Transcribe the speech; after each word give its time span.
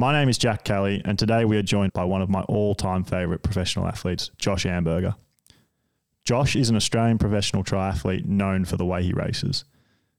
My 0.00 0.14
name 0.14 0.30
is 0.30 0.38
Jack 0.38 0.64
Kelly, 0.64 1.02
and 1.04 1.18
today 1.18 1.44
we 1.44 1.58
are 1.58 1.62
joined 1.62 1.92
by 1.92 2.04
one 2.04 2.22
of 2.22 2.30
my 2.30 2.40
all 2.44 2.74
time 2.74 3.04
favourite 3.04 3.42
professional 3.42 3.86
athletes, 3.86 4.30
Josh 4.38 4.64
Amberger. 4.64 5.14
Josh 6.24 6.56
is 6.56 6.70
an 6.70 6.76
Australian 6.76 7.18
professional 7.18 7.62
triathlete 7.62 8.24
known 8.24 8.64
for 8.64 8.78
the 8.78 8.86
way 8.86 9.02
he 9.02 9.12
races. 9.12 9.66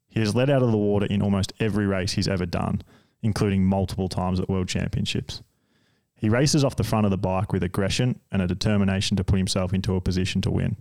He 0.08 0.20
has 0.20 0.36
led 0.36 0.52
out 0.52 0.62
of 0.62 0.70
the 0.70 0.78
water 0.78 1.08
in 1.08 1.24
almost 1.24 1.54
every 1.60 1.88
race 1.88 2.12
he's 2.12 2.28
ever 2.28 2.46
done, 2.46 2.84
including 3.24 3.66
multiple 3.66 4.08
times 4.08 4.40
at 4.40 4.48
World 4.48 4.68
Championships. 4.68 5.42
He 6.14 6.30
races 6.30 6.64
off 6.64 6.76
the 6.76 6.84
front 6.84 7.08
of 7.08 7.10
the 7.10 7.18
bike 7.18 7.52
with 7.52 7.64
aggression 7.64 8.20
and 8.32 8.40
a 8.40 8.48
determination 8.48 9.18
to 9.18 9.24
put 9.24 9.40
himself 9.40 9.74
into 9.74 9.96
a 9.96 10.02
position 10.02 10.42
to 10.42 10.52
win. 10.52 10.76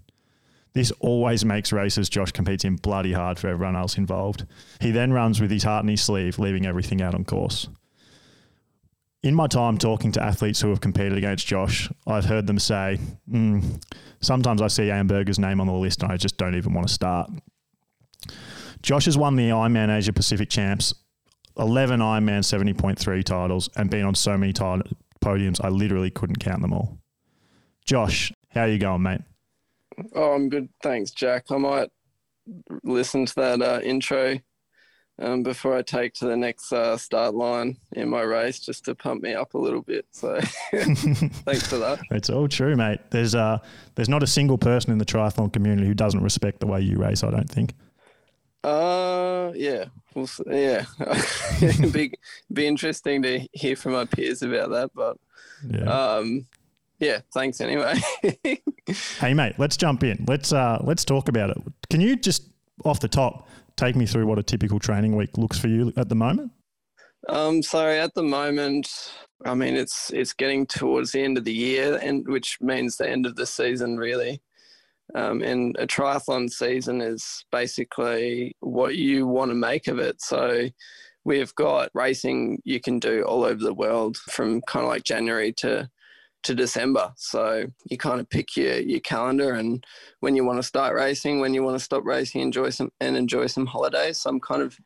This 0.75 0.93
always 1.01 1.43
makes 1.43 1.73
races 1.73 2.11
Josh 2.11 2.33
competes 2.33 2.67
in 2.67 2.77
bloody 2.77 3.15
hard 3.15 3.39
for 3.39 3.49
everyone 3.49 3.77
else 3.77 3.97
involved. 3.97 4.45
He 4.79 4.91
then 4.91 5.15
runs 5.15 5.41
with 5.41 5.51
his 5.51 5.63
heart 5.63 5.85
in 5.85 5.89
his 5.89 6.03
sleeve, 6.03 6.39
leaving 6.39 6.67
everything 6.67 7.01
out 7.01 7.15
on 7.15 7.25
course. 7.25 7.67
In 9.23 9.35
my 9.35 9.47
time 9.47 9.77
talking 9.77 10.13
to 10.13 10.23
athletes 10.23 10.63
who 10.63 10.71
have 10.71 10.81
competed 10.81 11.19
against 11.19 11.47
Josh, 11.47 11.91
I've 12.07 12.25
heard 12.25 12.47
them 12.47 12.59
say, 12.59 12.99
mm, 13.31 13.83
sometimes 14.23 14.63
I 14.63 14.69
see 14.69 14.85
Amberger's 14.85 15.39
name 15.39 15.61
on 15.61 15.67
the 15.67 15.75
list 15.75 16.03
and 16.03 16.11
I 16.11 16.17
just 16.17 16.39
don't 16.39 16.55
even 16.55 16.73
want 16.73 16.89
to 16.89 16.95
start. 16.95 17.31
Josh 18.83 19.05
has 19.05 19.19
won 19.19 19.37
the 19.37 19.51
Ironman 19.51 19.95
Asia 19.95 20.15
Pacific 20.15 20.49
Champs, 20.49 20.95
11 21.59 22.01
Ironman 22.01 22.41
70.3 22.41 23.23
titles, 23.23 23.69
and 23.77 23.91
been 23.91 24.07
on 24.07 24.15
so 24.15 24.39
many 24.39 24.55
t- 24.55 24.63
podiums 25.23 25.63
I 25.63 25.69
literally 25.69 26.11
couldn't 26.11 26.39
count 26.39 26.63
them 26.63 26.73
all. 26.73 26.99
Josh, 27.85 28.33
how 28.49 28.63
are 28.63 28.69
you 28.69 28.79
going, 28.79 29.03
mate? 29.03 29.21
Oh, 30.15 30.33
I'm 30.33 30.49
good. 30.49 30.71
Thanks, 30.83 31.11
Jack. 31.11 31.51
I 31.51 31.59
might 31.59 31.91
listen 32.85 33.27
to 33.27 33.35
that 33.35 33.61
uh, 33.61 33.81
intro 33.83 34.39
um, 35.21 35.43
before 35.43 35.77
I 35.77 35.83
take 35.83 36.15
to 36.15 36.27
the 36.27 36.37
next 36.37 36.73
uh, 36.73 36.97
start 36.97 37.35
line 37.35 37.77
in 37.93 38.09
my 38.09 38.23
race 38.23 38.59
just 38.59 38.85
to 38.87 38.95
pump 38.95 39.23
me 39.23 39.35
up 39.35 39.55
a 39.55 39.59
little 39.59 39.83
bit. 39.83 40.07
So 40.11 40.41
thanks 40.73 41.67
for 41.67 41.77
that. 41.79 42.01
It's 42.11 42.31
all 42.31 42.49
true, 42.49 42.75
mate. 42.75 43.01
There's 43.11 43.35
uh, 43.35 43.59
there's 43.95 44.09
not 44.09 44.23
a 44.23 44.27
single 44.27 44.59
person 44.59 44.93
in 44.93 44.99
the 44.99 45.05
triathlon 45.05 45.53
community 45.53 45.87
who 45.87 45.95
doesn't 45.95 46.23
respect 46.23 46.61
the 46.61 46.67
way 46.67 46.81
you 46.81 46.97
race. 46.97 47.23
I 47.23 47.31
don't 47.31 47.49
think. 47.49 47.75
Uh, 48.65 49.53
yeah, 49.55 49.87
we'll, 50.15 50.29
yeah. 50.47 50.85
It'd 51.63 51.93
be 51.93 52.13
be 52.53 52.67
interesting 52.67 53.23
to 53.23 53.47
hear 53.53 53.77
from 53.77 53.93
my 53.93 54.07
peers 54.07 54.43
about 54.43 54.71
that, 54.71 54.91
but 54.95 55.19
yeah. 55.69 55.85
um, 56.17 56.47
yeah. 56.99 57.21
Thanks 57.33 57.61
anyway. 57.61 57.95
hey, 59.19 59.35
mate. 59.35 59.55
Let's 59.59 59.77
jump 59.77 60.03
in. 60.03 60.25
Let's 60.27 60.53
uh, 60.53 60.79
let's 60.83 61.05
talk 61.05 61.29
about 61.29 61.51
it. 61.51 61.59
Can 61.91 62.01
you 62.01 62.17
just 62.17 62.45
off 62.85 63.01
the 63.01 63.09
top 63.09 63.49
take 63.81 63.97
me 63.97 64.07
through 64.07 64.27
what 64.27 64.39
a 64.39 64.43
typical 64.43 64.79
training 64.79 65.17
week 65.17 65.39
looks 65.39 65.59
for 65.59 65.69
you 65.69 65.93
at 65.97 66.09
the 66.09 66.15
moment? 66.15 66.53
Um, 67.29 67.63
so 67.63 67.89
at 67.89 68.15
the 68.15 68.23
moment, 68.23 68.89
I 69.45 69.55
mean, 69.55 69.75
it's 69.75 70.11
it's 70.13 70.35
getting 70.35 70.67
towards 70.67 71.13
the 71.13 71.23
end 71.23 71.39
of 71.39 71.45
the 71.45 71.53
year, 71.53 71.99
and 72.03 72.27
which 72.29 72.59
means 72.61 72.97
the 72.97 73.09
end 73.09 73.27
of 73.27 73.37
the 73.37 73.47
season, 73.47 73.97
really. 73.97 74.43
Um, 75.15 75.43
and 75.43 75.77
a 75.79 75.87
triathlon 75.87 76.51
season 76.51 77.01
is 77.01 77.45
basically 77.51 78.55
what 78.61 78.97
you 78.97 79.27
want 79.27 79.51
to 79.51 79.57
make 79.57 79.89
of 79.89 79.99
it. 79.99 80.23
So 80.23 80.69
we've 81.25 81.55
got 81.55 81.91
racing 81.95 82.63
you 82.65 82.81
can 82.81 82.99
do 82.99 83.23
all 83.25 83.45
over 83.45 83.63
the 83.63 83.75
world 83.75 84.17
from 84.17 84.63
kind 84.63 84.85
of 84.85 84.91
like 84.91 85.05
January 85.05 85.53
to 85.55 85.91
to 86.43 86.55
December. 86.55 87.13
So 87.17 87.67
you 87.85 87.99
kind 87.99 88.21
of 88.21 88.29
pick 88.29 88.57
your, 88.57 88.79
your 88.79 89.01
calendar 89.01 89.55
and 89.55 89.85
when 90.21 90.35
you 90.37 90.45
want 90.45 90.59
to 90.59 90.63
start 90.63 90.95
racing, 90.95 91.41
when 91.41 91.55
you 91.55 91.63
want 91.63 91.79
to 91.79 91.85
stop 91.85 92.05
racing, 92.05 92.41
enjoy 92.41 92.71
some 92.71 92.91
and 93.01 93.17
enjoy 93.17 93.47
some 93.47 93.67
holidays. 93.67 94.19
So 94.19 94.31
I'm 94.31 94.41
kind 94.41 94.63
of 94.63 94.79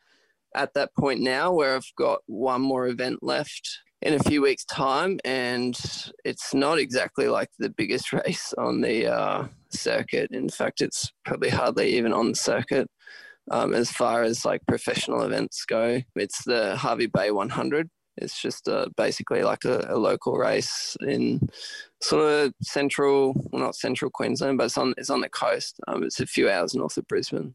at 0.55 0.75
that 0.75 0.95
point 0.95 1.21
now 1.21 1.53
where 1.53 1.75
I've 1.77 1.93
got 1.97 2.21
one 2.27 2.63
more 2.63 2.87
event 2.87 3.23
left 3.23 3.81
in 4.03 4.15
a 4.15 4.23
few 4.23 4.43
weeks' 4.43 4.67
time, 4.67 5.19
and 5.25 5.79
it's 6.25 6.53
not 6.53 6.79
exactly 6.79 7.27
like 7.27 7.49
the 7.59 7.71
biggest 7.71 8.13
race 8.13 8.53
on 8.59 8.83
the 8.83 9.07
uh, 9.07 9.47
circuit. 9.71 10.31
In 10.31 10.49
fact, 10.49 10.81
it's 10.81 11.11
probably 11.25 11.49
hardly 11.49 11.97
even 11.97 12.13
on 12.13 12.31
the 12.31 12.37
circuit. 12.37 12.89
Um, 13.51 13.75
as 13.75 13.91
far 13.91 14.23
as 14.23 14.45
like 14.45 14.65
professional 14.67 15.23
events 15.23 15.65
go, 15.67 16.01
it's 16.17 16.45
the 16.45 16.77
Hervey 16.77 17.07
Bay 17.07 17.31
100, 17.31 17.91
it's 18.17 18.41
just 18.41 18.69
uh, 18.69 18.87
basically 18.97 19.43
like 19.43 19.65
a, 19.65 19.87
a, 19.89 19.99
local 19.99 20.37
race 20.37 20.97
in 21.01 21.49
sort 22.01 22.23
of 22.25 22.55
central, 22.63 23.35
well, 23.51 23.63
not 23.63 23.75
central 23.75 24.11
Queensland, 24.11 24.59
but 24.59 24.65
it's 24.65 24.79
on 24.79 24.95
it's 24.97 25.11
on 25.11 25.21
the 25.21 25.29
coast. 25.29 25.81
Um, 25.89 26.05
it's 26.05 26.21
a 26.21 26.27
few 26.27 26.49
hours 26.49 26.75
north 26.75 26.97
of 26.97 27.07
Brisbane. 27.09 27.55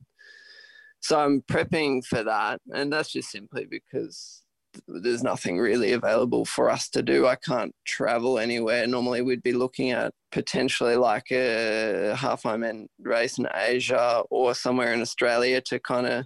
So 1.01 1.19
I'm 1.19 1.41
prepping 1.41 2.03
for 2.05 2.23
that, 2.23 2.59
and 2.73 2.91
that's 2.91 3.11
just 3.11 3.31
simply 3.31 3.65
because 3.65 4.43
there's 4.87 5.23
nothing 5.23 5.57
really 5.57 5.93
available 5.93 6.45
for 6.45 6.69
us 6.69 6.89
to 6.89 7.01
do. 7.01 7.25
I 7.25 7.35
can't 7.35 7.73
travel 7.85 8.37
anywhere. 8.37 8.85
Normally, 8.85 9.21
we'd 9.21 9.43
be 9.43 9.53
looking 9.53 9.91
at 9.91 10.13
potentially 10.31 10.95
like 10.95 11.31
a 11.31 12.15
half 12.15 12.43
Ironman 12.43 12.87
race 13.01 13.37
in 13.37 13.47
Asia 13.53 14.23
or 14.29 14.53
somewhere 14.53 14.93
in 14.93 15.01
Australia 15.01 15.61
to 15.61 15.79
kind 15.79 16.05
of 16.05 16.25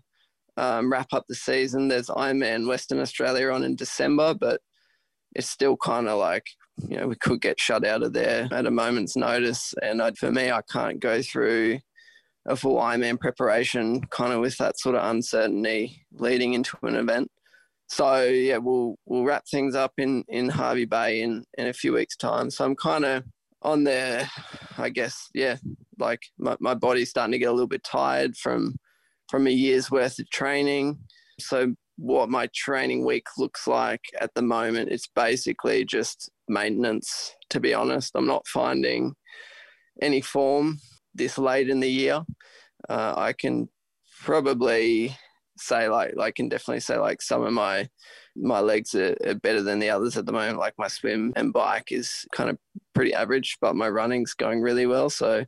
um, 0.57 0.91
wrap 0.91 1.13
up 1.13 1.25
the 1.27 1.35
season. 1.35 1.87
There's 1.87 2.07
Ironman 2.07 2.67
Western 2.67 2.99
Australia 2.99 3.49
on 3.51 3.63
in 3.63 3.75
December, 3.75 4.33
but 4.33 4.61
it's 5.35 5.49
still 5.49 5.77
kind 5.77 6.07
of 6.07 6.19
like 6.19 6.45
you 6.87 6.97
know 6.97 7.07
we 7.07 7.15
could 7.15 7.41
get 7.41 7.59
shut 7.59 7.85
out 7.85 8.03
of 8.03 8.13
there 8.13 8.47
at 8.51 8.65
a 8.65 8.71
moment's 8.71 9.15
notice. 9.15 9.73
And 9.81 10.01
I'd, 10.01 10.17
for 10.17 10.31
me, 10.31 10.51
I 10.51 10.61
can't 10.71 10.99
go 10.99 11.21
through 11.21 11.79
a 12.45 12.55
full 12.55 12.77
Ironman 12.77 13.19
preparation 13.19 14.01
kind 14.07 14.33
of 14.33 14.41
with 14.41 14.57
that 14.57 14.79
sort 14.79 14.95
of 14.95 15.09
uncertainty 15.09 16.05
leading 16.13 16.53
into 16.53 16.77
an 16.83 16.95
event. 16.95 17.29
So 17.87 18.23
yeah, 18.23 18.57
we'll 18.57 18.95
we'll 19.05 19.23
wrap 19.23 19.45
things 19.49 19.75
up 19.75 19.93
in 19.97 20.23
in 20.27 20.49
Hervey 20.49 20.85
Bay 20.85 21.21
in 21.21 21.43
in 21.57 21.67
a 21.67 21.73
few 21.73 21.93
weeks' 21.93 22.17
time. 22.17 22.49
So 22.49 22.65
I'm 22.65 22.75
kind 22.75 23.05
of 23.05 23.23
on 23.61 23.83
there, 23.83 24.29
I 24.77 24.89
guess. 24.89 25.29
Yeah, 25.33 25.57
like 25.99 26.21
my 26.37 26.57
my 26.59 26.73
body's 26.73 27.09
starting 27.09 27.33
to 27.33 27.39
get 27.39 27.49
a 27.49 27.51
little 27.51 27.67
bit 27.67 27.83
tired 27.83 28.35
from 28.35 28.75
from 29.33 29.47
a 29.47 29.49
year's 29.49 29.89
worth 29.89 30.19
of 30.19 30.29
training. 30.29 30.95
So, 31.39 31.73
what 31.97 32.29
my 32.29 32.47
training 32.53 33.03
week 33.03 33.25
looks 33.39 33.65
like 33.65 34.01
at 34.21 34.31
the 34.35 34.43
moment, 34.43 34.91
it's 34.91 35.07
basically 35.07 35.85
just 35.85 36.29
maintenance, 36.47 37.33
to 37.49 37.59
be 37.59 37.73
honest. 37.73 38.11
I'm 38.13 38.27
not 38.27 38.45
finding 38.45 39.15
any 40.03 40.21
form 40.21 40.77
this 41.15 41.39
late 41.39 41.67
in 41.67 41.79
the 41.79 41.89
year. 41.89 42.21
Uh, 42.87 43.15
I 43.17 43.33
can 43.33 43.69
probably 44.21 45.17
say 45.57 45.89
like 45.89 46.15
I 46.19 46.29
can 46.29 46.47
definitely 46.47 46.81
say 46.81 46.99
like 46.99 47.19
some 47.19 47.41
of 47.41 47.53
my 47.53 47.89
my 48.35 48.59
legs 48.59 48.93
are, 48.93 49.17
are, 49.25 49.33
better 49.33 49.63
than 49.63 49.79
the 49.79 49.89
others 49.89 50.15
at 50.15 50.27
the 50.27 50.31
moment. 50.31 50.59
Like 50.59 50.75
my 50.77 50.87
swim 50.87 51.33
and 51.35 51.51
bike 51.51 51.91
is 51.91 52.23
kind 52.35 52.51
of 52.51 52.59
pretty 52.93 53.15
average, 53.15 53.57
but 53.59 53.75
my 53.75 53.89
running's 53.89 54.35
going 54.35 54.61
really 54.61 54.85
well. 54.85 55.09
So 55.09 55.43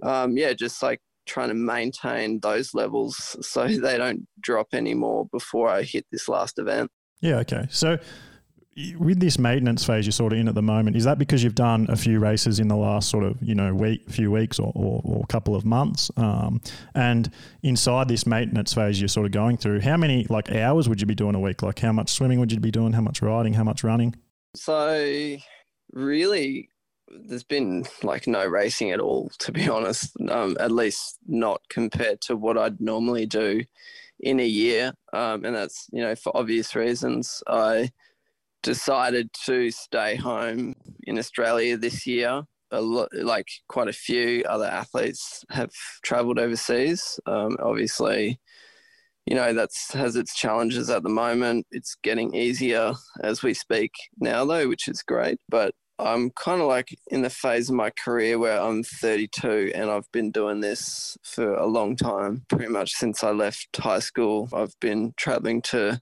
um, 0.00 0.36
yeah, 0.36 0.52
just 0.52 0.80
like 0.80 1.00
trying 1.30 1.48
to 1.48 1.54
maintain 1.54 2.40
those 2.40 2.74
levels 2.74 3.36
so 3.40 3.66
they 3.68 3.96
don't 3.96 4.26
drop 4.40 4.68
anymore 4.74 5.26
before 5.32 5.68
I 5.68 5.82
hit 5.82 6.06
this 6.10 6.28
last 6.28 6.58
event. 6.58 6.90
Yeah, 7.20 7.36
okay. 7.36 7.66
So 7.70 7.98
with 8.98 9.20
this 9.20 9.38
maintenance 9.38 9.84
phase 9.84 10.06
you're 10.06 10.12
sort 10.12 10.32
of 10.32 10.38
in 10.38 10.48
at 10.48 10.54
the 10.54 10.62
moment, 10.62 10.96
is 10.96 11.04
that 11.04 11.18
because 11.18 11.44
you've 11.44 11.54
done 11.54 11.86
a 11.88 11.96
few 11.96 12.18
races 12.18 12.60
in 12.60 12.68
the 12.68 12.76
last 12.76 13.10
sort 13.10 13.24
of, 13.24 13.36
you 13.42 13.54
know, 13.54 13.74
week, 13.74 14.08
few 14.08 14.30
weeks 14.30 14.58
or, 14.58 14.72
or, 14.74 15.02
or 15.04 15.24
couple 15.26 15.54
of 15.54 15.64
months? 15.64 16.10
Um, 16.16 16.60
and 16.94 17.30
inside 17.62 18.08
this 18.08 18.26
maintenance 18.26 18.72
phase 18.72 19.00
you're 19.00 19.08
sort 19.08 19.26
of 19.26 19.32
going 19.32 19.56
through, 19.56 19.80
how 19.80 19.96
many 19.96 20.26
like 20.28 20.50
hours 20.50 20.88
would 20.88 21.00
you 21.00 21.06
be 21.06 21.14
doing 21.14 21.34
a 21.34 21.40
week? 21.40 21.62
Like 21.62 21.78
how 21.78 21.92
much 21.92 22.10
swimming 22.10 22.40
would 22.40 22.52
you 22.52 22.60
be 22.60 22.70
doing? 22.70 22.92
How 22.92 23.02
much 23.02 23.22
riding? 23.22 23.54
How 23.54 23.64
much 23.64 23.84
running? 23.84 24.14
So 24.54 25.36
really 25.92 26.70
there's 27.10 27.44
been 27.44 27.84
like 28.02 28.26
no 28.26 28.46
racing 28.46 28.90
at 28.90 29.00
all, 29.00 29.30
to 29.40 29.52
be 29.52 29.68
honest. 29.68 30.16
Um, 30.28 30.56
at 30.60 30.72
least 30.72 31.18
not 31.26 31.60
compared 31.68 32.20
to 32.22 32.36
what 32.36 32.58
I'd 32.58 32.80
normally 32.80 33.26
do 33.26 33.62
in 34.20 34.40
a 34.40 34.46
year, 34.46 34.92
um, 35.12 35.44
and 35.44 35.54
that's 35.54 35.86
you 35.92 36.02
know 36.02 36.14
for 36.14 36.36
obvious 36.36 36.74
reasons. 36.74 37.42
I 37.46 37.90
decided 38.62 39.30
to 39.46 39.70
stay 39.70 40.16
home 40.16 40.74
in 41.04 41.18
Australia 41.18 41.76
this 41.76 42.06
year. 42.06 42.42
A 42.72 42.80
lot, 42.80 43.08
like 43.12 43.48
quite 43.68 43.88
a 43.88 43.92
few 43.92 44.44
other 44.44 44.66
athletes 44.66 45.44
have 45.50 45.72
travelled 46.04 46.38
overseas. 46.38 47.18
Um, 47.26 47.56
obviously, 47.60 48.38
you 49.26 49.34
know 49.34 49.52
that's 49.52 49.92
has 49.92 50.16
its 50.16 50.34
challenges 50.34 50.90
at 50.90 51.02
the 51.02 51.08
moment. 51.08 51.66
It's 51.72 51.96
getting 52.02 52.34
easier 52.34 52.92
as 53.22 53.42
we 53.42 53.54
speak 53.54 53.92
now, 54.20 54.44
though, 54.44 54.68
which 54.68 54.86
is 54.86 55.02
great. 55.02 55.38
But 55.48 55.74
I'm 56.00 56.30
kind 56.30 56.60
of 56.60 56.68
like 56.68 56.96
in 57.08 57.22
the 57.22 57.30
phase 57.30 57.68
of 57.68 57.74
my 57.74 57.90
career 57.90 58.38
where 58.38 58.60
I'm 58.60 58.82
32 58.82 59.72
and 59.74 59.90
I've 59.90 60.10
been 60.12 60.30
doing 60.30 60.60
this 60.60 61.16
for 61.22 61.54
a 61.54 61.66
long 61.66 61.96
time. 61.96 62.44
Pretty 62.48 62.68
much 62.68 62.92
since 62.92 63.22
I 63.22 63.30
left 63.30 63.68
high 63.76 63.98
school, 63.98 64.48
I've 64.52 64.78
been 64.80 65.12
traveling 65.16 65.62
to 65.62 66.00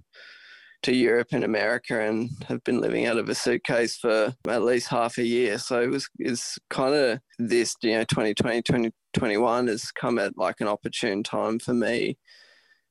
to 0.85 0.95
Europe 0.95 1.29
and 1.33 1.43
America 1.43 2.00
and 2.00 2.31
have 2.47 2.62
been 2.62 2.81
living 2.81 3.06
out 3.06 3.19
of 3.19 3.29
a 3.29 3.35
suitcase 3.35 3.97
for 3.97 4.33
at 4.49 4.62
least 4.62 4.89
half 4.89 5.19
a 5.19 5.25
year. 5.25 5.59
So 5.59 5.83
it 5.83 5.91
was 5.91 6.09
is 6.21 6.56
kind 6.71 6.95
of 6.95 7.21
this, 7.39 7.75
you 7.83 7.93
know, 7.93 8.05
2020, 8.05 8.62
2021 8.62 9.67
has 9.67 9.91
come 9.91 10.19
at 10.21 10.39
like 10.39 10.61
an 10.61 10.69
opportune 10.69 11.23
time 11.25 11.59
for 11.59 11.75
me 11.75 12.17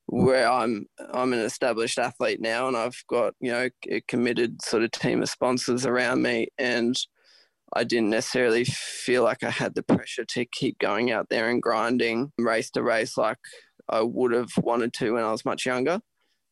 where 0.08 0.50
I'm 0.50 0.86
I'm 1.12 1.34
an 1.34 1.40
established 1.40 1.98
athlete 1.98 2.40
now, 2.40 2.66
and 2.66 2.76
I've 2.76 3.02
got 3.08 3.34
you 3.40 3.52
know 3.52 3.68
a 3.88 4.00
committed 4.02 4.62
sort 4.62 4.82
of 4.82 4.90
team 4.90 5.22
of 5.22 5.28
sponsors 5.28 5.84
around 5.84 6.22
me, 6.22 6.48
and 6.58 6.98
I 7.74 7.84
didn't 7.84 8.10
necessarily 8.10 8.64
feel 8.64 9.22
like 9.22 9.44
I 9.44 9.50
had 9.50 9.74
the 9.74 9.82
pressure 9.82 10.24
to 10.24 10.46
keep 10.46 10.78
going 10.78 11.10
out 11.10 11.28
there 11.28 11.50
and 11.50 11.62
grinding 11.62 12.32
race 12.38 12.70
to 12.70 12.82
race 12.82 13.18
like 13.18 13.38
I 13.88 14.00
would 14.00 14.32
have 14.32 14.50
wanted 14.58 14.94
to 14.94 15.12
when 15.12 15.24
I 15.24 15.30
was 15.30 15.44
much 15.44 15.66
younger. 15.66 16.00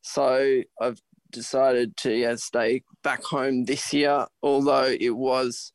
So 0.02 0.62
I've 0.80 1.00
decided 1.32 1.96
to 1.98 2.12
yeah, 2.14 2.36
stay 2.36 2.82
back 3.02 3.24
home 3.24 3.64
this 3.64 3.92
year, 3.92 4.26
although 4.42 4.94
it 5.00 5.16
was 5.16 5.72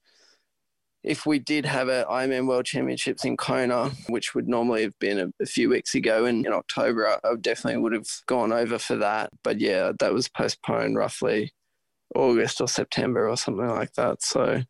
if 1.03 1.25
we 1.25 1.39
did 1.39 1.65
have 1.65 1.87
a 1.87 2.05
Ironman 2.09 2.47
World 2.47 2.65
Championships 2.65 3.25
in 3.25 3.37
Kona, 3.37 3.89
which 4.07 4.35
would 4.35 4.47
normally 4.47 4.83
have 4.83 4.97
been 4.99 5.19
a, 5.19 5.43
a 5.43 5.45
few 5.45 5.69
weeks 5.69 5.95
ago 5.95 6.25
in, 6.25 6.45
in 6.45 6.53
October, 6.53 7.07
I, 7.07 7.17
I 7.27 7.35
definitely 7.35 7.81
would 7.81 7.93
have 7.93 8.09
gone 8.27 8.51
over 8.51 8.77
for 8.77 8.95
that. 8.97 9.31
But 9.43 9.59
yeah, 9.59 9.91
that 9.99 10.13
was 10.13 10.27
postponed 10.27 10.97
roughly 10.97 11.53
August 12.15 12.61
or 12.61 12.67
September 12.67 13.27
or 13.27 13.37
something 13.37 13.67
like 13.67 13.93
that. 13.93 14.21
So 14.21 14.61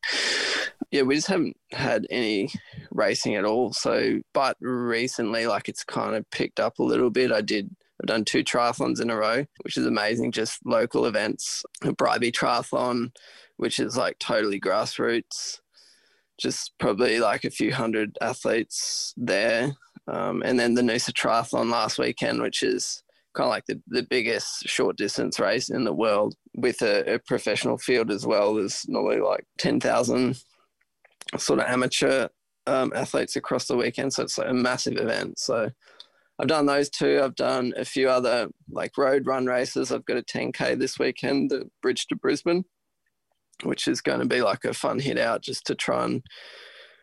yeah, 0.92 1.04
we 1.04 1.16
just 1.16 1.28
haven't 1.28 1.58
had 1.72 2.08
any 2.10 2.50
racing 2.92 3.36
at 3.36 3.46
all. 3.46 3.74
So, 3.74 4.22
but 4.34 4.58
recently, 4.62 5.48
like 5.48 5.70
it's 5.70 5.84
kind 5.84 6.16
of 6.16 6.30
picked 6.32 6.60
up 6.60 6.80
a 6.80 6.84
little 6.84 7.10
bit. 7.10 7.32
I 7.32 7.42
did. 7.42 7.76
I've 8.02 8.08
done 8.08 8.26
two 8.26 8.44
triathlons 8.44 9.00
in 9.00 9.12
a 9.12 9.16
row, 9.16 9.46
which 9.64 9.78
is 9.78 9.86
amazing. 9.86 10.32
Just 10.32 10.66
local 10.66 11.06
events, 11.06 11.64
Bribie 11.84 12.32
Triathlon, 12.32 13.12
which 13.58 13.80
is 13.80 13.96
like 13.96 14.18
totally 14.18 14.60
grassroots. 14.60 15.60
Just 16.42 16.74
probably 16.80 17.20
like 17.20 17.44
a 17.44 17.52
few 17.52 17.72
hundred 17.72 18.18
athletes 18.22 19.14
there, 19.16 19.74
um, 20.08 20.42
and 20.44 20.60
then 20.60 20.74
the 20.74 20.82
Noosa 20.82 21.12
Triathlon 21.12 21.70
last 21.70 22.00
weekend, 22.00 22.42
which 22.42 22.64
is 22.64 23.04
kind 23.34 23.46
of 23.46 23.52
like 23.52 23.66
the, 23.66 23.82
the 23.88 24.04
biggest 24.04 24.68
short 24.68 24.98
distance 24.98 25.40
race 25.40 25.70
in 25.70 25.84
the 25.84 25.94
world 25.94 26.36
with 26.56 26.82
a, 26.82 27.16
a 27.16 27.20
professional 27.20 27.78
field 27.78 28.12
as 28.12 28.26
well. 28.26 28.56
There's 28.56 28.86
normally 28.88 29.22
like 29.22 29.46
10,000 29.60 30.38
sort 31.38 31.60
of 31.60 31.66
amateur 31.66 32.28
um, 32.68 32.92
athletes 32.96 33.36
across 33.36 33.66
the 33.66 33.78
weekend. 33.78 34.14
So 34.14 34.24
it's 34.24 34.38
like 34.38 34.50
a 34.50 34.54
massive 34.54 34.98
event. 34.98 35.40
So 35.40 35.70
I've 36.40 36.48
done 36.48 36.66
those 36.66 36.90
two. 36.90 37.22
I've 37.24 37.36
done 37.36 37.74
a 37.78 37.86
few 37.86 38.10
other 38.10 38.50
like 38.70 38.98
road 38.98 39.26
run 39.28 39.46
races. 39.46 39.92
I've 39.92 40.06
got 40.06 40.18
a 40.18 40.24
10K 40.24 40.78
this 40.78 41.00
weekend, 41.00 41.52
the 41.52 41.70
Bridge 41.82 42.08
to 42.08 42.16
Brisbane, 42.16 42.66
which 43.64 43.88
is 43.88 44.02
going 44.02 44.20
to 44.20 44.26
be 44.26 44.42
like 44.42 44.66
a 44.66 44.74
fun 44.74 45.00
hit 45.00 45.18
out 45.18 45.42
just 45.42 45.66
to 45.68 45.76
try 45.76 46.06
and 46.06 46.24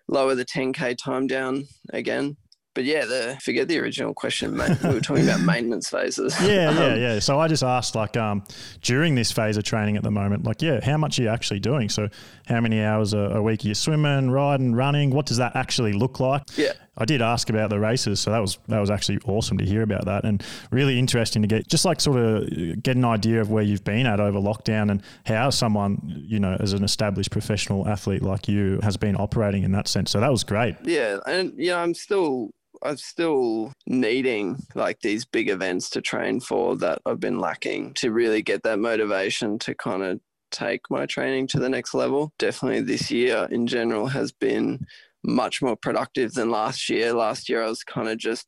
lower 0.09 0.35
the 0.35 0.45
10K 0.45 0.97
time 0.97 1.27
down 1.27 1.65
again 1.93 2.37
but 2.79 2.85
yeah, 2.85 3.07
the 3.07 3.37
forget 3.43 3.67
the 3.67 3.77
original 3.81 4.15
question, 4.15 4.57
mate. 4.57 4.81
We 4.85 4.91
were 4.91 5.01
talking 5.01 5.25
about 5.25 5.41
maintenance 5.45 5.91
phases. 5.91 6.33
Yeah, 6.41 6.71
yeah, 6.71 6.93
um, 6.93 7.01
yeah. 7.01 7.19
So 7.19 7.41
I 7.41 7.49
just 7.49 7.65
asked, 7.65 7.97
like, 7.97 8.17
um, 8.17 8.45
during 8.83 9.17
this 9.17 9.33
phase 9.33 9.57
of 9.57 9.65
training 9.65 9.97
at 9.97 10.05
the 10.05 10.13
moment, 10.13 10.45
like, 10.45 10.63
yeah, 10.63 10.79
how 10.85 10.97
much 10.97 11.19
are 11.19 11.23
you 11.23 11.29
actually 11.29 11.59
doing? 11.59 11.89
So, 11.89 12.09
how 12.47 12.61
many 12.61 12.81
hours 12.81 13.15
a, 13.15 13.19
a 13.19 13.43
week 13.43 13.65
are 13.65 13.69
you 13.69 13.75
swimming, 13.75 14.31
riding, 14.31 14.77
running? 14.77 15.11
What 15.11 15.27
does 15.27 15.39
that 15.39 15.57
actually 15.57 15.93
look 15.93 16.21
like? 16.21 16.43
Yeah. 16.57 16.75
I 16.99 17.05
did 17.05 17.23
ask 17.23 17.49
about 17.49 17.71
the 17.71 17.79
races, 17.79 18.21
so 18.21 18.31
that 18.31 18.41
was 18.41 18.59
that 18.69 18.81
was 18.81 18.91
actually 18.91 19.19
awesome 19.25 19.57
to 19.59 19.65
hear 19.65 19.83
about 19.83 20.05
that, 20.07 20.25
and 20.25 20.43
really 20.71 20.99
interesting 20.99 21.43
to 21.43 21.49
get 21.49 21.69
just 21.69 21.85
like 21.85 22.01
sort 22.01 22.19
of 22.19 22.83
get 22.83 22.97
an 22.97 23.05
idea 23.05 23.41
of 23.41 23.51
where 23.51 23.63
you've 23.63 23.85
been 23.85 24.07
at 24.07 24.21
over 24.21 24.39
lockdown 24.39 24.91
and 24.91 25.03
how 25.25 25.51
someone 25.51 26.01
you 26.05 26.39
know 26.39 26.57
as 26.61 26.73
an 26.73 26.85
established 26.85 27.31
professional 27.31 27.89
athlete 27.89 28.23
like 28.23 28.49
you 28.49 28.81
has 28.83 28.97
been 28.97 29.17
operating 29.17 29.63
in 29.63 29.73
that 29.73 29.89
sense. 29.89 30.11
So 30.11 30.21
that 30.21 30.31
was 30.31 30.45
great. 30.45 30.77
Yeah, 30.83 31.19
and 31.27 31.53
yeah, 31.57 31.79
I'm 31.79 31.95
still 31.95 32.51
I'm 32.83 32.97
still 32.97 33.73
needing 33.87 34.57
like 34.75 35.01
these 35.01 35.25
big 35.25 35.49
events 35.49 35.91
to 35.91 36.01
train 36.01 36.41
for 36.41 36.77
that 36.77 37.01
I've 37.07 37.21
been 37.21 37.39
lacking 37.39 37.95
to 37.95 38.13
really 38.13 38.43
get 38.43 38.63
that 38.65 38.79
motivation 38.79 39.59
to 39.61 39.75
kind 39.75 40.03
of 40.03 40.21
take 40.51 40.81
my 40.91 41.07
training 41.07 41.47
to 41.49 41.59
the 41.59 41.69
next 41.69 41.95
level. 41.95 42.33
Definitely 42.39 42.83
this 42.83 43.11
year 43.11 43.49
in 43.51 43.67
general 43.67 44.07
has 44.07 44.33
been 44.33 44.87
much 45.25 45.63
more 45.63 45.77
productive 45.77 46.33
than 46.33 46.51
last 46.51 46.89
year. 46.89 47.13
Last 47.13 47.49
year 47.49 47.63
I 47.63 47.69
was 47.69 47.85
kind 47.85 48.09
of 48.09 48.19
just 48.19 48.47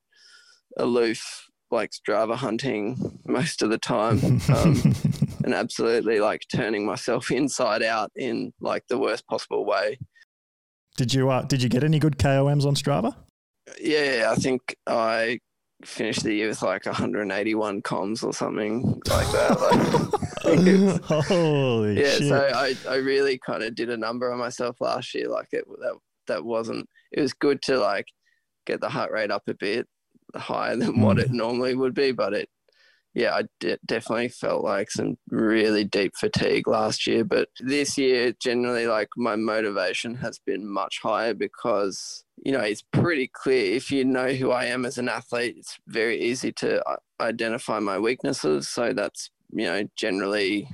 aloof, 0.76 1.46
like 1.70 1.90
Strava 1.90 2.37
hunting 2.37 3.19
most 3.26 3.62
of 3.62 3.70
the 3.70 3.78
time. 3.78 4.40
Um, 4.55 4.94
and 5.44 5.55
absolutely 5.55 6.20
like 6.20 6.43
turning 6.52 6.87
myself 6.87 7.31
inside 7.31 7.82
out 7.82 8.11
in 8.17 8.52
like 8.61 8.84
the 8.88 8.99
worst 8.99 9.26
possible 9.26 9.64
way. 9.64 9.99
Did 10.96 11.14
you 11.14 11.31
uh, 11.31 11.43
did 11.43 11.62
you 11.62 11.69
get 11.69 11.84
any 11.84 11.99
good 11.99 12.19
KOMs 12.19 12.67
on 12.67 12.75
Strava? 12.75 13.14
yeah, 13.78 14.28
I 14.31 14.34
think 14.37 14.76
I 14.87 15.38
finished 15.84 16.25
the 16.25 16.34
year 16.34 16.49
with 16.49 16.62
like 16.62 16.87
181 16.87 17.82
KOMs 17.82 18.25
or 18.25 18.32
something 18.32 19.00
like 19.08 19.31
that. 19.32 19.61
Like, 19.61 21.02
Holy 21.26 22.00
yeah, 22.00 22.11
shit. 22.11 22.28
so 22.28 22.50
I, 22.55 22.75
I 22.88 22.96
really 22.96 23.38
kind 23.38 23.62
of 23.62 23.75
did 23.75 23.90
a 23.90 23.96
number 23.96 24.32
on 24.32 24.38
myself 24.38 24.76
last 24.81 25.14
year. 25.14 25.28
Like 25.28 25.49
it 25.52 25.64
that 25.66 25.96
that 26.31 26.44
wasn't. 26.44 26.88
It 27.12 27.21
was 27.21 27.35
good 27.35 27.62
to 27.62 27.79
like 27.79 28.06
get 28.67 28.81
the 28.81 28.88
heart 28.88 29.12
rate 29.12 29.31
up 29.31 29.43
a 29.47 29.55
bit 29.55 29.87
higher 30.35 30.77
than 30.77 30.94
mm. 30.94 31.03
what 31.03 31.19
it 31.19 31.31
normally 31.31 31.75
would 31.75 31.94
be, 31.94 32.12
but 32.12 32.35
it 32.35 32.49
yeah, 33.15 33.35
I 33.35 33.43
de- 33.59 33.79
definitely 33.85 34.29
felt 34.29 34.62
like 34.62 34.91
some 34.91 35.17
really 35.31 35.85
deep 35.85 36.12
fatigue 36.17 36.69
last 36.69 37.06
year. 37.06 37.25
But 37.25 37.49
this 37.59 37.99
year, 37.99 38.32
generally, 38.41 38.87
like 38.87 39.09
my 39.17 39.35
motivation 39.37 40.15
has 40.17 40.38
been 40.38 40.67
much 40.67 41.00
higher 41.03 41.35
because, 41.35 42.25
you 42.44 42.53
know, 42.53 42.61
it's 42.61 42.83
pretty 42.93 43.29
clear 43.33 43.75
if 43.75 43.91
you 43.91 44.05
know 44.05 44.33
who 44.33 44.53
I 44.53 44.67
am 44.67 44.85
as 44.85 44.97
an 44.97 45.09
athlete, 45.09 45.56
it's 45.59 45.76
very 45.88 46.21
easy 46.21 46.53
to 46.53 46.88
uh, 46.88 46.97
identify 47.21 47.81
my 47.81 47.99
weaknesses. 47.99 48.69
So 48.69 48.93
that's, 48.93 49.31
you 49.53 49.65
know, 49.65 49.88
generally 49.97 50.69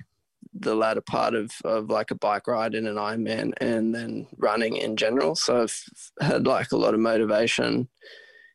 the 0.58 0.74
latter 0.74 1.00
part 1.00 1.34
of, 1.34 1.50
of 1.64 1.90
like 1.90 2.10
a 2.10 2.16
bike 2.16 2.46
ride 2.46 2.74
in 2.74 2.86
an 2.86 2.96
Ironman 2.96 3.52
and 3.60 3.94
then 3.94 4.26
running 4.36 4.76
in 4.76 4.96
general. 4.96 5.34
So 5.34 5.62
I've 5.62 5.82
had 6.20 6.46
like 6.46 6.72
a 6.72 6.76
lot 6.76 6.94
of 6.94 7.00
motivation 7.00 7.88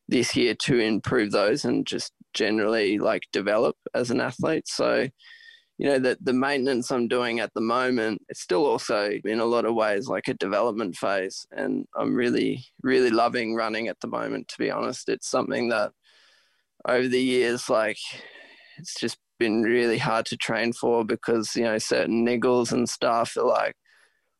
this 0.07 0.36
year 0.36 0.56
to 0.56 0.80
improve 0.80 1.31
those 1.31 1.63
and 1.65 1.86
just 1.86 2.12
generally 2.33 2.98
like 2.98 3.24
develop 3.31 3.75
as 3.94 4.12
an 4.12 4.19
athlete. 4.19 4.68
So, 4.68 5.07
you 5.77 5.88
know, 5.88 6.00
that 6.00 6.23
the 6.23 6.33
maintenance 6.33 6.92
I'm 6.92 7.07
doing 7.07 7.40
at 7.40 7.54
the 7.54 7.61
moment, 7.61 8.21
it's 8.30 8.42
still 8.42 8.66
also 8.66 9.11
in 9.23 9.40
a 9.40 9.45
lot 9.45 9.66
of 9.66 9.73
ways 9.73 10.07
like 10.07 10.28
a 10.28 10.33
development 10.33 10.95
phase. 10.95 11.45
And 11.52 11.85
I'm 11.95 12.16
really, 12.16 12.66
really 12.83 13.09
loving 13.09 13.56
running 13.56 13.87
at 13.87 13.99
the 14.02 14.07
moment, 14.07 14.47
to 14.49 14.56
be 14.57 14.69
honest. 14.69 15.09
It's 15.09 15.30
something 15.30 15.69
that 15.69 15.92
over 16.87 17.07
the 17.07 17.21
years, 17.21 17.69
like, 17.69 17.97
it's 18.78 18.99
just 18.99 19.18
been 19.42 19.64
really 19.64 19.98
hard 19.98 20.26
to 20.28 20.38
train 20.38 20.74
for 20.74 21.04
because, 21.04 21.56
you 21.56 21.64
know, 21.64 21.78
certain 21.78 22.26
niggles 22.26 22.71
and 22.71 22.88
stuff 22.88 23.36
are 23.38 23.44
like 23.44 23.76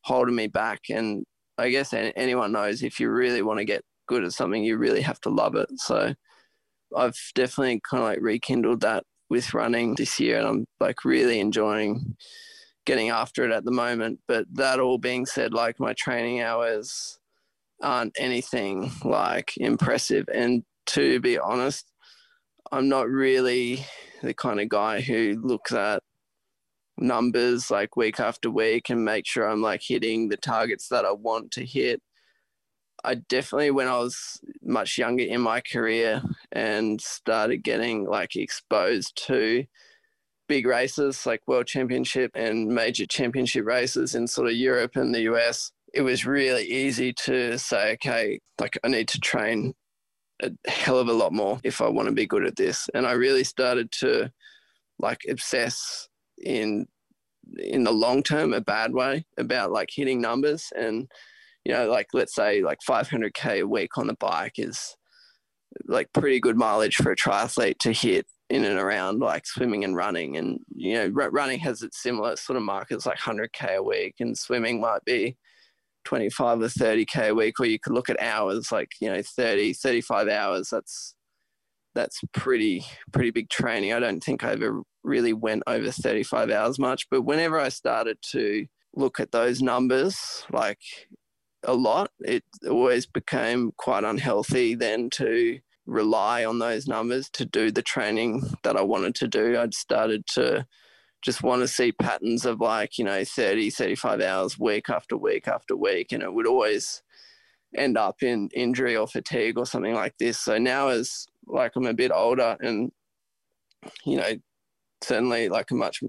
holding 0.04 0.36
me 0.36 0.46
back. 0.46 0.80
And 0.90 1.24
I 1.58 1.68
guess 1.70 1.92
anyone 1.92 2.52
knows 2.52 2.82
if 2.82 2.98
you 3.00 3.10
really 3.10 3.42
want 3.42 3.58
to 3.58 3.64
get 3.64 3.82
good 4.08 4.24
at 4.24 4.32
something, 4.32 4.64
you 4.64 4.76
really 4.76 5.02
have 5.02 5.20
to 5.22 5.30
love 5.30 5.54
it. 5.56 5.68
So, 5.76 6.14
I've 6.96 7.18
definitely 7.34 7.80
kind 7.88 8.02
of 8.02 8.08
like 8.08 8.18
rekindled 8.20 8.82
that 8.82 9.04
with 9.30 9.54
running 9.54 9.94
this 9.94 10.20
year, 10.20 10.38
and 10.38 10.46
I'm 10.46 10.66
like 10.78 11.04
really 11.04 11.40
enjoying 11.40 12.16
getting 12.84 13.10
after 13.10 13.44
it 13.44 13.52
at 13.52 13.64
the 13.64 13.70
moment. 13.70 14.20
But 14.28 14.44
that 14.52 14.80
all 14.80 14.98
being 14.98 15.26
said, 15.26 15.54
like 15.54 15.80
my 15.80 15.94
training 15.94 16.42
hours 16.42 17.18
aren't 17.82 18.14
anything 18.18 18.90
like 19.04 19.54
impressive. 19.56 20.26
And 20.32 20.64
to 20.88 21.20
be 21.20 21.38
honest, 21.38 21.86
I'm 22.72 22.88
not 22.88 23.10
really 23.10 23.84
the 24.22 24.32
kind 24.32 24.58
of 24.58 24.70
guy 24.70 25.02
who 25.02 25.38
looks 25.42 25.74
at 25.74 26.02
numbers 26.96 27.70
like 27.70 27.96
week 27.96 28.18
after 28.18 28.50
week 28.50 28.88
and 28.88 29.04
make 29.04 29.26
sure 29.26 29.46
I'm 29.46 29.60
like 29.60 29.82
hitting 29.82 30.30
the 30.30 30.38
targets 30.38 30.88
that 30.88 31.04
I 31.04 31.12
want 31.12 31.50
to 31.52 31.66
hit. 31.66 32.00
I 33.04 33.16
definitely, 33.16 33.72
when 33.72 33.88
I 33.88 33.98
was 33.98 34.40
much 34.62 34.96
younger 34.96 35.24
in 35.24 35.42
my 35.42 35.60
career 35.60 36.22
and 36.50 36.98
started 36.98 37.58
getting 37.58 38.06
like 38.06 38.36
exposed 38.36 39.20
to 39.26 39.64
big 40.48 40.64
races 40.66 41.26
like 41.26 41.40
World 41.46 41.66
Championship 41.66 42.30
and 42.34 42.68
major 42.68 43.04
championship 43.04 43.66
races 43.66 44.14
in 44.14 44.26
sort 44.26 44.48
of 44.48 44.54
Europe 44.54 44.96
and 44.96 45.14
the 45.14 45.22
US, 45.32 45.72
it 45.92 46.02
was 46.02 46.24
really 46.24 46.64
easy 46.64 47.12
to 47.24 47.58
say, 47.58 47.92
okay, 47.92 48.40
like 48.58 48.78
I 48.82 48.88
need 48.88 49.08
to 49.08 49.20
train 49.20 49.74
a 50.42 50.50
hell 50.70 50.98
of 50.98 51.08
a 51.08 51.12
lot 51.12 51.32
more 51.32 51.60
if 51.64 51.80
I 51.80 51.88
want 51.88 52.08
to 52.08 52.14
be 52.14 52.26
good 52.26 52.44
at 52.44 52.56
this. 52.56 52.88
And 52.94 53.06
I 53.06 53.12
really 53.12 53.44
started 53.44 53.90
to 54.00 54.30
like 54.98 55.22
obsess 55.28 56.08
in 56.38 56.86
in 57.58 57.84
the 57.84 57.92
long 57.92 58.22
term 58.22 58.52
a 58.52 58.60
bad 58.60 58.92
way 58.92 59.24
about 59.36 59.72
like 59.72 59.88
hitting 59.92 60.20
numbers 60.20 60.72
and 60.76 61.10
you 61.64 61.72
know, 61.72 61.88
like 61.88 62.08
let's 62.12 62.34
say 62.34 62.62
like 62.62 62.78
500k 62.88 63.60
a 63.60 63.66
week 63.66 63.96
on 63.96 64.08
the 64.08 64.14
bike 64.14 64.58
is 64.58 64.96
like 65.86 66.12
pretty 66.12 66.40
good 66.40 66.56
mileage 66.56 66.96
for 66.96 67.12
a 67.12 67.16
triathlete 67.16 67.78
to 67.78 67.92
hit 67.92 68.26
in 68.50 68.64
and 68.64 68.78
around 68.78 69.20
like 69.20 69.46
swimming 69.46 69.84
and 69.84 69.96
running. 69.96 70.36
And 70.36 70.58
you 70.74 70.94
know, 70.94 71.08
running 71.08 71.60
has 71.60 71.82
its 71.82 72.02
similar 72.02 72.36
sort 72.36 72.56
of 72.56 72.62
markers 72.62 73.06
like 73.06 73.18
100k 73.18 73.76
a 73.76 73.82
week, 73.82 74.16
and 74.20 74.36
swimming 74.36 74.80
might 74.80 75.04
be 75.04 75.36
25 76.04 76.62
or 76.62 76.66
30k 76.66 77.30
a 77.30 77.34
week. 77.34 77.58
Or 77.60 77.66
you 77.66 77.78
could 77.78 77.92
look 77.92 78.10
at 78.10 78.20
hours, 78.20 78.70
like 78.72 78.90
you 79.00 79.10
know, 79.10 79.22
30, 79.22 79.74
35 79.74 80.28
hours. 80.28 80.68
That's 80.70 81.14
that's 81.94 82.20
pretty 82.32 82.84
pretty 83.12 83.30
big 83.30 83.50
training. 83.50 83.92
I 83.92 84.00
don't 84.00 84.22
think 84.22 84.44
I 84.44 84.52
ever 84.52 84.82
really 85.04 85.32
went 85.32 85.62
over 85.66 85.90
35 85.90 86.50
hours 86.50 86.78
much, 86.78 87.08
but 87.10 87.22
whenever 87.22 87.58
I 87.58 87.68
started 87.68 88.18
to 88.32 88.66
look 88.94 89.20
at 89.20 89.32
those 89.32 89.62
numbers, 89.62 90.44
like 90.52 90.78
a 91.64 91.74
lot, 91.74 92.10
it 92.20 92.44
always 92.68 93.06
became 93.06 93.72
quite 93.76 94.04
unhealthy 94.04 94.74
then 94.74 95.10
to 95.10 95.58
rely 95.86 96.44
on 96.44 96.58
those 96.58 96.86
numbers 96.86 97.28
to 97.30 97.44
do 97.44 97.70
the 97.70 97.82
training 97.82 98.42
that 98.62 98.76
I 98.76 98.82
wanted 98.82 99.14
to 99.16 99.28
do. 99.28 99.58
I'd 99.58 99.74
started 99.74 100.26
to 100.34 100.66
just 101.22 101.42
want 101.42 101.62
to 101.62 101.68
see 101.68 101.92
patterns 101.92 102.44
of 102.44 102.60
like, 102.60 102.98
you 102.98 103.04
know, 103.04 103.24
30, 103.24 103.70
35 103.70 104.20
hours 104.20 104.58
week 104.58 104.90
after 104.90 105.16
week 105.16 105.46
after 105.46 105.76
week. 105.76 106.12
And 106.12 106.22
it 106.22 106.32
would 106.32 106.48
always 106.48 107.02
end 107.74 107.96
up 107.96 108.22
in 108.22 108.50
injury 108.52 108.96
or 108.96 109.06
fatigue 109.06 109.56
or 109.56 109.64
something 109.64 109.94
like 109.94 110.18
this. 110.18 110.38
So 110.38 110.58
now 110.58 110.88
as 110.88 111.26
like 111.46 111.72
I'm 111.76 111.86
a 111.86 111.94
bit 111.94 112.10
older 112.12 112.56
and, 112.60 112.90
you 114.04 114.16
know, 114.16 114.32
certainly 115.02 115.48
like 115.48 115.70
a 115.70 115.74
much, 115.74 116.02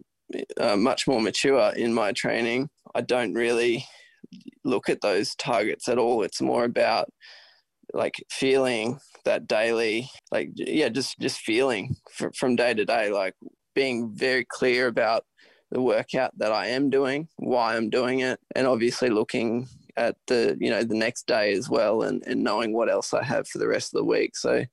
uh, 0.60 0.76
much 0.76 1.08
more 1.08 1.22
mature 1.22 1.72
in 1.76 1.94
my 1.94 2.12
training, 2.12 2.70
I 2.96 3.02
don't 3.02 3.34
really 3.34 3.86
look 4.66 4.90
at 4.90 5.02
those 5.02 5.36
targets 5.36 5.88
at 5.88 6.00
all. 6.00 6.24
It's 6.24 6.42
more 6.42 6.64
about 6.64 7.10
like 7.94 8.16
feeling 8.32 9.00
that 9.26 9.48
daily, 9.48 10.10
like, 10.32 10.50
yeah, 10.56 10.90
just, 10.90 11.20
just 11.20 11.38
feeling 11.40 11.96
from 12.34 12.56
day 12.56 12.74
to 12.74 12.84
day, 12.84 13.12
like 13.12 13.36
being 13.74 14.12
very 14.14 14.46
clear 14.46 14.88
about 14.88 15.26
the 15.72 15.82
workout 15.82 16.38
that 16.38 16.52
I 16.52 16.68
am 16.68 16.90
doing, 16.90 17.28
why 17.38 17.76
I'm 17.76 17.90
doing 17.90 18.20
it, 18.20 18.40
and 18.56 18.68
obviously 18.68 19.10
looking 19.10 19.68
at 19.96 20.16
the 20.28 20.58
you 20.60 20.70
know 20.70 20.84
the 20.84 20.98
next 20.98 21.28
day 21.28 21.54
as 21.54 21.70
well, 21.70 22.04
and, 22.04 22.24
and 22.26 22.44
knowing 22.44 22.74
what 22.74 22.90
else 22.90 23.14
I 23.14 23.24
have 23.24 23.48
for 23.48 23.58
the 23.58 23.68
rest 23.68 23.94
of 23.94 24.00
the 24.00 24.06
week. 24.06 24.36
So 24.36 24.66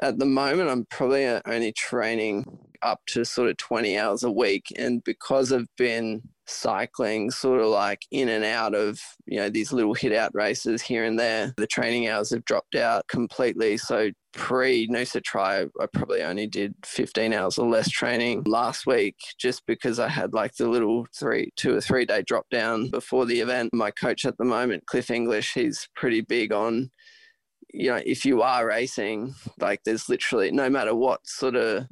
at 0.00 0.18
the 0.18 0.26
moment, 0.26 0.70
I'm 0.70 0.86
probably 0.86 1.26
only 1.26 1.72
training 1.72 2.58
up 2.82 3.00
to 3.08 3.24
sort 3.24 3.50
of 3.50 3.56
20 3.58 3.98
hours 3.98 4.22
a 4.22 4.30
week, 4.30 4.66
and 4.76 5.02
because 5.04 5.52
I've 5.52 5.74
been 5.76 6.22
cycling 6.50 7.30
sort 7.30 7.60
of 7.60 7.68
like 7.68 8.02
in 8.10 8.28
and 8.28 8.44
out 8.44 8.74
of 8.74 9.00
you 9.26 9.38
know 9.38 9.48
these 9.48 9.72
little 9.72 9.94
hit 9.94 10.12
out 10.12 10.34
races 10.34 10.82
here 10.82 11.04
and 11.04 11.18
there. 11.18 11.54
The 11.56 11.66
training 11.66 12.08
hours 12.08 12.30
have 12.30 12.44
dropped 12.44 12.74
out 12.74 13.06
completely. 13.08 13.76
So 13.76 14.10
pre 14.32 14.86
noosa 14.88 15.22
tri 15.22 15.64
i 15.80 15.86
probably 15.92 16.22
only 16.22 16.46
did 16.46 16.72
15 16.84 17.32
hours 17.32 17.58
or 17.58 17.68
less 17.68 17.90
training 17.90 18.44
last 18.46 18.86
week 18.86 19.16
just 19.38 19.66
because 19.66 19.98
i 19.98 20.08
had 20.08 20.32
like 20.32 20.54
the 20.54 20.68
little 20.68 21.04
three 21.18 21.50
two 21.56 21.74
or 21.74 21.80
three 21.80 22.04
day 22.04 22.22
drop 22.22 22.48
down 22.48 22.88
before 22.90 23.26
the 23.26 23.40
event. 23.40 23.70
My 23.72 23.90
coach 23.90 24.24
at 24.24 24.38
the 24.38 24.44
moment 24.44 24.86
cliff 24.86 25.10
english 25.10 25.54
he's 25.54 25.88
pretty 25.96 26.20
big 26.20 26.52
on 26.52 26.90
you 27.72 27.90
know 27.90 28.00
if 28.04 28.24
you 28.24 28.42
are 28.42 28.66
racing 28.66 29.34
like 29.58 29.80
there's 29.84 30.08
literally 30.08 30.50
no 30.50 30.68
matter 30.70 30.94
what 30.94 31.26
sort 31.26 31.56
of 31.56 31.86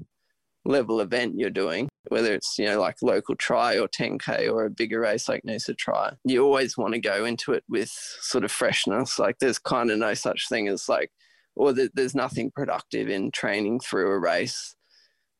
level 0.69 1.01
event 1.01 1.35
you're 1.37 1.51
doing, 1.51 1.89
whether 2.09 2.33
it's, 2.33 2.59
you 2.59 2.67
know, 2.67 2.81
like 2.81 2.97
local 3.03 3.35
tri 3.35 3.79
or 3.79 3.89
10K 3.89 4.53
or 4.53 4.67
a 4.67 4.71
bigger 4.71 5.01
race 5.01 5.29
like 5.29 5.43
Noosa 5.43 5.77
tri, 5.77 6.13
you 6.25 6.45
always 6.45 6.77
want 6.77 6.95
to 6.95 7.01
go 7.01 7.25
into 7.25 7.53
it 7.53 7.65
with 7.69 7.91
sort 8.21 8.45
of 8.45 8.53
freshness. 8.53 9.19
Like 9.19 9.39
there's 9.39 9.59
kind 9.59 9.91
of 9.91 9.99
no 9.99 10.15
such 10.15 10.49
thing 10.49 10.69
as 10.69 10.89
like, 10.89 11.11
or 11.57 11.73
there's 11.73 12.15
nothing 12.15 12.53
productive 12.55 13.09
in 13.09 13.33
training 13.33 13.81
through 13.81 14.13
a 14.13 14.19
race. 14.19 14.77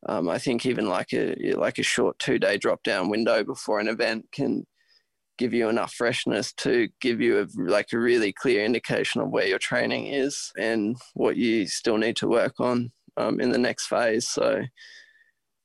Um, 0.07 0.29
I 0.29 0.39
think 0.39 0.65
even 0.65 0.87
like 0.87 1.13
a 1.13 1.35
like 1.53 1.77
a 1.77 1.83
short 1.83 2.19
two 2.19 2.39
day 2.39 2.57
drop 2.57 2.83
down 2.83 3.09
window 3.09 3.43
before 3.43 3.79
an 3.79 3.87
event 3.87 4.25
can 4.31 4.65
give 5.37 5.53
you 5.53 5.69
enough 5.69 5.93
freshness 5.93 6.51
to 6.53 6.89
give 6.99 7.21
you 7.21 7.39
a, 7.39 7.47
like 7.61 7.87
a 7.93 7.99
really 7.99 8.33
clear 8.33 8.65
indication 8.65 9.21
of 9.21 9.29
where 9.29 9.47
your 9.47 9.59
training 9.59 10.07
is 10.07 10.51
and 10.57 10.97
what 11.13 11.37
you 11.37 11.65
still 11.65 11.97
need 11.97 12.17
to 12.17 12.27
work 12.27 12.59
on 12.59 12.91
um, 13.15 13.39
in 13.39 13.51
the 13.51 13.57
next 13.57 13.87
phase. 13.87 14.27
So 14.27 14.63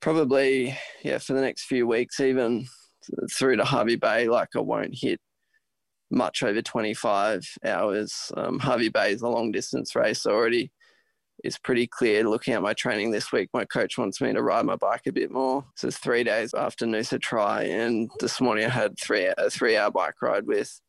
probably 0.05 0.77
yeah 1.03 1.17
for 1.17 1.33
the 1.33 1.41
next 1.41 1.65
few 1.65 1.87
weeks 1.87 2.21
even 2.21 2.67
through 3.33 3.57
to 3.57 3.65
Hervey 3.65 3.97
Bay 3.97 4.29
like 4.29 4.51
I 4.55 4.59
won't 4.59 4.95
hit 4.95 5.19
much 6.11 6.43
over 6.43 6.61
25 6.61 7.43
hours. 7.65 8.31
Um, 8.37 8.59
Hervey 8.59 8.91
Bay 8.91 9.13
is 9.13 9.23
a 9.23 9.29
long 9.29 9.51
distance 9.51 9.97
race 9.97 10.27
already 10.27 10.71
it's 11.43 11.59
pretty 11.59 11.87
clear. 11.87 12.23
Looking 12.29 12.53
at 12.53 12.61
my 12.61 12.75
training 12.75 13.13
this 13.13 13.33
week 13.33 13.49
my 13.55 13.65
coach 13.65 13.97
wants 13.97 14.21
me 14.21 14.35
to 14.35 14.43
ride 14.43 14.67
my 14.67 14.77
bike 14.77 15.07
a 15.07 15.13
bit 15.13 15.31
more. 15.31 15.65
So 15.75 15.89
it's 15.89 15.97
three 15.97 16.23
days 16.23 16.53
after 16.53 16.85
Noosa 16.85 17.19
Tri 17.19 17.63
and 17.63 18.11
this 18.21 18.43
morning 18.43 18.67
I 18.67 18.69
had 18.69 19.01
three 19.01 19.33
a 19.39 19.49
three 19.49 19.75
hour 19.79 19.91
bike 19.91 20.21
ride 20.21 20.47
with 20.47 20.83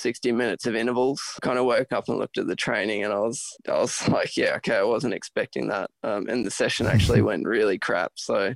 60 0.00 0.32
minutes 0.32 0.66
of 0.66 0.74
intervals. 0.74 1.22
Kind 1.42 1.58
of 1.58 1.64
woke 1.64 1.92
up 1.92 2.08
and 2.08 2.18
looked 2.18 2.38
at 2.38 2.46
the 2.46 2.56
training 2.56 3.04
and 3.04 3.12
I 3.12 3.18
was 3.18 3.56
I 3.68 3.78
was 3.78 4.08
like, 4.08 4.36
yeah, 4.36 4.54
okay, 4.56 4.76
I 4.76 4.82
wasn't 4.82 5.14
expecting 5.14 5.68
that. 5.68 5.90
Um, 6.02 6.28
and 6.28 6.44
the 6.44 6.50
session 6.50 6.86
actually 6.86 7.22
went 7.30 7.46
really 7.46 7.78
crap. 7.78 8.12
So 8.16 8.54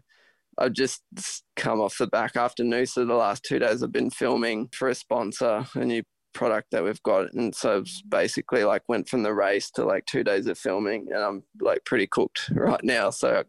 I've 0.58 0.72
just 0.72 1.02
come 1.56 1.80
off 1.80 1.98
the 1.98 2.06
back 2.06 2.36
after 2.36 2.62
Noosa. 2.62 3.06
The 3.06 3.14
last 3.14 3.44
two 3.44 3.58
days 3.58 3.82
I've 3.82 3.92
been 3.92 4.10
filming 4.10 4.68
for 4.72 4.88
a 4.88 4.94
sponsor, 4.94 5.66
a 5.74 5.84
new 5.84 6.02
product 6.32 6.70
that 6.72 6.84
we've 6.84 7.02
got. 7.02 7.32
And 7.32 7.54
so 7.54 7.84
basically 8.08 8.64
like 8.64 8.82
went 8.88 9.08
from 9.08 9.22
the 9.22 9.32
race 9.32 9.70
to 9.72 9.84
like 9.84 10.04
two 10.06 10.24
days 10.24 10.46
of 10.46 10.58
filming 10.58 11.08
and 11.10 11.22
I'm 11.22 11.42
like 11.60 11.84
pretty 11.84 12.06
cooked 12.06 12.50
right 12.54 12.82
now. 12.84 13.10
So 13.10 13.40
I 13.40 13.44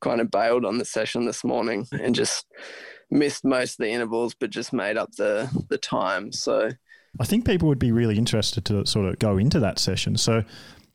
kind 0.00 0.20
of 0.20 0.30
bailed 0.30 0.64
on 0.64 0.78
the 0.78 0.84
session 0.84 1.24
this 1.24 1.42
morning 1.42 1.86
and 1.92 2.14
just 2.14 2.46
missed 3.10 3.44
most 3.44 3.72
of 3.72 3.84
the 3.84 3.90
intervals, 3.90 4.34
but 4.38 4.50
just 4.50 4.72
made 4.72 4.96
up 4.96 5.12
the 5.12 5.48
the 5.70 5.78
time. 5.78 6.32
So 6.32 6.70
I 7.20 7.24
think 7.24 7.46
people 7.46 7.68
would 7.68 7.78
be 7.78 7.92
really 7.92 8.18
interested 8.18 8.64
to 8.66 8.86
sort 8.86 9.06
of 9.06 9.18
go 9.18 9.38
into 9.38 9.60
that 9.60 9.78
session. 9.78 10.16
So, 10.16 10.44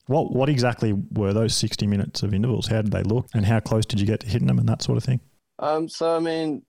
what 0.08 0.34
what 0.34 0.50
exactly 0.50 0.94
were 0.94 1.34
those 1.34 1.56
sixty 1.56 1.88
minutes 1.88 2.24
of 2.24 2.34
intervals? 2.34 2.68
How 2.68 2.82
did 2.82 2.92
they 2.92 3.04
look, 3.04 3.28
and 3.34 3.46
how 3.46 3.60
close 3.60 3.86
did 3.86 4.00
you 4.00 4.06
get 4.06 4.22
to 4.22 4.28
hitting 4.28 4.48
them, 4.48 4.60
and 4.60 4.68
that 4.70 4.82
sort 4.82 4.98
of 4.98 5.04
thing? 5.04 5.20
Um, 5.60 5.88
so 5.88 6.16
I 6.16 6.20
mean, 6.20 6.64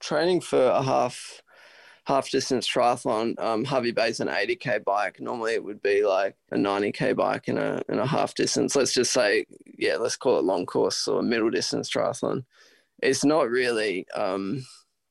training 0.00 0.40
for 0.40 0.62
a 0.66 0.82
half 0.82 1.42
half 2.06 2.30
distance 2.30 2.68
triathlon, 2.68 3.38
um, 3.40 3.64
Hervey 3.64 3.92
Bay's 3.92 4.20
an 4.20 4.28
80k 4.28 4.84
bike. 4.84 5.20
Normally 5.20 5.54
it 5.54 5.64
would 5.64 5.82
be 5.82 6.04
like 6.04 6.36
a 6.52 6.56
90k 6.56 7.16
bike 7.16 7.48
in 7.48 7.58
a 7.58 7.82
in 7.88 7.98
a 7.98 8.06
half 8.06 8.34
distance. 8.34 8.76
Let's 8.76 8.92
just 8.92 9.12
say, 9.12 9.46
yeah, 9.78 9.96
let's 9.96 10.16
call 10.16 10.38
it 10.38 10.44
long 10.44 10.66
course 10.66 11.08
or 11.08 11.22
middle 11.22 11.50
distance 11.50 11.90
triathlon. 11.90 12.44
It's 13.02 13.24
not 13.24 13.48
really 13.48 14.06
um, 14.14 14.64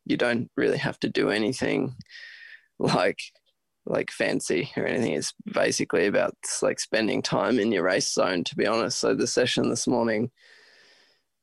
you 0.06 0.18
don't 0.18 0.50
really 0.56 0.77
have 0.77 1.00
to 1.00 1.10
do 1.10 1.30
anything 1.30 1.96
like 2.80 3.20
like 3.85 4.11
fancy 4.11 4.71
or 4.77 4.85
anything. 4.85 5.13
It's 5.13 5.33
basically 5.51 6.07
about 6.07 6.35
like 6.61 6.79
spending 6.79 7.21
time 7.21 7.59
in 7.59 7.71
your 7.71 7.83
race 7.83 8.11
zone, 8.13 8.43
to 8.45 8.55
be 8.55 8.67
honest. 8.67 8.99
So 8.99 9.13
the 9.13 9.27
session 9.27 9.69
this 9.69 9.87
morning 9.87 10.31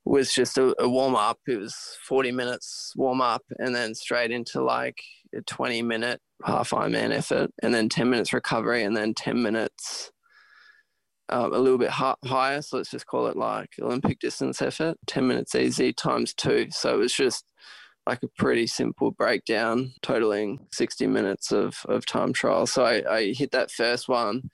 was 0.04 0.32
just 0.32 0.58
a, 0.58 0.74
a 0.82 0.88
warm 0.88 1.14
up. 1.14 1.38
It 1.46 1.58
was 1.58 1.76
40 2.06 2.32
minutes 2.32 2.92
warm 2.96 3.20
up 3.20 3.42
and 3.58 3.74
then 3.74 3.94
straight 3.94 4.30
into 4.30 4.62
like 4.62 4.98
a 5.34 5.42
20 5.42 5.82
minute 5.82 6.20
half 6.44 6.70
Ironman 6.70 7.12
effort 7.12 7.50
and 7.62 7.74
then 7.74 7.88
10 7.88 8.08
minutes 8.08 8.32
recovery 8.32 8.82
and 8.82 8.96
then 8.96 9.14
10 9.14 9.42
minutes 9.42 10.10
um, 11.28 11.52
a 11.52 11.58
little 11.58 11.78
bit 11.78 11.90
higher. 11.90 12.62
So 12.62 12.78
let's 12.78 12.90
just 12.90 13.06
call 13.06 13.26
it 13.28 13.36
like 13.36 13.70
Olympic 13.80 14.18
distance 14.18 14.60
effort, 14.62 14.96
10 15.06 15.26
minutes 15.26 15.54
easy 15.54 15.92
times 15.92 16.34
two. 16.34 16.68
So 16.70 16.94
it 16.94 16.98
was 16.98 17.12
just 17.12 17.44
like 18.10 18.24
a 18.24 18.28
pretty 18.36 18.66
simple 18.66 19.12
breakdown, 19.12 19.92
totaling 20.02 20.58
60 20.72 21.06
minutes 21.06 21.52
of, 21.52 21.76
of 21.88 22.04
time 22.04 22.32
trial. 22.32 22.66
So 22.66 22.84
I, 22.84 23.02
I 23.08 23.32
hit 23.32 23.52
that 23.52 23.70
first 23.70 24.08
one 24.08 24.50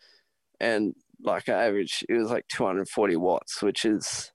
and 0.60 0.94
like 1.24 1.48
I 1.48 1.64
average, 1.64 2.04
it 2.06 2.12
was 2.12 2.28
like 2.28 2.46
240 2.48 3.16
watts, 3.16 3.62
which 3.62 3.86
is, 3.86 4.30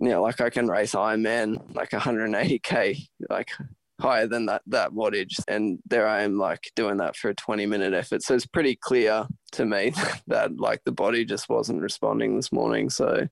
you 0.00 0.08
know, 0.08 0.20
like 0.20 0.40
I 0.40 0.50
can 0.50 0.66
race 0.66 0.96
Ironman 0.96 1.76
like 1.76 1.90
180K, 1.90 3.06
like 3.30 3.50
higher 4.00 4.26
than 4.26 4.46
that, 4.46 4.62
that 4.66 4.90
wattage. 4.90 5.38
And 5.46 5.78
there 5.86 6.08
I 6.08 6.22
am 6.22 6.36
like 6.36 6.72
doing 6.74 6.96
that 6.96 7.14
for 7.14 7.28
a 7.28 7.34
20 7.36 7.66
minute 7.66 7.94
effort. 7.94 8.24
So 8.24 8.34
it's 8.34 8.46
pretty 8.46 8.74
clear 8.74 9.28
to 9.52 9.64
me 9.64 9.92
that 10.26 10.58
like 10.58 10.82
the 10.84 10.90
body 10.90 11.24
just 11.24 11.48
wasn't 11.48 11.82
responding 11.82 12.34
this 12.34 12.50
morning. 12.50 12.90
So 12.90 13.28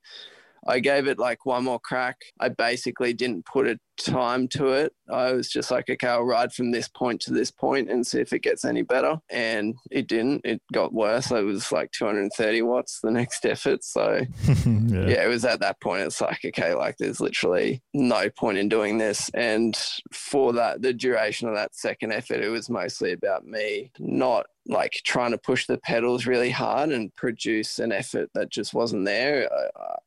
I 0.67 0.79
gave 0.79 1.09
it 1.09 1.19
like 1.19 1.45
one 1.45 1.65
more 1.65 1.81
crack. 1.81 2.19
I 2.39 2.49
basically 2.49 3.13
didn't 3.13 3.47
put 3.47 3.67
a 3.67 3.81
time 3.97 4.49
to 4.49 4.69
it. 4.69 4.93
I 5.11 5.33
was 5.33 5.49
just 5.49 5.71
like, 5.71 5.89
okay, 5.91 6.07
I'll 6.07 6.25
ride 6.25 6.53
from 6.53 6.71
this 6.71 6.89
point 6.89 7.21
to 7.23 7.33
this 7.33 7.51
point 7.51 7.91
and 7.91 8.07
see 8.07 8.21
if 8.21 8.33
it 8.33 8.43
gets 8.43 8.65
any 8.65 8.83
better. 8.83 9.19
And 9.31 9.75
it 9.91 10.09
didn't. 10.09 10.43
It 10.45 10.63
got 10.73 10.93
worse. 10.93 11.31
It 11.31 11.45
was 11.45 11.71
like 11.71 11.91
230 11.93 12.63
watts 12.63 13.01
the 13.03 13.11
next 13.11 13.45
effort. 13.45 13.85
So 13.85 14.21
yeah. 14.67 15.07
yeah, 15.07 15.25
it 15.25 15.29
was 15.29 15.45
at 15.45 15.61
that 15.61 15.81
point. 15.81 16.03
It's 16.03 16.21
like, 16.21 16.41
okay, 16.45 16.75
like 16.75 16.97
there's 16.99 17.21
literally 17.21 17.83
no 17.93 18.31
point 18.31 18.59
in 18.59 18.69
doing 18.69 18.99
this. 18.99 19.31
And 19.35 19.77
for 20.13 20.53
that, 20.55 20.83
the 20.83 20.93
duration 20.93 21.49
of 21.49 21.55
that 21.55 21.75
second 21.75 22.13
effort, 22.13 22.41
it 22.41 22.49
was 22.49 22.71
mostly 22.71 23.13
about 23.13 23.47
me 23.47 23.91
not 23.99 24.47
like 24.67 25.01
trying 25.05 25.33
to 25.33 25.39
push 25.39 25.67
the 25.67 25.79
pedals 25.79 26.27
really 26.27 26.51
hard 26.51 26.91
and 26.91 27.15
produce 27.17 27.79
an 27.79 27.93
effort 27.93 28.31
that 28.35 28.51
just 28.51 28.73
wasn't 28.73 29.05
there. 29.05 29.49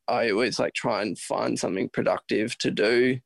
I, 0.08 0.14
I, 0.14 0.32
always 0.32 0.60
like 0.60 0.74
try 0.74 1.02
and 1.02 1.18
find 1.18 1.60
something 1.60 1.90
productive 1.90 2.58
to 2.60 2.72
do, 2.72 3.20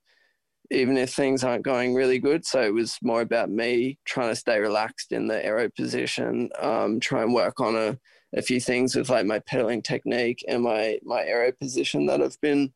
even 0.72 0.98
if 0.98 1.14
things 1.14 1.44
aren't 1.44 1.64
going 1.64 1.94
really 1.94 2.20
good. 2.20 2.46
So 2.46 2.62
it 2.62 2.74
was 2.74 2.98
more 3.02 3.22
about 3.22 3.50
me 3.50 3.98
trying 4.06 4.30
to 4.30 4.36
stay 4.36 4.60
relaxed 4.60 5.12
in 5.12 5.28
the 5.28 5.44
aero 5.44 5.70
position, 5.70 6.50
um, 6.60 7.00
try 7.00 7.24
and 7.24 7.34
work 7.34 7.60
on 7.60 7.76
a, 7.76 7.98
a 8.36 8.42
few 8.42 8.60
things 8.60 8.96
with 8.96 9.10
like 9.10 9.26
my 9.26 9.40
pedaling 9.40 9.82
technique 9.82 10.44
and 10.48 10.62
my 10.64 11.00
my 11.04 11.24
aero 11.24 11.52
position 11.52 12.06
that 12.06 12.22
I've 12.22 12.40
been 12.42 12.72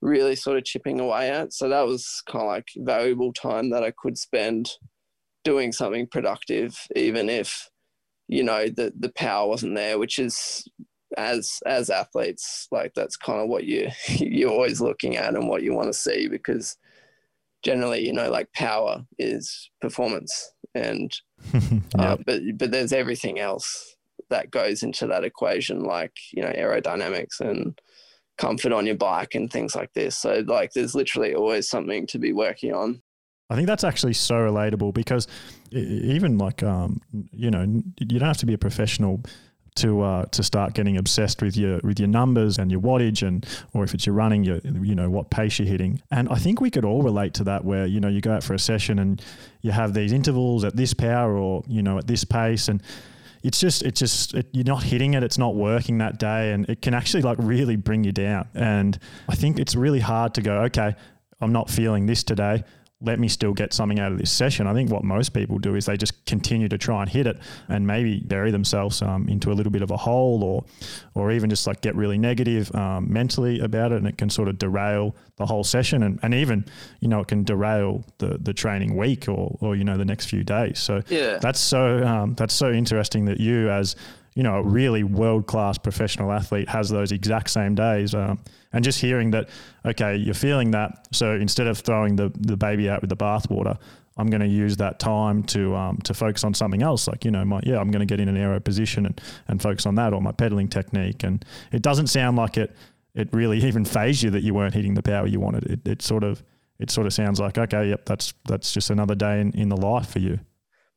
really 0.00 0.36
sort 0.36 0.58
of 0.58 0.64
chipping 0.64 1.00
away 1.00 1.30
at. 1.30 1.52
So 1.52 1.68
that 1.68 1.86
was 1.86 2.22
kind 2.26 2.42
of 2.42 2.48
like 2.48 2.68
valuable 2.76 3.32
time 3.32 3.70
that 3.70 3.82
I 3.82 3.92
could 3.96 4.18
spend 4.18 4.70
doing 5.44 5.72
something 5.72 6.06
productive, 6.06 6.78
even 6.96 7.28
if 7.28 7.68
you 8.28 8.42
know 8.42 8.68
the 8.68 8.92
the 8.98 9.12
power 9.12 9.48
wasn't 9.48 9.74
there, 9.74 9.98
which 9.98 10.18
is 10.18 10.66
as 11.16 11.60
as 11.66 11.90
athletes 11.90 12.66
like 12.72 12.92
that's 12.94 13.16
kind 13.16 13.40
of 13.40 13.48
what 13.48 13.64
you 13.64 13.88
you're 14.08 14.50
always 14.50 14.80
looking 14.80 15.16
at 15.16 15.34
and 15.34 15.48
what 15.48 15.62
you 15.62 15.72
want 15.74 15.86
to 15.86 15.98
see 15.98 16.28
because 16.28 16.76
generally 17.64 18.06
you 18.06 18.12
know 18.12 18.30
like 18.30 18.52
power 18.52 19.04
is 19.18 19.70
performance 19.80 20.52
and 20.74 21.20
uh, 21.98 22.16
but 22.26 22.42
but 22.56 22.70
there's 22.70 22.92
everything 22.92 23.38
else 23.38 23.96
that 24.30 24.50
goes 24.50 24.82
into 24.82 25.06
that 25.06 25.24
equation 25.24 25.82
like 25.82 26.16
you 26.32 26.42
know 26.42 26.52
aerodynamics 26.52 27.40
and 27.40 27.80
comfort 28.36 28.72
on 28.72 28.86
your 28.86 28.96
bike 28.96 29.34
and 29.34 29.50
things 29.50 29.74
like 29.74 29.92
this. 29.94 30.16
So 30.16 30.42
like 30.46 30.72
there's 30.72 30.94
literally 30.94 31.34
always 31.34 31.68
something 31.68 32.06
to 32.08 32.18
be 32.18 32.32
working 32.32 32.72
on. 32.72 33.02
I 33.50 33.56
think 33.56 33.66
that's 33.66 33.84
actually 33.84 34.14
so 34.14 34.36
relatable 34.36 34.94
because 34.94 35.28
even 35.70 36.38
like 36.38 36.62
um, 36.62 37.00
you 37.30 37.50
know 37.50 37.62
you 37.62 38.18
don't 38.18 38.26
have 38.26 38.38
to 38.38 38.46
be 38.46 38.54
a 38.54 38.58
professional 38.58 39.22
to 39.76 40.02
uh, 40.02 40.24
to 40.26 40.42
start 40.42 40.74
getting 40.74 40.96
obsessed 40.96 41.42
with 41.42 41.56
your 41.56 41.80
with 41.82 41.98
your 41.98 42.08
numbers 42.08 42.58
and 42.58 42.70
your 42.70 42.80
wattage 42.80 43.26
and 43.26 43.46
or 43.72 43.82
if 43.82 43.92
it's 43.92 44.06
your 44.06 44.14
running 44.14 44.44
your 44.44 44.58
you 44.64 44.94
know 44.94 45.10
what 45.10 45.30
pace 45.30 45.58
you're 45.58 45.68
hitting. 45.68 46.00
And 46.10 46.28
I 46.28 46.36
think 46.36 46.60
we 46.60 46.70
could 46.70 46.84
all 46.84 47.02
relate 47.02 47.34
to 47.34 47.44
that 47.44 47.64
where 47.64 47.86
you 47.86 48.00
know 48.00 48.08
you 48.08 48.20
go 48.20 48.32
out 48.32 48.44
for 48.44 48.54
a 48.54 48.58
session 48.58 48.98
and 48.98 49.20
you 49.62 49.72
have 49.72 49.92
these 49.92 50.12
intervals 50.12 50.64
at 50.64 50.76
this 50.76 50.94
power 50.94 51.36
or 51.36 51.64
you 51.66 51.82
know 51.82 51.98
at 51.98 52.06
this 52.06 52.24
pace 52.24 52.68
and 52.68 52.82
it's 53.42 53.58
just 53.58 53.82
it's 53.82 53.98
just 53.98 54.34
it, 54.34 54.48
you're 54.52 54.64
not 54.64 54.82
hitting 54.82 55.14
it 55.14 55.22
it's 55.22 55.38
not 55.38 55.54
working 55.54 55.98
that 55.98 56.18
day 56.18 56.52
and 56.52 56.68
it 56.68 56.80
can 56.80 56.94
actually 56.94 57.22
like 57.22 57.38
really 57.40 57.76
bring 57.76 58.04
you 58.04 58.12
down. 58.12 58.48
And 58.54 58.98
I 59.28 59.34
think 59.34 59.58
it's 59.58 59.74
really 59.74 60.00
hard 60.00 60.34
to 60.34 60.42
go 60.42 60.62
okay 60.64 60.94
I'm 61.40 61.52
not 61.52 61.68
feeling 61.68 62.06
this 62.06 62.22
today 62.22 62.62
let 63.00 63.18
me 63.18 63.28
still 63.28 63.52
get 63.52 63.72
something 63.72 63.98
out 63.98 64.12
of 64.12 64.18
this 64.18 64.30
session. 64.30 64.66
I 64.66 64.72
think 64.72 64.90
what 64.90 65.04
most 65.04 65.34
people 65.34 65.58
do 65.58 65.74
is 65.74 65.86
they 65.86 65.96
just 65.96 66.24
continue 66.26 66.68
to 66.68 66.78
try 66.78 67.02
and 67.02 67.10
hit 67.10 67.26
it 67.26 67.38
and 67.68 67.86
maybe 67.86 68.20
bury 68.20 68.50
themselves 68.50 69.02
um, 69.02 69.28
into 69.28 69.52
a 69.52 69.54
little 69.54 69.72
bit 69.72 69.82
of 69.82 69.90
a 69.90 69.96
hole 69.96 70.42
or, 70.42 70.64
or 71.14 71.30
even 71.30 71.50
just 71.50 71.66
like 71.66 71.80
get 71.80 71.94
really 71.96 72.18
negative 72.18 72.74
um, 72.74 73.12
mentally 73.12 73.60
about 73.60 73.92
it. 73.92 73.96
And 73.96 74.06
it 74.06 74.16
can 74.16 74.30
sort 74.30 74.48
of 74.48 74.58
derail 74.58 75.14
the 75.36 75.44
whole 75.44 75.64
session 75.64 76.02
and, 76.02 76.18
and 76.22 76.32
even, 76.32 76.64
you 77.00 77.08
know, 77.08 77.20
it 77.20 77.28
can 77.28 77.44
derail 77.44 78.04
the, 78.18 78.38
the 78.38 78.54
training 78.54 78.96
week 78.96 79.28
or, 79.28 79.58
or, 79.60 79.76
you 79.76 79.84
know, 79.84 79.96
the 79.96 80.04
next 80.04 80.26
few 80.26 80.44
days. 80.44 80.78
So 80.78 81.02
yeah. 81.08 81.38
that's 81.38 81.60
so, 81.60 82.06
um, 82.06 82.34
that's 82.34 82.54
so 82.54 82.72
interesting 82.72 83.26
that 83.26 83.38
you 83.38 83.70
as, 83.70 83.96
you 84.34 84.42
know, 84.42 84.56
a 84.56 84.62
really 84.62 85.04
world 85.04 85.46
class 85.46 85.78
professional 85.78 86.32
athlete 86.32 86.68
has 86.68 86.88
those 86.88 87.12
exact 87.12 87.50
same 87.50 87.74
days. 87.74 88.14
Um, 88.14 88.40
and 88.72 88.84
just 88.84 89.00
hearing 89.00 89.30
that, 89.30 89.48
okay, 89.84 90.16
you're 90.16 90.34
feeling 90.34 90.72
that. 90.72 91.06
So 91.12 91.32
instead 91.32 91.68
of 91.68 91.78
throwing 91.78 92.16
the, 92.16 92.32
the 92.36 92.56
baby 92.56 92.88
out 92.88 93.00
with 93.00 93.10
the 93.10 93.16
bathwater, 93.16 93.78
I'm 94.16 94.28
going 94.28 94.40
to 94.40 94.48
use 94.48 94.76
that 94.76 94.98
time 94.98 95.42
to 95.44 95.74
um, 95.74 95.98
to 95.98 96.14
focus 96.14 96.44
on 96.44 96.54
something 96.54 96.82
else. 96.82 97.08
Like 97.08 97.24
you 97.24 97.30
know, 97.30 97.44
my 97.44 97.60
yeah, 97.64 97.78
I'm 97.78 97.90
going 97.90 98.00
to 98.00 98.06
get 98.06 98.20
in 98.20 98.28
an 98.28 98.36
aero 98.36 98.60
position 98.60 99.06
and, 99.06 99.20
and 99.48 99.60
focus 99.60 99.86
on 99.86 99.96
that 99.96 100.12
or 100.12 100.20
my 100.20 100.32
pedaling 100.32 100.68
technique. 100.68 101.24
And 101.24 101.44
it 101.72 101.82
doesn't 101.82 102.06
sound 102.06 102.36
like 102.36 102.56
it 102.56 102.74
it 103.14 103.28
really 103.32 103.58
even 103.64 103.84
phased 103.84 104.22
you 104.22 104.30
that 104.30 104.42
you 104.42 104.54
weren't 104.54 104.74
hitting 104.74 104.94
the 104.94 105.02
power 105.02 105.26
you 105.26 105.40
wanted. 105.40 105.64
It, 105.64 105.88
it 105.88 106.02
sort 106.02 106.22
of 106.22 106.42
it 106.78 106.90
sort 106.90 107.06
of 107.06 107.12
sounds 107.12 107.40
like 107.40 107.58
okay, 107.58 107.88
yep, 107.88 108.06
that's 108.06 108.34
that's 108.44 108.72
just 108.72 108.90
another 108.90 109.14
day 109.14 109.40
in, 109.40 109.50
in 109.52 109.68
the 109.68 109.76
life 109.76 110.10
for 110.10 110.20
you. 110.20 110.38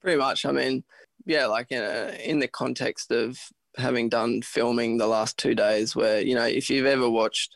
Pretty 0.02 0.18
much. 0.18 0.46
I 0.46 0.52
mean, 0.52 0.84
yeah, 1.28 1.46
like 1.46 1.72
in, 1.72 1.84
a, 1.84 2.18
in 2.24 2.40
the 2.40 2.48
context 2.48 3.12
of 3.12 3.38
having 3.78 4.10
done 4.10 4.42
filming 4.42 4.98
the 4.98 5.08
last 5.08 5.38
two 5.38 5.54
days, 5.54 5.96
where 5.96 6.22
you 6.22 6.34
know, 6.34 6.46
if 6.46 6.70
you've 6.70 6.86
ever 6.86 7.10
watched 7.10 7.56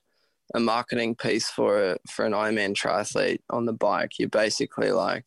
a 0.53 0.60
marketing 0.60 1.15
piece 1.15 1.49
for 1.49 1.91
a, 1.91 1.97
for 2.10 2.25
an 2.25 2.34
Ironman 2.34 2.75
triathlete 2.75 3.39
on 3.49 3.65
the 3.65 3.73
bike, 3.73 4.19
you're 4.19 4.29
basically 4.29 4.91
like 4.91 5.25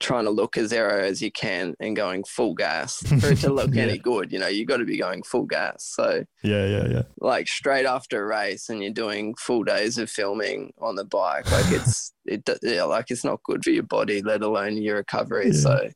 trying 0.00 0.24
to 0.24 0.30
look 0.30 0.56
as 0.56 0.72
aero 0.72 1.04
as 1.04 1.20
you 1.20 1.30
can 1.30 1.74
and 1.78 1.94
going 1.94 2.24
full 2.24 2.54
gas 2.54 2.96
for 3.20 3.32
it 3.32 3.38
to 3.38 3.52
look 3.52 3.74
yeah. 3.74 3.82
any 3.82 3.98
good. 3.98 4.32
You 4.32 4.40
know, 4.40 4.48
you 4.48 4.66
got 4.66 4.78
to 4.78 4.84
be 4.84 4.98
going 4.98 5.22
full 5.22 5.44
gas. 5.44 5.84
So 5.94 6.24
yeah, 6.42 6.66
yeah, 6.66 6.88
yeah. 6.88 7.02
Like 7.20 7.46
straight 7.46 7.86
after 7.86 8.22
a 8.22 8.26
race, 8.26 8.68
and 8.68 8.82
you're 8.82 8.92
doing 8.92 9.34
full 9.36 9.62
days 9.62 9.98
of 9.98 10.10
filming 10.10 10.72
on 10.80 10.96
the 10.96 11.04
bike, 11.04 11.50
like 11.52 11.70
it's 11.70 12.12
it 12.24 12.48
yeah, 12.62 12.84
like 12.84 13.10
it's 13.10 13.24
not 13.24 13.42
good 13.44 13.62
for 13.62 13.70
your 13.70 13.84
body, 13.84 14.20
let 14.20 14.42
alone 14.42 14.78
your 14.78 14.96
recovery. 14.96 15.48
Yeah. 15.48 15.60
So 15.60 15.90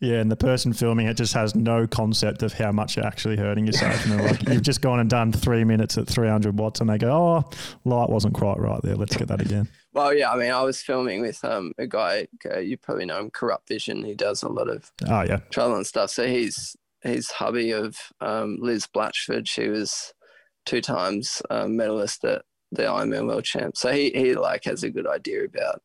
yeah, 0.00 0.20
and 0.20 0.30
the 0.30 0.36
person 0.36 0.72
filming 0.72 1.08
it 1.08 1.14
just 1.14 1.34
has 1.34 1.56
no 1.56 1.86
concept 1.86 2.42
of 2.44 2.52
how 2.52 2.70
much 2.70 2.96
you're 2.96 3.06
actually 3.06 3.36
hurting 3.36 3.66
yourself. 3.66 4.04
And 4.04 4.12
they're 4.12 4.28
like, 4.28 4.48
you've 4.48 4.62
just 4.62 4.80
gone 4.80 5.00
and 5.00 5.10
done 5.10 5.32
three 5.32 5.64
minutes 5.64 5.98
at 5.98 6.06
300 6.06 6.56
watts, 6.56 6.80
and 6.80 6.88
they 6.88 6.98
go, 6.98 7.10
oh, 7.10 7.50
light 7.84 8.08
wasn't 8.08 8.34
quite 8.34 8.58
right 8.58 8.80
there. 8.82 8.94
Let's 8.94 9.16
get 9.16 9.26
that 9.28 9.40
again. 9.40 9.68
Well, 9.92 10.14
yeah, 10.14 10.30
I 10.30 10.36
mean, 10.36 10.52
I 10.52 10.62
was 10.62 10.80
filming 10.80 11.20
with 11.20 11.44
um, 11.44 11.72
a 11.78 11.86
guy, 11.86 12.28
uh, 12.48 12.58
you 12.58 12.76
probably 12.76 13.06
know 13.06 13.18
him, 13.18 13.30
Korupt 13.30 13.66
Vision. 13.66 14.04
He 14.04 14.14
does 14.14 14.44
a 14.44 14.48
lot 14.48 14.68
of 14.68 14.92
oh 15.08 15.22
yeah 15.22 15.40
triathlon 15.50 15.84
stuff. 15.84 16.10
So 16.10 16.26
he's 16.28 16.76
he's 17.02 17.30
hubby 17.32 17.72
of 17.72 17.96
um, 18.20 18.58
Liz 18.60 18.86
Blatchford. 18.86 19.48
She 19.48 19.68
was 19.68 20.12
two 20.64 20.80
times 20.80 21.42
um, 21.50 21.76
medalist 21.76 22.24
at 22.24 22.42
the 22.70 22.84
Ironman 22.84 23.26
World 23.26 23.44
Champ. 23.44 23.76
So 23.76 23.90
he 23.90 24.10
he 24.10 24.34
like 24.34 24.64
has 24.64 24.84
a 24.84 24.90
good 24.90 25.08
idea 25.08 25.44
about 25.44 25.82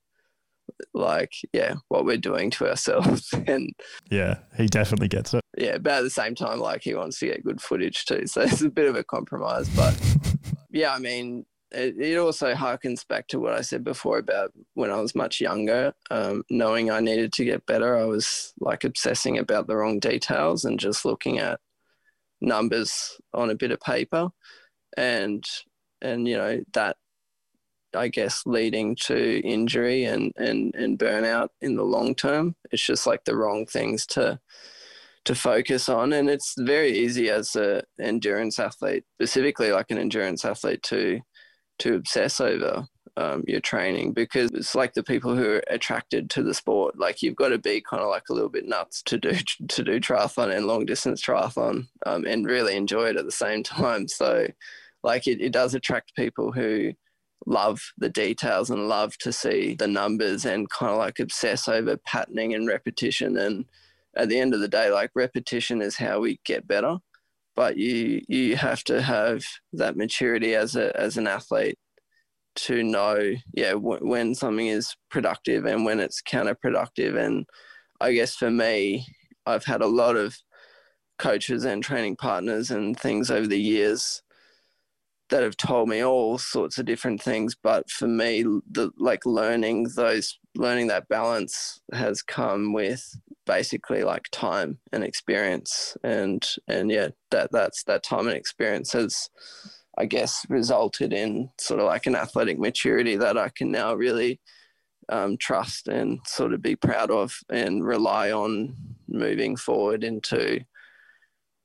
like 0.94 1.34
yeah 1.54 1.76
what 1.90 2.06
we're 2.06 2.18
doing 2.18 2.50
to 2.52 2.70
ourselves. 2.70 3.34
And 3.48 3.74
yeah 4.10 4.40
he 4.58 4.68
definitely 4.68 5.08
gets 5.08 5.34
it. 5.34 5.42
yeah 5.58 5.78
but 5.78 5.94
at 5.94 6.02
the 6.02 6.10
same 6.10 6.36
time 6.36 6.60
like 6.60 6.82
he 6.84 6.96
wants 6.96 7.20
to 7.20 7.28
get 7.28 7.44
good 7.44 7.62
footage 7.62 8.06
too. 8.06 8.24
So 8.28 8.42
it's 8.42 8.62
a 8.62 8.70
bit 8.70 8.90
of 8.90 8.96
a 8.96 9.04
compromise 9.04 9.70
but 9.70 10.00
yeah 10.72 10.94
i 10.94 11.00
mean 11.00 11.46
it, 11.72 11.96
it, 11.98 12.18
also 12.18 12.54
harkens 12.54 13.08
back 13.08 13.28
to 13.28 13.40
what 13.40 13.54
i 13.54 13.62
said 13.62 13.84
before 13.84 14.20
about 14.20 14.52
when 14.76 14.92
i 14.92 15.00
was 15.00 15.16
much 15.16 15.42
younger 15.42 15.94
um, 16.12 16.44
knowing 16.50 16.92
i 16.92 17.00
needed 17.00 17.34
to 17.34 17.46
get 17.46 17.66
better 17.66 17.98
i 17.98 18.06
was 18.06 18.54
like 18.60 18.84
obsessing 18.84 19.38
about 19.38 19.68
the 19.68 19.76
wrong 19.76 20.00
details 20.00 20.66
and 20.66 20.80
just 20.80 21.04
looking 21.06 21.40
at 21.40 21.60
numbers 22.44 23.18
on 23.34 23.50
a 23.50 23.56
bit 23.56 23.72
of 23.72 23.80
paper. 23.80 24.30
And 24.96 25.44
and 26.02 26.28
you 26.28 26.38
know 26.38 26.62
that 26.74 26.98
I 27.96 28.08
guess, 28.08 28.44
leading 28.46 28.96
to 29.04 29.40
injury 29.42 30.06
and, 30.06 30.32
and, 30.38 30.74
and 30.76 30.98
burnout 30.98 31.50
in 31.62 31.76
the 31.76 31.84
long 31.84 32.16
term. 32.16 32.56
It's 32.72 32.86
just 32.86 33.08
like 33.08 33.26
the 33.26 33.36
wrong 33.36 33.66
things 33.66 34.06
to 34.08 34.40
to 35.26 35.36
focus 35.36 35.88
on. 35.88 36.12
And 36.12 36.30
it's 36.30 36.54
very 36.58 36.92
easy 36.92 37.30
as 37.30 37.56
an 37.56 37.84
endurance 38.00 38.60
athlete, 38.60 39.06
specifically 39.16 39.72
like 39.72 39.90
an 39.90 39.98
endurance 39.98 40.44
athlete, 40.44 40.84
to 40.84 41.22
to 41.80 41.96
obsess 41.96 42.40
over 42.40 42.86
um, 43.18 43.44
your 43.48 43.60
training 43.60 44.14
because 44.14 44.52
it's 44.52 44.76
like 44.76 44.94
the 44.94 45.04
people 45.04 45.36
who 45.36 45.48
are 45.48 45.64
attracted 45.70 46.30
to 46.32 46.44
the 46.44 46.54
sport. 46.54 46.98
Like 46.98 47.22
you've 47.22 47.36
got 47.36 47.50
to 47.50 47.58
be 47.58 47.82
kind 47.82 48.02
of 48.02 48.10
like 48.10 48.24
a 48.30 48.34
little 48.34 48.50
bit 48.50 48.68
nuts 48.68 49.02
to 49.04 49.18
do 49.18 49.34
to 49.68 49.84
do 49.84 50.00
triathlon 50.00 50.56
and 50.56 50.68
long 50.68 50.86
distance 50.86 51.22
triathlon 51.22 51.88
um, 52.06 52.26
and 52.26 52.46
really 52.46 52.76
enjoy 52.76 53.06
it 53.10 53.18
at 53.18 53.26
the 53.26 53.32
same 53.32 53.64
time. 53.64 54.08
So 54.08 54.48
like 55.04 55.28
it, 55.28 55.42
it 55.42 55.52
does 55.52 55.74
attract 55.74 56.16
people 56.16 56.52
who 56.52 56.94
love 57.46 57.82
the 57.98 58.10
details 58.10 58.70
and 58.70 58.88
love 58.88 59.18
to 59.20 59.32
see 59.32 59.76
the 59.76 59.88
numbers 59.88 60.46
and 60.46 60.70
kind 60.70 60.92
of 60.92 60.98
like 60.98 61.20
obsess 61.20 61.68
over 61.68 61.98
patterning 61.98 62.54
and 62.54 62.68
repetition. 62.68 63.38
And 63.38 63.66
at 64.16 64.30
the 64.30 64.40
end 64.40 64.54
of 64.54 64.60
the 64.60 64.68
day, 64.68 64.90
like 64.90 65.12
repetition 65.16 65.82
is 65.82 65.98
how 65.98 66.20
we 66.20 66.40
get 66.46 66.68
better. 66.68 66.98
But 67.56 67.78
you 67.78 68.22
you 68.28 68.56
have 68.56 68.84
to 68.86 69.02
have 69.02 69.44
that 69.74 69.96
maturity 69.96 70.56
as 70.56 70.76
a 70.76 70.96
as 71.00 71.18
an 71.18 71.28
athlete 71.28 71.78
to 72.56 72.84
know 72.84 73.34
yeah 73.54 73.72
w- 73.72 74.06
when 74.08 74.36
something 74.36 74.68
is 74.68 74.96
productive 75.12 75.66
and 75.66 75.86
when 75.86 76.00
it's 76.00 76.22
counterproductive. 76.22 77.16
And 77.18 77.46
I 78.02 78.14
guess 78.14 78.36
for 78.36 78.50
me, 78.50 79.06
I've 79.46 79.66
had 79.66 79.82
a 79.82 79.88
lot 79.88 80.16
of 80.16 80.36
coaches 81.20 81.64
and 81.64 81.84
training 81.84 82.16
partners 82.16 82.72
and 82.72 83.00
things 83.00 83.30
over 83.30 83.46
the 83.46 83.62
years 83.62 84.23
that 85.34 85.42
have 85.42 85.58
told 85.58 85.90
me 85.90 86.04
all 86.04 86.38
sorts 86.38 86.78
of 86.78 86.86
different 86.86 87.20
things 87.20 87.56
but 87.56 87.90
for 87.90 88.08
me 88.08 88.44
the 88.70 88.92
like 89.00 89.26
learning 89.26 89.88
those 89.96 90.38
learning 90.54 90.86
that 90.86 91.08
balance 91.08 91.82
has 91.92 92.22
come 92.22 92.72
with 92.72 93.18
basically 93.48 94.04
like 94.04 94.26
time 94.32 94.78
and 94.92 95.04
experience. 95.04 95.98
And 96.04 96.48
and 96.68 96.92
yeah 96.92 97.08
that 97.32 97.50
that's 97.52 97.84
that 97.86 98.04
time 98.04 98.28
and 98.28 98.38
experience 98.38 98.94
has 98.94 99.28
i 99.98 100.06
guess 100.06 100.46
resulted 100.50 101.12
in 101.14 101.50
sort 101.60 101.80
of 101.80 101.88
like 101.88 102.06
an 102.06 102.16
athletic 102.16 102.60
maturity 102.60 103.16
that 103.16 103.36
i 103.36 103.50
can 103.50 103.72
now 103.72 103.96
really 103.96 104.40
um, 105.10 105.36
trust 105.38 105.88
and 105.88 106.20
sort 106.28 106.54
of 106.54 106.62
be 106.62 106.76
proud 106.76 107.10
of 107.10 107.36
and 107.50 107.84
rely 107.84 108.32
on 108.32 108.76
moving 109.08 109.56
forward 109.56 110.04
into 110.04 110.60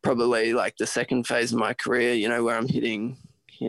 probably 0.03 0.55
like 0.55 0.75
the 0.79 0.87
second 0.87 1.27
phase 1.27 1.53
of 1.53 1.59
my 1.59 1.75
career 1.75 2.15
you 2.15 2.29
know 2.29 2.43
where 2.43 2.57
i'm 2.57 2.67
hitting 2.67 3.17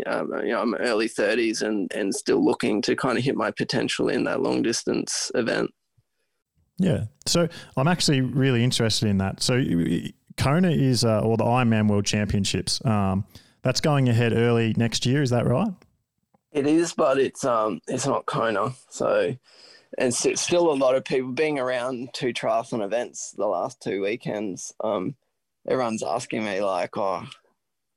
um, 0.06 0.32
you 0.44 0.50
know, 0.50 0.62
I'm 0.62 0.76
early 0.76 1.10
30s 1.10 1.62
and 1.62 1.92
and 1.94 2.14
still 2.14 2.44
looking 2.44 2.82
to 2.84 2.96
kind 2.96 3.18
of 3.18 3.24
hit 3.24 3.36
my 3.36 3.52
potential 3.52 4.10
in 4.10 4.24
that 4.26 4.42
long 4.42 4.62
distance 4.62 5.32
event. 5.36 5.72
Yeah. 6.78 7.06
So 7.26 7.48
I'm 7.76 7.88
actually 7.88 8.22
really 8.22 8.64
interested 8.64 9.10
in 9.10 9.18
that. 9.18 9.44
So 9.44 9.62
Kona 10.38 10.72
is, 10.72 11.04
uh, 11.04 11.20
or 11.20 11.36
the 11.36 11.44
Ironman 11.44 11.90
World 11.90 12.06
Championships. 12.06 12.84
Um, 12.86 13.26
that's 13.62 13.82
going 13.82 14.08
ahead 14.08 14.32
early 14.34 14.74
next 14.78 15.06
year. 15.06 15.22
Is 15.22 15.30
that 15.32 15.46
right? 15.46 15.74
It 16.52 16.66
is, 16.66 16.94
but 16.94 17.20
it's 17.20 17.44
um 17.44 17.82
it's 17.88 18.08
not 18.08 18.26
Kona. 18.26 18.74
So 18.90 19.36
and 19.98 20.14
still 20.14 20.72
a 20.72 20.74
lot 20.74 20.96
of 20.96 21.04
people 21.04 21.32
being 21.32 21.60
around 21.60 22.10
two 22.14 22.34
triathlon 22.34 22.84
events 22.84 23.32
the 23.38 23.46
last 23.46 23.82
two 23.82 24.02
weekends. 24.02 24.74
Um, 24.84 25.16
everyone's 25.68 26.04
asking 26.04 26.46
me 26.46 26.62
like, 26.62 26.98
"Oh, 26.98 27.28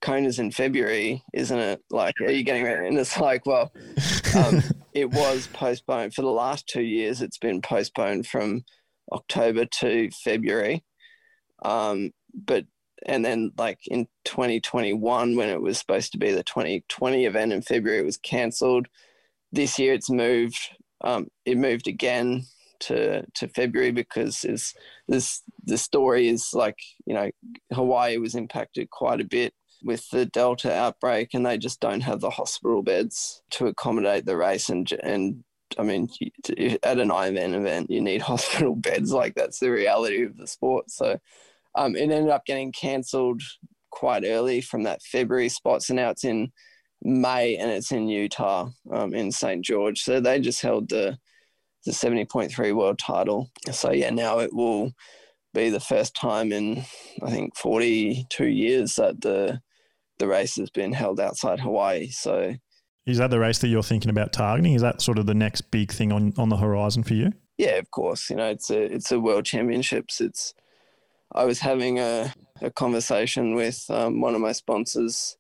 Kona's 0.03 0.39
in 0.39 0.51
February, 0.51 1.23
isn't 1.33 1.59
it? 1.59 1.81
Like, 1.91 2.15
are 2.21 2.31
you 2.31 2.43
getting 2.43 2.65
ready?" 2.65 2.89
And 2.89 2.99
it's 2.99 3.19
like, 3.19 3.47
well, 3.47 3.73
um, 4.37 4.63
it 4.93 5.11
was 5.11 5.47
postponed 5.49 6.15
for 6.15 6.23
the 6.23 6.29
last 6.29 6.67
two 6.67 6.83
years. 6.83 7.23
It's 7.23 7.39
been 7.39 7.63
postponed 7.63 8.27
from 8.27 8.65
October 9.13 9.65
to 9.81 10.11
February. 10.11 10.85
Um, 11.65 12.11
but 12.35 12.67
and 13.07 13.25
then 13.25 13.53
like 13.59 13.79
in 13.87 14.07
2021 14.25 15.37
when 15.37 15.49
it 15.49 15.61
was 15.61 15.79
supposed 15.79 16.13
to 16.13 16.19
be 16.19 16.33
the 16.33 16.45
2020 16.45 17.25
event 17.25 17.53
in 17.53 17.63
February, 17.63 18.01
it 18.01 18.07
was 18.07 18.17
cancelled. 18.17 18.87
This 19.51 19.79
year 19.79 19.93
it's 19.93 20.11
moved 20.11 20.59
um, 21.03 21.29
it 21.45 21.59
moved 21.59 21.89
again 21.89 22.45
to 22.81 23.25
to 23.35 23.49
February 23.49 23.93
because 23.93 24.45
is 24.45 24.75
this 25.09 25.43
the 25.65 25.79
story 25.79 26.29
is 26.29 26.51
like 26.53 26.79
you 27.07 27.15
know 27.15 27.31
Hawaii 27.73 28.19
was 28.19 28.35
impacted 28.35 28.91
quite 28.91 29.21
a 29.21 29.25
bit 29.25 29.53
with 29.83 30.09
the 30.11 30.27
Delta 30.27 30.73
outbreak, 30.73 31.35
and 31.35 31.45
they 31.45 31.59
just 31.59 31.81
don't 31.81 32.03
have 32.03 32.21
the 32.21 32.31
hospital 32.31 32.83
beds 32.83 33.43
to 33.51 33.67
accommodate 33.67 34.27
the 34.27 34.37
race. 34.37 34.69
And 34.69 34.91
and 35.03 35.45
I 35.79 35.83
mean, 35.83 36.09
at 36.83 36.99
an 36.99 37.09
Ironman 37.09 37.55
event, 37.55 37.91
you 37.91 38.01
need 38.01 38.23
hospital 38.23 38.75
beds. 38.77 39.13
Like 39.13 39.35
that's 39.35 39.59
the 39.59 39.71
reality 39.71 40.25
of 40.25 40.37
the 40.37 40.47
sport. 40.47 40.91
So 40.91 41.19
um, 41.75 41.97
it 41.97 42.03
ended 42.03 42.29
up 42.29 42.45
getting 42.47 42.73
cancelled 42.73 43.43
quite 43.91 44.25
early 44.25 44.61
from 44.61 44.83
that 44.85 45.03
February 45.03 45.49
spot. 45.49 45.83
So 45.83 45.95
now 45.95 46.11
it's 46.11 46.25
in 46.25 46.53
May, 47.03 47.57
and 47.57 47.71
it's 47.71 47.93
in 47.93 48.09
Utah, 48.09 48.71
um, 48.91 49.15
in 49.15 49.33
St. 49.33 49.65
George. 49.65 50.03
So 50.03 50.21
they 50.21 50.41
just 50.41 50.63
held 50.63 50.89
the 50.89 51.19
the 51.85 51.91
70.3 51.91 52.77
world 52.77 52.99
title. 53.01 53.51
So 53.73 53.91
yeah, 53.91 54.11
now 54.11 54.39
it 54.39 54.55
will 54.55 54.93
be 55.53 55.69
the 55.69 55.81
first 55.81 56.15
time 56.15 56.53
in 56.53 56.85
I 57.23 57.31
think 57.31 57.57
42 57.57 58.47
years 58.47 58.97
that 58.97 59.21
the 59.21 59.61
the 60.19 60.29
race 60.29 60.57
has 60.57 60.71
been 60.71 60.93
held 60.93 61.21
outside 61.21 61.61
Hawaii. 61.61 62.09
So 62.11 62.55
is 63.07 63.19
that 63.19 63.31
the 63.31 63.41
race 63.41 63.59
that 63.59 63.69
you're 63.69 63.83
thinking 63.83 64.11
about 64.11 64.33
targeting? 64.33 64.75
Is 64.75 64.83
that 64.83 65.03
sort 65.03 65.19
of 65.19 65.27
the 65.27 65.35
next 65.35 65.71
big 65.71 65.91
thing 65.91 66.13
on, 66.13 66.33
on 66.39 66.49
the 66.49 66.57
horizon 66.57 67.03
for 67.03 67.15
you? 67.15 67.33
Yeah, 67.59 67.77
of 67.77 67.91
course. 67.91 68.31
You 68.31 68.37
know, 68.37 68.49
it's 68.49 68.71
a 68.71 68.81
it's 68.83 69.11
a 69.11 69.21
world 69.21 69.45
championships. 69.45 70.21
It's 70.21 70.55
I 71.35 71.45
was 71.45 71.61
having 71.61 71.99
a, 71.99 72.33
a 72.61 72.71
conversation 72.71 73.55
with 73.55 73.85
um, 73.91 74.21
one 74.21 74.35
of 74.35 74.41
my 74.41 74.53
sponsors 74.53 75.37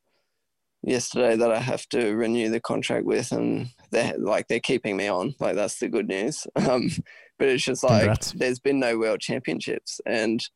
yesterday 0.83 1.37
that 1.37 1.53
I 1.53 1.61
have 1.61 1.89
to 1.91 2.15
renew 2.15 2.51
the 2.51 2.61
contract 2.61 3.07
with, 3.07 3.33
and 3.33 3.69
they're 3.91 4.15
like 4.19 4.49
they're 4.49 4.61
keeping 4.61 4.97
me 4.97 5.09
on. 5.09 5.35
Like 5.39 5.55
that's 5.55 5.79
the 5.79 5.89
good 5.89 6.09
news. 6.09 6.47
Um, 6.57 6.91
but 7.39 7.49
it's 7.49 7.65
just 7.65 7.83
like 7.83 8.03
Congrats. 8.03 8.33
there's 8.33 8.61
been 8.61 8.79
no 8.79 8.99
world 8.99 9.21
championships, 9.21 10.01
and 10.07 10.47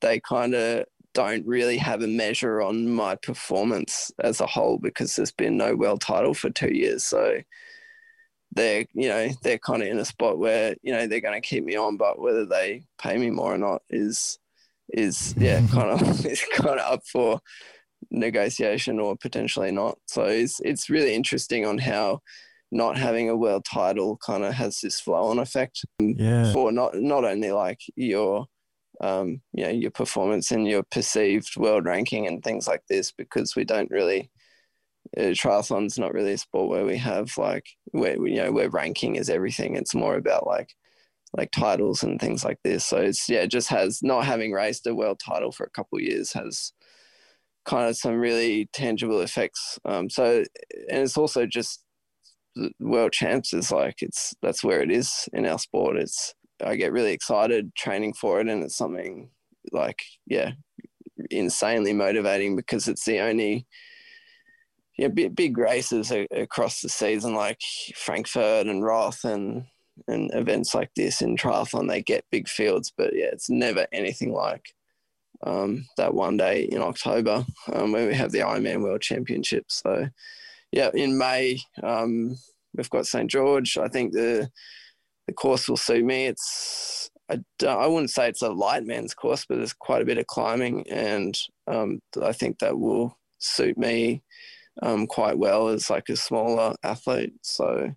they 0.00 0.20
kind 0.20 0.54
of 0.54 0.84
don't 1.16 1.46
really 1.46 1.78
have 1.78 2.02
a 2.02 2.06
measure 2.06 2.60
on 2.60 2.90
my 2.90 3.16
performance 3.16 4.12
as 4.22 4.38
a 4.42 4.46
whole 4.46 4.76
because 4.76 5.16
there's 5.16 5.32
been 5.32 5.56
no 5.56 5.74
world 5.74 6.02
title 6.02 6.34
for 6.34 6.50
two 6.50 6.74
years. 6.74 7.04
So 7.04 7.40
they're 8.52 8.84
you 8.92 9.08
know 9.08 9.30
they're 9.42 9.58
kind 9.58 9.82
of 9.82 9.88
in 9.88 9.98
a 9.98 10.04
spot 10.04 10.38
where 10.38 10.76
you 10.82 10.92
know 10.92 11.06
they're 11.06 11.22
going 11.22 11.40
to 11.40 11.48
keep 11.48 11.64
me 11.64 11.74
on, 11.74 11.96
but 11.96 12.20
whether 12.20 12.44
they 12.44 12.84
pay 12.98 13.16
me 13.16 13.30
more 13.30 13.54
or 13.54 13.58
not 13.58 13.80
is 13.88 14.38
is 14.90 15.34
yeah 15.38 15.66
kind 15.72 15.90
of 15.90 16.26
is 16.26 16.44
kind 16.54 16.78
of 16.78 16.92
up 16.92 17.00
for 17.10 17.40
negotiation 18.10 19.00
or 19.00 19.16
potentially 19.16 19.70
not. 19.70 19.96
So 20.06 20.24
it's 20.24 20.60
it's 20.62 20.90
really 20.90 21.14
interesting 21.14 21.64
on 21.64 21.78
how 21.78 22.20
not 22.70 22.98
having 22.98 23.30
a 23.30 23.36
world 23.36 23.64
title 23.64 24.18
kind 24.18 24.44
of 24.44 24.52
has 24.52 24.80
this 24.82 25.00
flow 25.00 25.30
on 25.30 25.38
effect 25.38 25.82
yeah. 25.98 26.52
for 26.52 26.72
not 26.72 26.94
not 26.94 27.24
only 27.24 27.52
like 27.52 27.80
your 27.94 28.48
um, 29.00 29.40
you 29.52 29.64
know 29.64 29.70
your 29.70 29.90
performance 29.90 30.50
and 30.50 30.66
your 30.66 30.82
perceived 30.84 31.56
world 31.56 31.84
ranking 31.86 32.26
and 32.26 32.42
things 32.42 32.66
like 32.66 32.82
this 32.88 33.12
because 33.12 33.56
we 33.56 33.64
don't 33.64 33.90
really 33.90 34.30
uh, 35.16 35.32
triathlon's 35.32 35.98
not 35.98 36.12
really 36.12 36.32
a 36.32 36.38
sport 36.38 36.68
where 36.68 36.84
we 36.84 36.96
have 36.96 37.30
like 37.38 37.66
where 37.92 38.16
you 38.26 38.36
know 38.36 38.52
where 38.52 38.70
ranking 38.70 39.16
is 39.16 39.30
everything 39.30 39.76
it's 39.76 39.94
more 39.94 40.16
about 40.16 40.46
like 40.46 40.74
like 41.36 41.50
titles 41.50 42.02
and 42.02 42.20
things 42.20 42.44
like 42.44 42.58
this 42.64 42.84
so 42.84 42.98
it's 42.98 43.28
yeah 43.28 43.40
it 43.40 43.50
just 43.50 43.68
has 43.68 44.02
not 44.02 44.24
having 44.24 44.52
raced 44.52 44.86
a 44.86 44.94
world 44.94 45.20
title 45.24 45.52
for 45.52 45.64
a 45.64 45.70
couple 45.70 46.00
years 46.00 46.32
has 46.32 46.72
kind 47.66 47.88
of 47.88 47.96
some 47.96 48.14
really 48.14 48.68
tangible 48.72 49.20
effects. 49.20 49.78
Um, 49.84 50.08
so, 50.08 50.44
and 50.88 51.02
it's 51.02 51.18
also 51.18 51.44
just 51.46 51.82
world 52.80 53.12
champs 53.12 53.52
is 53.52 53.70
like 53.70 53.96
it's 54.00 54.34
that's 54.40 54.64
where 54.64 54.80
it 54.80 54.90
is 54.90 55.28
in 55.34 55.44
our 55.44 55.58
sport. 55.58 55.96
It's 55.96 56.34
I 56.64 56.76
get 56.76 56.92
really 56.92 57.12
excited 57.12 57.74
training 57.74 58.14
for 58.14 58.40
it, 58.40 58.48
and 58.48 58.62
it's 58.62 58.76
something 58.76 59.30
like 59.72 60.02
yeah, 60.26 60.52
insanely 61.30 61.92
motivating 61.92 62.56
because 62.56 62.88
it's 62.88 63.04
the 63.04 63.20
only 63.20 63.66
yeah 64.98 65.08
big, 65.08 65.36
big 65.36 65.58
races 65.58 66.12
across 66.30 66.80
the 66.80 66.88
season 66.88 67.34
like 67.34 67.60
Frankfurt 67.94 68.66
and 68.66 68.84
Roth 68.84 69.24
and 69.24 69.64
and 70.08 70.30
events 70.34 70.74
like 70.74 70.90
this 70.94 71.22
in 71.22 71.36
triathlon 71.36 71.88
they 71.88 72.02
get 72.02 72.26
big 72.30 72.46
fields 72.48 72.92
but 72.98 73.16
yeah 73.16 73.28
it's 73.32 73.48
never 73.48 73.86
anything 73.92 74.30
like 74.30 74.74
um, 75.44 75.86
that 75.96 76.14
one 76.14 76.36
day 76.36 76.62
in 76.62 76.80
October 76.80 77.44
um, 77.72 77.92
when 77.92 78.06
we 78.06 78.14
have 78.14 78.32
the 78.32 78.40
Ironman 78.40 78.82
World 78.82 79.02
Championship. 79.02 79.66
So, 79.68 80.08
yeah, 80.72 80.90
in 80.94 81.18
May 81.18 81.58
um, 81.82 82.36
we've 82.74 82.90
got 82.90 83.06
St 83.06 83.30
George. 83.30 83.76
I 83.78 83.88
think 83.88 84.12
the 84.12 84.50
the 85.26 85.32
course 85.32 85.68
will 85.68 85.76
suit 85.76 86.04
me. 86.04 86.26
It's 86.26 87.10
I, 87.30 87.40
I 87.66 87.86
wouldn't 87.86 88.10
say 88.10 88.28
it's 88.28 88.42
a 88.42 88.50
light 88.50 88.84
man's 88.84 89.14
course, 89.14 89.44
but 89.48 89.56
there's 89.56 89.72
quite 89.72 90.02
a 90.02 90.06
bit 90.06 90.18
of 90.18 90.26
climbing, 90.26 90.88
and 90.88 91.36
um, 91.66 92.00
I 92.22 92.32
think 92.32 92.58
that 92.58 92.78
will 92.78 93.18
suit 93.38 93.76
me 93.76 94.22
um, 94.82 95.06
quite 95.06 95.38
well 95.38 95.68
as 95.68 95.90
like 95.90 96.08
a 96.08 96.16
smaller 96.16 96.74
athlete. 96.82 97.34
So. 97.42 97.92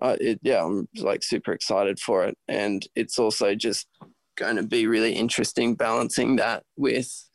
Uh, 0.00 0.16
it, 0.20 0.40
yeah, 0.42 0.64
I'm 0.64 0.88
like 0.96 1.22
super 1.22 1.52
excited 1.52 2.00
for 2.00 2.24
it, 2.24 2.34
and 2.48 2.82
it's 2.96 3.18
also 3.18 3.54
just 3.54 3.86
going 4.36 4.56
to 4.56 4.62
be 4.62 4.86
really 4.86 5.12
interesting 5.12 5.74
balancing 5.74 6.36
that 6.36 6.62
with 6.76 7.28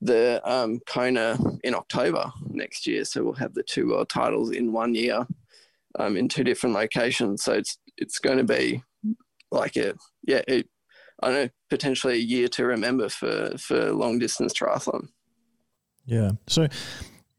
the 0.00 0.40
um, 0.50 0.80
Kona 0.86 1.38
in 1.62 1.74
October 1.74 2.30
next 2.48 2.86
year. 2.86 3.04
So 3.04 3.22
we'll 3.22 3.34
have 3.34 3.54
the 3.54 3.62
two 3.62 3.88
world 3.88 4.08
titles 4.08 4.50
in 4.50 4.72
one 4.72 4.94
year 4.94 5.26
um, 5.98 6.16
in 6.16 6.28
two 6.28 6.44
different 6.44 6.74
locations. 6.74 7.42
So 7.42 7.52
it's 7.52 7.78
it's 8.00 8.18
going 8.18 8.38
to 8.38 8.44
be 8.44 8.82
like 9.50 9.76
a 9.76 9.94
yeah, 10.26 10.42
it, 10.48 10.68
I 11.22 11.30
know 11.30 11.48
potentially 11.68 12.14
a 12.14 12.18
year 12.18 12.48
to 12.48 12.64
remember 12.64 13.08
for 13.08 13.56
for 13.58 13.92
long 13.92 14.18
distance 14.18 14.52
triathlon. 14.52 15.08
Yeah. 16.06 16.32
So 16.46 16.68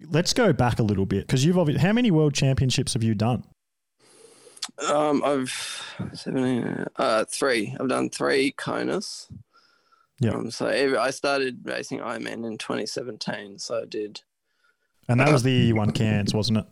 let's 0.09 0.33
go 0.33 0.53
back 0.53 0.79
a 0.79 0.83
little 0.83 1.05
bit 1.05 1.27
because 1.27 1.43
you've 1.45 1.57
obviously 1.57 1.81
how 1.81 1.93
many 1.93 2.11
world 2.11 2.33
championships 2.33 2.93
have 2.93 3.03
you 3.03 3.15
done? 3.15 3.43
Um, 4.87 5.23
I've 5.23 6.11
seven, 6.13 6.85
uh, 6.95 7.25
three. 7.25 7.75
I've 7.79 7.89
done 7.89 8.09
three 8.09 8.53
Konas. 8.53 9.31
Yeah. 10.19 10.31
Um, 10.31 10.51
so 10.51 10.67
every, 10.67 10.97
I 10.97 11.09
started 11.09 11.61
racing 11.63 11.99
Ironman 11.99 12.45
in 12.45 12.57
2017. 12.57 13.57
So 13.57 13.81
I 13.81 13.85
did. 13.85 14.21
And 15.07 15.19
that 15.19 15.31
was 15.31 15.43
the 15.43 15.73
won 15.73 15.91
Cairns, 15.91 16.33
wasn't 16.33 16.59
it? 16.59 16.65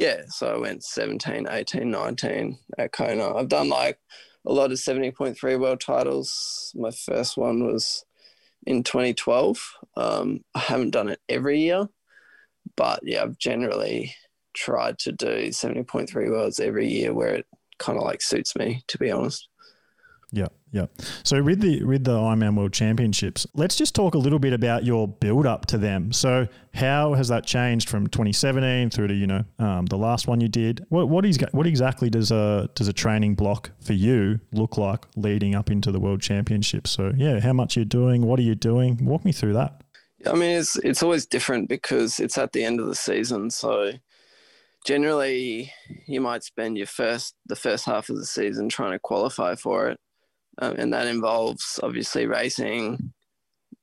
Yeah. 0.00 0.22
So 0.28 0.54
I 0.54 0.58
went 0.58 0.82
17, 0.82 1.46
18, 1.50 1.90
19 1.90 2.58
at 2.78 2.90
Kona. 2.92 3.36
I've 3.36 3.48
done 3.48 3.68
like 3.68 3.98
a 4.46 4.52
lot 4.52 4.72
of 4.72 4.78
70.3 4.78 5.60
world 5.60 5.80
titles. 5.82 6.72
My 6.74 6.90
first 6.90 7.36
one 7.36 7.66
was 7.66 8.06
in 8.66 8.82
2012. 8.82 9.60
Um, 9.98 10.40
I 10.54 10.60
haven't 10.60 10.92
done 10.92 11.10
it 11.10 11.20
every 11.28 11.60
year, 11.60 11.86
but 12.76 13.00
yeah, 13.02 13.24
I've 13.24 13.38
generally 13.38 14.14
tried 14.54 14.98
to 15.00 15.12
do 15.12 15.52
70.3 15.52 16.30
worlds 16.30 16.60
every 16.60 16.88
year 16.88 17.12
where 17.12 17.34
it 17.34 17.46
kind 17.78 17.98
of 17.98 18.04
like 18.06 18.22
suits 18.22 18.56
me, 18.56 18.82
to 18.88 18.96
be 18.96 19.10
honest. 19.10 19.49
Yeah, 20.32 20.46
yeah. 20.70 20.86
So 21.24 21.42
with 21.42 21.60
the 21.60 21.82
with 21.82 22.04
the 22.04 22.16
Ironman 22.16 22.56
World 22.56 22.72
Championships, 22.72 23.46
let's 23.54 23.74
just 23.74 23.94
talk 23.94 24.14
a 24.14 24.18
little 24.18 24.38
bit 24.38 24.52
about 24.52 24.84
your 24.84 25.08
build 25.08 25.46
up 25.46 25.66
to 25.66 25.78
them. 25.78 26.12
So 26.12 26.46
how 26.74 27.14
has 27.14 27.28
that 27.28 27.44
changed 27.44 27.88
from 27.88 28.06
2017 28.06 28.90
through 28.90 29.08
to 29.08 29.14
you 29.14 29.26
know 29.26 29.44
um, 29.58 29.86
the 29.86 29.96
last 29.96 30.28
one 30.28 30.40
you 30.40 30.48
did? 30.48 30.86
What 30.88 31.08
what 31.08 31.26
is 31.26 31.38
what 31.50 31.66
exactly 31.66 32.10
does 32.10 32.30
a 32.30 32.70
does 32.74 32.86
a 32.86 32.92
training 32.92 33.34
block 33.34 33.72
for 33.80 33.92
you 33.92 34.40
look 34.52 34.78
like 34.78 35.04
leading 35.16 35.54
up 35.54 35.70
into 35.70 35.90
the 35.90 35.98
World 35.98 36.20
Championships? 36.20 36.90
So 36.90 37.12
yeah, 37.16 37.40
how 37.40 37.52
much 37.52 37.76
you're 37.76 37.84
doing? 37.84 38.22
What 38.22 38.38
are 38.38 38.44
you 38.44 38.54
doing? 38.54 39.04
Walk 39.04 39.24
me 39.24 39.32
through 39.32 39.54
that. 39.54 39.82
I 40.26 40.34
mean, 40.34 40.58
it's 40.58 40.76
it's 40.76 41.02
always 41.02 41.26
different 41.26 41.68
because 41.68 42.20
it's 42.20 42.38
at 42.38 42.52
the 42.52 42.62
end 42.62 42.78
of 42.78 42.86
the 42.86 42.94
season, 42.94 43.50
so 43.50 43.92
generally 44.86 45.72
you 46.06 46.20
might 46.20 46.44
spend 46.44 46.76
your 46.76 46.86
first 46.86 47.34
the 47.46 47.56
first 47.56 47.84
half 47.84 48.08
of 48.08 48.16
the 48.16 48.24
season 48.24 48.68
trying 48.68 48.92
to 48.92 48.98
qualify 48.98 49.54
for 49.54 49.88
it 49.88 49.98
um, 50.58 50.74
and 50.78 50.92
that 50.92 51.06
involves 51.06 51.80
obviously 51.82 52.26
racing 52.26 53.12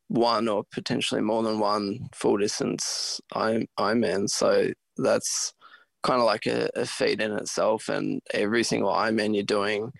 one 0.10 0.47
or 0.47 0.63
potentially 0.71 1.21
more 1.21 1.43
than 1.43 1.60
one 1.60 2.10
full 2.13 2.38
distance 2.38 3.19
Ironman. 3.34 4.30
So 4.30 4.71
that's 4.97 5.53
kind 6.03 6.19
of 6.19 6.25
like 6.25 6.45
a, 6.45 6.69
a 6.75 6.86
feat 6.86 7.21
in 7.21 7.34
itself. 7.34 7.89
And 7.89 8.21
every 8.34 8.63
single 8.63 8.91
Ironman 8.91 9.34
you're 9.34 9.43
doing, 9.43 9.91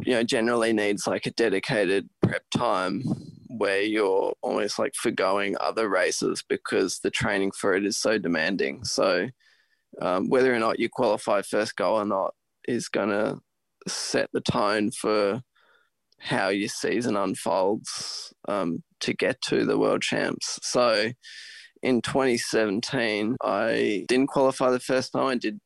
you 0.00 0.14
know, 0.14 0.22
generally 0.24 0.72
needs 0.72 1.06
like 1.06 1.26
a 1.26 1.30
dedicated 1.32 2.08
prep 2.22 2.42
time 2.56 3.02
where 3.48 3.82
you're 3.82 4.32
almost 4.42 4.78
like 4.78 4.94
forgoing 4.94 5.56
other 5.60 5.88
races 5.88 6.42
because 6.48 6.98
the 7.00 7.10
training 7.10 7.52
for 7.52 7.74
it 7.74 7.84
is 7.84 7.98
so 7.98 8.18
demanding. 8.18 8.82
So 8.84 9.28
um, 10.00 10.28
whether 10.28 10.52
or 10.52 10.58
not 10.58 10.80
you 10.80 10.88
qualify 10.88 11.42
first 11.42 11.76
go 11.76 11.96
or 11.96 12.04
not 12.04 12.34
is 12.66 12.88
going 12.88 13.10
to 13.10 13.38
set 13.88 14.28
the 14.32 14.40
tone 14.40 14.90
for 14.90 15.42
how 16.18 16.48
your 16.48 16.68
season 16.68 17.16
unfolds 17.16 18.32
um, 18.48 18.82
to 19.00 19.12
get 19.12 19.40
to 19.42 19.64
the 19.64 19.78
world 19.78 20.02
champs. 20.02 20.58
So 20.62 21.10
in 21.82 22.00
2017, 22.00 23.36
I 23.42 24.04
didn't 24.06 24.28
qualify 24.28 24.70
the 24.70 24.78
first 24.78 25.12
time. 25.12 25.26
I 25.26 25.34
did 25.36 25.60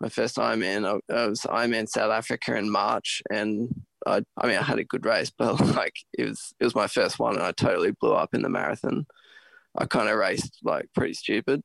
my 0.00 0.08
first 0.08 0.36
Ironman. 0.36 0.84
I, 0.86 1.14
I 1.14 1.26
was 1.26 1.42
Ironman 1.42 1.88
South 1.88 2.10
Africa 2.10 2.56
in 2.56 2.70
March, 2.70 3.22
and 3.30 3.68
I, 4.06 4.22
I 4.36 4.46
mean, 4.48 4.56
I 4.56 4.62
had 4.62 4.78
a 4.78 4.84
good 4.84 5.06
race, 5.06 5.30
but 5.38 5.60
like 5.60 5.94
it 6.18 6.28
was, 6.28 6.52
it 6.58 6.64
was 6.64 6.74
my 6.74 6.88
first 6.88 7.18
one, 7.18 7.34
and 7.34 7.44
I 7.44 7.52
totally 7.52 7.92
blew 8.00 8.14
up 8.14 8.34
in 8.34 8.42
the 8.42 8.48
marathon. 8.48 9.06
I 9.78 9.86
kind 9.86 10.08
of 10.08 10.16
raced 10.16 10.58
like 10.64 10.86
pretty 10.94 11.14
stupid 11.14 11.62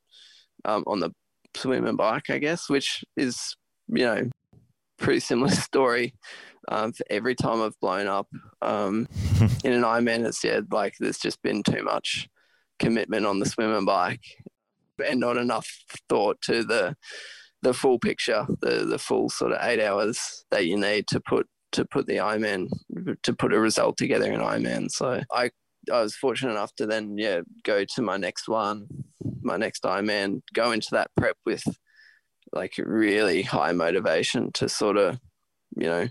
um, 0.66 0.84
on 0.86 1.00
the 1.00 1.12
swim 1.56 1.88
and 1.88 1.98
bike, 1.98 2.30
I 2.30 2.38
guess, 2.38 2.70
which 2.70 3.04
is 3.18 3.56
you 3.88 4.06
know 4.06 4.30
pretty 4.98 5.20
similar 5.20 5.50
story 5.52 6.14
um, 6.68 6.94
for 6.94 7.04
every 7.10 7.36
time 7.36 7.62
I've 7.62 7.80
blown 7.80 8.08
up 8.08 8.28
um, 8.62 9.08
in 9.64 9.74
an 9.74 9.84
Ironman. 9.84 10.26
It's 10.26 10.44
yeah, 10.44 10.62
like 10.72 10.96
there's 11.00 11.18
just 11.18 11.42
been 11.42 11.64
too 11.64 11.84
much 11.84 12.28
commitment 12.80 13.26
on 13.26 13.40
the 13.40 13.46
swim 13.46 13.72
and 13.72 13.86
bike, 13.86 14.24
and 15.06 15.20
not 15.20 15.38
enough 15.38 15.68
thought 16.10 16.42
to 16.44 16.64
the 16.64 16.96
the 17.62 17.74
full 17.74 18.00
picture, 18.00 18.46
the 18.62 18.86
the 18.86 19.00
full 19.00 19.30
sort 19.30 19.52
of 19.52 19.60
eight 19.62 19.82
hours 19.82 20.46
that 20.52 20.66
you 20.66 20.78
need 20.78 21.08
to 21.08 21.20
put 21.20 21.48
to 21.72 21.86
put 21.86 22.08
the 22.08 22.18
Ironman 22.18 22.68
to 23.24 23.34
put 23.34 23.54
a 23.54 23.60
result 23.60 23.98
together 23.98 24.32
in 24.32 24.40
Ironman. 24.40 24.90
So 24.90 25.22
I 25.32 25.50
I 25.92 26.02
was 26.02 26.16
fortunate 26.16 26.52
enough 26.52 26.74
to 26.76 26.86
then 26.86 27.18
yeah 27.18 27.42
go 27.64 27.84
to 27.84 28.02
my 28.02 28.18
next 28.18 28.48
one, 28.48 28.88
my 29.42 29.58
next 29.58 29.84
Ironman, 29.84 30.42
go 30.54 30.72
into 30.72 30.90
that 30.92 31.12
prep 31.16 31.38
with 31.46 31.64
like 32.54 32.74
really 32.78 33.42
high 33.42 33.72
motivation 33.72 34.52
to 34.54 34.70
sort 34.70 34.98
of 34.98 35.20
you 35.76 35.88
know 35.88 36.08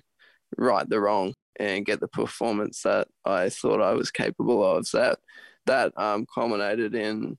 right 0.59 0.88
the 0.88 1.01
wrong 1.01 1.35
and 1.57 1.87
get 1.87 2.01
the 2.01 2.09
performance 2.09 2.83
that 2.83 3.09
I 3.25 3.49
thought 3.49 3.81
I 3.81 3.92
was 3.92 4.11
capable 4.11 4.64
of. 4.64 4.87
That 4.92 5.18
that 5.66 5.92
um, 5.97 6.27
culminated 6.33 6.94
in 6.94 7.38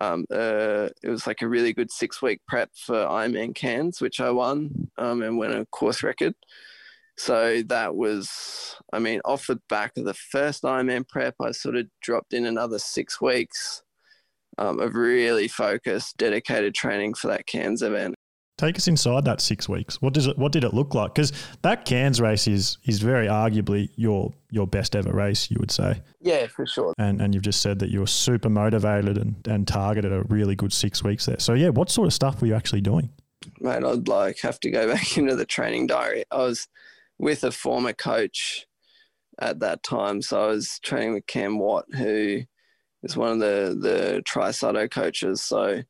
um, 0.00 0.24
uh, 0.32 0.88
it 1.02 1.10
was 1.10 1.26
like 1.26 1.42
a 1.42 1.48
really 1.48 1.72
good 1.72 1.90
six 1.90 2.22
week 2.22 2.40
prep 2.48 2.70
for 2.74 2.94
Ironman 2.94 3.54
Cairns, 3.54 4.00
which 4.00 4.20
I 4.20 4.30
won 4.30 4.90
um, 4.98 5.22
and 5.22 5.36
went 5.38 5.54
a 5.54 5.66
course 5.66 6.02
record. 6.02 6.34
So 7.18 7.62
that 7.66 7.94
was, 7.94 8.74
I 8.92 8.98
mean, 8.98 9.20
off 9.24 9.46
the 9.46 9.60
back 9.68 9.92
of 9.96 10.04
the 10.04 10.14
first 10.14 10.62
Ironman 10.62 11.06
prep, 11.06 11.34
I 11.40 11.52
sort 11.52 11.76
of 11.76 11.86
dropped 12.00 12.32
in 12.32 12.46
another 12.46 12.78
six 12.78 13.20
weeks 13.20 13.82
um, 14.58 14.80
of 14.80 14.94
really 14.94 15.48
focused, 15.48 16.16
dedicated 16.16 16.74
training 16.74 17.14
for 17.14 17.28
that 17.28 17.46
Cairns 17.46 17.82
event. 17.82 18.14
Take 18.58 18.76
us 18.76 18.86
inside 18.86 19.24
that 19.24 19.40
six 19.40 19.68
weeks. 19.68 20.00
What 20.02 20.12
does 20.12 20.26
it? 20.26 20.38
What 20.38 20.52
did 20.52 20.62
it 20.62 20.74
look 20.74 20.94
like? 20.94 21.14
Because 21.14 21.32
that 21.62 21.84
Cairns 21.84 22.20
race 22.20 22.46
is 22.46 22.78
is 22.84 23.00
very 23.00 23.26
arguably 23.26 23.88
your 23.96 24.32
your 24.50 24.66
best 24.66 24.94
ever 24.94 25.10
race. 25.10 25.50
You 25.50 25.56
would 25.58 25.70
say. 25.70 26.00
Yeah, 26.20 26.46
for 26.46 26.66
sure. 26.66 26.92
And 26.98 27.20
and 27.20 27.34
you've 27.34 27.42
just 27.42 27.62
said 27.62 27.78
that 27.78 27.88
you 27.88 28.00
were 28.00 28.06
super 28.06 28.50
motivated 28.50 29.16
and 29.16 29.34
and 29.48 29.66
targeted 29.66 30.12
a 30.12 30.22
really 30.24 30.54
good 30.54 30.72
six 30.72 31.02
weeks 31.02 31.26
there. 31.26 31.40
So 31.40 31.54
yeah, 31.54 31.70
what 31.70 31.90
sort 31.90 32.06
of 32.06 32.12
stuff 32.12 32.40
were 32.40 32.46
you 32.46 32.54
actually 32.54 32.82
doing? 32.82 33.10
Mate, 33.58 33.82
I'd 33.82 34.06
like 34.06 34.38
have 34.42 34.60
to 34.60 34.70
go 34.70 34.86
back 34.92 35.16
into 35.16 35.34
the 35.34 35.46
training 35.46 35.86
diary. 35.86 36.24
I 36.30 36.36
was 36.36 36.68
with 37.18 37.44
a 37.44 37.50
former 37.50 37.94
coach 37.94 38.66
at 39.40 39.60
that 39.60 39.82
time, 39.82 40.20
so 40.20 40.40
I 40.40 40.46
was 40.48 40.78
training 40.84 41.14
with 41.14 41.26
Cam 41.26 41.58
Watt, 41.58 41.86
who 41.94 42.42
is 43.02 43.16
one 43.16 43.32
of 43.32 43.38
the 43.38 43.76
the 43.80 44.22
TriSutto 44.28 44.90
coaches. 44.90 45.42
So 45.42 45.82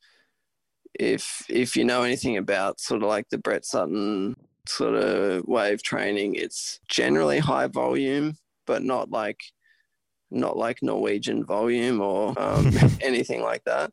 if 0.99 1.45
if 1.49 1.77
you 1.77 1.85
know 1.85 2.03
anything 2.03 2.37
about 2.37 2.81
sort 2.81 3.03
of 3.03 3.09
like 3.09 3.29
the 3.31 3.39
Brett 3.39 3.65
Sutton 3.65 4.37
sort 4.67 4.95
of 4.95 5.45
wave 5.47 5.83
training, 5.83 6.35
it's 6.35 6.81
generally 6.89 7.39
high 7.39 7.67
volume, 7.67 8.37
but 8.67 8.83
not 8.83 9.11
like 9.11 9.41
not 10.31 10.57
like 10.57 10.83
Norwegian 10.83 11.45
volume 11.45 12.01
or 12.01 12.35
um, 12.41 12.73
anything 13.01 13.43
like 13.43 13.65
that. 13.65 13.93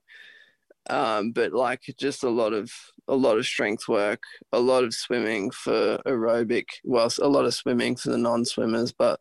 Um, 0.89 1.31
but 1.31 1.53
like 1.53 1.81
just 1.99 2.23
a 2.23 2.29
lot 2.29 2.53
of 2.53 2.71
a 3.07 3.15
lot 3.15 3.37
of 3.37 3.45
strength 3.45 3.87
work, 3.87 4.21
a 4.51 4.59
lot 4.59 4.83
of 4.83 4.93
swimming 4.93 5.51
for 5.51 5.99
aerobic. 6.05 6.65
Well, 6.83 7.11
a 7.21 7.27
lot 7.27 7.45
of 7.45 7.53
swimming 7.53 7.95
for 7.95 8.09
the 8.09 8.17
non-swimmers, 8.17 8.91
but 8.91 9.19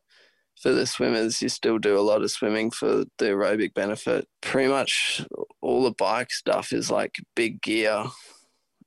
for 0.63 0.73
the 0.73 0.87
swimmers, 0.87 1.41
you 1.41 1.49
still 1.49 1.79
do 1.79 1.99
a 1.99 2.01
lot 2.03 2.23
of 2.23 2.31
swimming 2.31 2.71
for 2.71 3.05
the 3.19 3.25
aerobic 3.25 3.75
benefit. 3.75 4.27
Pretty 4.41 4.69
much 4.69 5.25
all 5.61 5.85
the 5.85 5.93
bike 5.93 6.31
stuff 6.33 6.73
is 6.73 6.91
like 6.91 7.17
big 7.37 7.63
gear, 7.63 8.05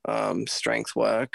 um, 0.07 0.47
strength 0.47 0.95
work, 0.95 1.33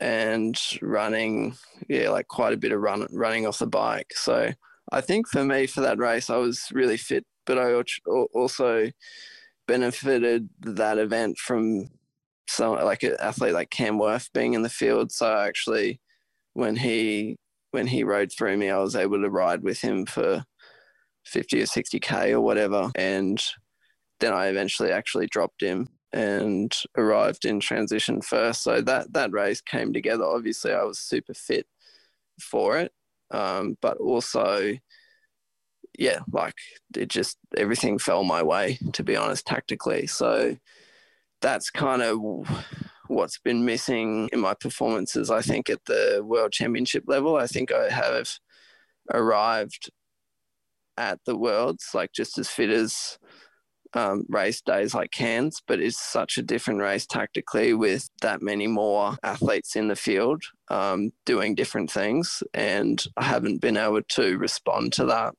and 0.00 0.58
running. 0.80 1.54
Yeah, 1.88 2.10
like 2.10 2.28
quite 2.28 2.52
a 2.52 2.58
bit 2.58 2.72
of 2.72 2.80
run 2.80 3.06
running 3.12 3.46
off 3.46 3.58
the 3.58 3.66
bike. 3.66 4.12
So 4.14 4.50
I 4.90 5.00
think 5.00 5.28
for 5.28 5.44
me 5.44 5.66
for 5.66 5.82
that 5.82 5.98
race, 5.98 6.28
I 6.28 6.36
was 6.36 6.66
really 6.72 6.96
fit, 6.96 7.24
but 7.46 7.58
I 7.58 7.80
also 8.34 8.90
benefited 9.68 10.48
that 10.60 10.98
event 10.98 11.38
from 11.38 11.88
some 12.48 12.74
like 12.74 13.04
an 13.04 13.16
athlete 13.20 13.54
like 13.54 13.70
Cam 13.70 13.98
Wurf 13.98 14.28
being 14.34 14.54
in 14.54 14.62
the 14.62 14.68
field. 14.68 15.12
So 15.12 15.32
actually, 15.32 16.00
when 16.54 16.76
he 16.76 17.36
when 17.72 17.86
he 17.86 18.04
rode 18.04 18.30
through 18.32 18.56
me, 18.56 18.70
I 18.70 18.78
was 18.78 18.94
able 18.94 19.20
to 19.20 19.30
ride 19.30 19.62
with 19.62 19.80
him 19.80 20.06
for 20.06 20.44
50 21.24 21.62
or 21.62 21.64
60K 21.64 22.32
or 22.32 22.40
whatever. 22.40 22.90
And 22.94 23.42
then 24.20 24.32
I 24.32 24.46
eventually 24.46 24.92
actually 24.92 25.26
dropped 25.26 25.62
him 25.62 25.88
and 26.12 26.72
arrived 26.96 27.44
in 27.44 27.58
transition 27.60 28.20
first. 28.20 28.62
So 28.62 28.80
that, 28.82 29.12
that 29.14 29.32
race 29.32 29.60
came 29.60 29.92
together. 29.92 30.24
Obviously, 30.24 30.72
I 30.72 30.84
was 30.84 30.98
super 30.98 31.34
fit 31.34 31.66
for 32.40 32.78
it. 32.78 32.92
Um, 33.30 33.78
but 33.80 33.96
also, 33.96 34.74
yeah, 35.98 36.20
like 36.30 36.54
it 36.96 37.08
just 37.08 37.38
everything 37.56 37.98
fell 37.98 38.24
my 38.24 38.42
way, 38.42 38.78
to 38.92 39.02
be 39.02 39.16
honest, 39.16 39.46
tactically. 39.46 40.06
So 40.06 40.56
that's 41.40 41.70
kind 41.70 42.02
of 42.02 42.18
what's 43.12 43.38
been 43.38 43.64
missing 43.64 44.28
in 44.32 44.40
my 44.40 44.54
performances, 44.54 45.30
I 45.30 45.42
think, 45.42 45.70
at 45.70 45.84
the 45.86 46.22
World 46.24 46.52
Championship 46.52 47.04
level. 47.06 47.36
I 47.36 47.46
think 47.46 47.72
I 47.72 47.88
have 47.90 48.30
arrived 49.12 49.90
at 50.96 51.20
the 51.26 51.36
Worlds, 51.36 51.90
like 51.94 52.12
just 52.12 52.38
as 52.38 52.48
fit 52.48 52.70
as 52.70 53.18
um, 53.94 54.24
race 54.28 54.60
days 54.62 54.94
like 54.94 55.10
Cairns, 55.10 55.62
but 55.66 55.80
it's 55.80 56.00
such 56.00 56.38
a 56.38 56.42
different 56.42 56.80
race 56.80 57.06
tactically 57.06 57.74
with 57.74 58.08
that 58.22 58.42
many 58.42 58.66
more 58.66 59.16
athletes 59.22 59.76
in 59.76 59.88
the 59.88 59.96
field 59.96 60.42
um, 60.68 61.10
doing 61.26 61.54
different 61.54 61.90
things. 61.90 62.42
And 62.54 63.04
I 63.16 63.24
haven't 63.24 63.60
been 63.60 63.76
able 63.76 64.02
to 64.02 64.38
respond 64.38 64.94
to 64.94 65.04
that 65.06 65.34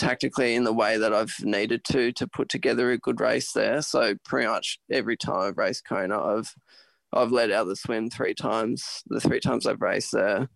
tactically 0.00 0.54
in 0.54 0.64
the 0.64 0.72
way 0.72 0.96
that 0.96 1.12
I've 1.12 1.34
needed 1.42 1.84
to 1.92 2.10
to 2.12 2.26
put 2.26 2.48
together 2.48 2.90
a 2.90 2.98
good 2.98 3.20
race 3.20 3.52
there. 3.52 3.82
So 3.82 4.14
pretty 4.24 4.48
much 4.48 4.78
every 4.90 5.16
time 5.16 5.40
I've 5.40 5.58
raced 5.58 5.84
Kona, 5.86 6.20
I've 6.20 6.52
I've 7.12 7.32
led 7.32 7.50
out 7.50 7.68
the 7.68 7.76
swim 7.76 8.08
three 8.08 8.34
times. 8.34 9.02
The 9.06 9.20
three 9.20 9.40
times 9.40 9.66
I've 9.66 9.82
raced 9.82 10.12
there, 10.12 10.48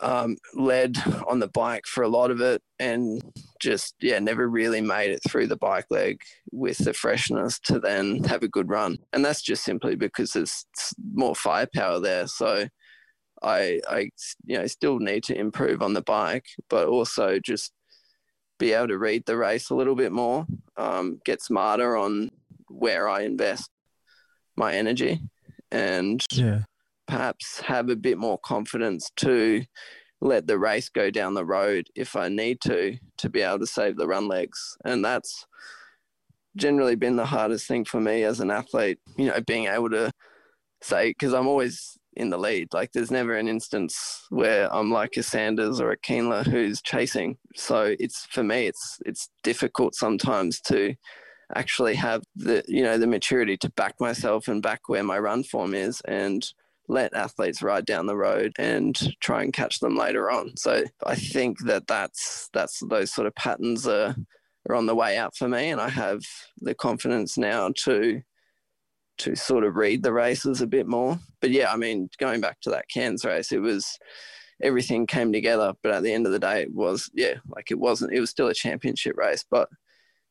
um, 0.00 0.36
led 0.54 0.96
on 1.26 1.40
the 1.40 1.48
bike 1.48 1.86
for 1.86 2.02
a 2.04 2.08
lot 2.08 2.30
of 2.30 2.40
it, 2.40 2.62
and 2.78 3.22
just 3.60 3.96
yeah, 4.00 4.20
never 4.20 4.48
really 4.48 4.80
made 4.80 5.10
it 5.10 5.20
through 5.28 5.48
the 5.48 5.56
bike 5.56 5.86
leg 5.90 6.20
with 6.52 6.78
the 6.78 6.94
freshness 6.94 7.58
to 7.64 7.80
then 7.80 8.22
have 8.24 8.42
a 8.42 8.48
good 8.48 8.70
run. 8.70 8.98
And 9.12 9.24
that's 9.24 9.42
just 9.42 9.64
simply 9.64 9.96
because 9.96 10.32
there's 10.32 10.64
more 11.14 11.34
firepower 11.34 12.00
there. 12.00 12.26
So. 12.26 12.68
I, 13.42 13.80
I, 13.88 14.10
you 14.44 14.58
know, 14.58 14.66
still 14.66 14.98
need 14.98 15.24
to 15.24 15.34
improve 15.34 15.80
on 15.80 15.94
the 15.94 16.02
bike, 16.02 16.44
but 16.68 16.88
also 16.88 17.38
just 17.38 17.72
be 18.60 18.72
able 18.74 18.88
to 18.88 18.98
read 18.98 19.24
the 19.26 19.36
race 19.36 19.70
a 19.70 19.74
little 19.74 19.96
bit 19.96 20.12
more, 20.12 20.46
um, 20.76 21.18
get 21.24 21.42
smarter 21.42 21.96
on 21.96 22.30
where 22.68 23.08
I 23.08 23.22
invest 23.22 23.68
my 24.54 24.74
energy, 24.74 25.18
and 25.72 26.24
yeah. 26.30 26.60
perhaps 27.08 27.60
have 27.60 27.88
a 27.88 27.96
bit 27.96 28.18
more 28.18 28.38
confidence 28.38 29.10
to 29.16 29.64
let 30.20 30.46
the 30.46 30.58
race 30.58 30.90
go 30.90 31.10
down 31.10 31.32
the 31.32 31.44
road 31.44 31.88
if 31.96 32.14
I 32.14 32.28
need 32.28 32.60
to 32.60 32.98
to 33.16 33.30
be 33.30 33.40
able 33.40 33.60
to 33.60 33.66
save 33.66 33.96
the 33.96 34.06
run 34.06 34.28
legs. 34.28 34.76
And 34.84 35.02
that's 35.02 35.46
generally 36.54 36.96
been 36.96 37.16
the 37.16 37.24
hardest 37.24 37.66
thing 37.66 37.86
for 37.86 38.00
me 38.00 38.24
as 38.24 38.40
an 38.40 38.50
athlete, 38.50 38.98
you 39.16 39.26
know, 39.26 39.40
being 39.46 39.66
able 39.66 39.88
to 39.90 40.12
say, 40.82 41.08
because 41.08 41.32
I'm 41.32 41.48
always 41.48 41.96
in 42.14 42.30
the 42.30 42.38
lead. 42.38 42.72
Like 42.72 42.92
there's 42.92 43.10
never 43.10 43.36
an 43.36 43.48
instance 43.48 44.26
where 44.30 44.72
I'm 44.74 44.90
like 44.90 45.16
a 45.16 45.22
Sanders 45.22 45.80
or 45.80 45.92
a 45.92 45.98
Kienle 45.98 46.46
who's 46.46 46.82
chasing. 46.82 47.36
So 47.56 47.94
it's 47.98 48.26
for 48.26 48.42
me, 48.42 48.66
it's 48.66 48.98
it's 49.06 49.30
difficult 49.42 49.94
sometimes 49.94 50.60
to 50.62 50.94
actually 51.56 51.94
have 51.94 52.22
the 52.36 52.62
you 52.68 52.82
know 52.82 52.98
the 52.98 53.06
maturity 53.06 53.56
to 53.56 53.70
back 53.70 53.94
myself 54.00 54.48
and 54.48 54.62
back 54.62 54.88
where 54.88 55.02
my 55.02 55.18
run 55.18 55.42
form 55.42 55.74
is 55.74 56.00
and 56.02 56.46
let 56.88 57.14
athletes 57.14 57.62
ride 57.62 57.86
down 57.86 58.06
the 58.06 58.16
road 58.16 58.52
and 58.58 59.14
try 59.20 59.42
and 59.42 59.52
catch 59.52 59.78
them 59.78 59.96
later 59.96 60.28
on. 60.30 60.56
So 60.56 60.82
I 61.06 61.14
think 61.14 61.60
that 61.60 61.86
that's 61.86 62.48
that's 62.52 62.80
those 62.88 63.12
sort 63.12 63.28
of 63.28 63.34
patterns 63.36 63.86
are 63.86 64.14
are 64.68 64.74
on 64.74 64.86
the 64.86 64.94
way 64.94 65.16
out 65.16 65.36
for 65.36 65.48
me, 65.48 65.70
and 65.70 65.80
I 65.80 65.88
have 65.88 66.20
the 66.60 66.74
confidence 66.74 67.38
now 67.38 67.70
to 67.84 68.20
to 69.20 69.36
sort 69.36 69.64
of 69.64 69.76
read 69.76 70.02
the 70.02 70.12
races 70.12 70.60
a 70.60 70.66
bit 70.66 70.86
more. 70.86 71.18
But 71.40 71.50
yeah, 71.50 71.72
I 71.72 71.76
mean, 71.76 72.08
going 72.18 72.40
back 72.40 72.60
to 72.62 72.70
that 72.70 72.88
Cairns 72.88 73.24
race, 73.24 73.52
it 73.52 73.60
was 73.60 73.98
everything 74.62 75.06
came 75.06 75.32
together. 75.32 75.72
But 75.82 75.92
at 75.92 76.02
the 76.02 76.12
end 76.12 76.26
of 76.26 76.32
the 76.32 76.38
day, 76.38 76.62
it 76.62 76.74
was 76.74 77.10
yeah, 77.14 77.34
like 77.48 77.70
it 77.70 77.78
wasn't. 77.78 78.12
It 78.12 78.20
was 78.20 78.30
still 78.30 78.48
a 78.48 78.54
championship 78.54 79.16
race, 79.16 79.44
but 79.50 79.68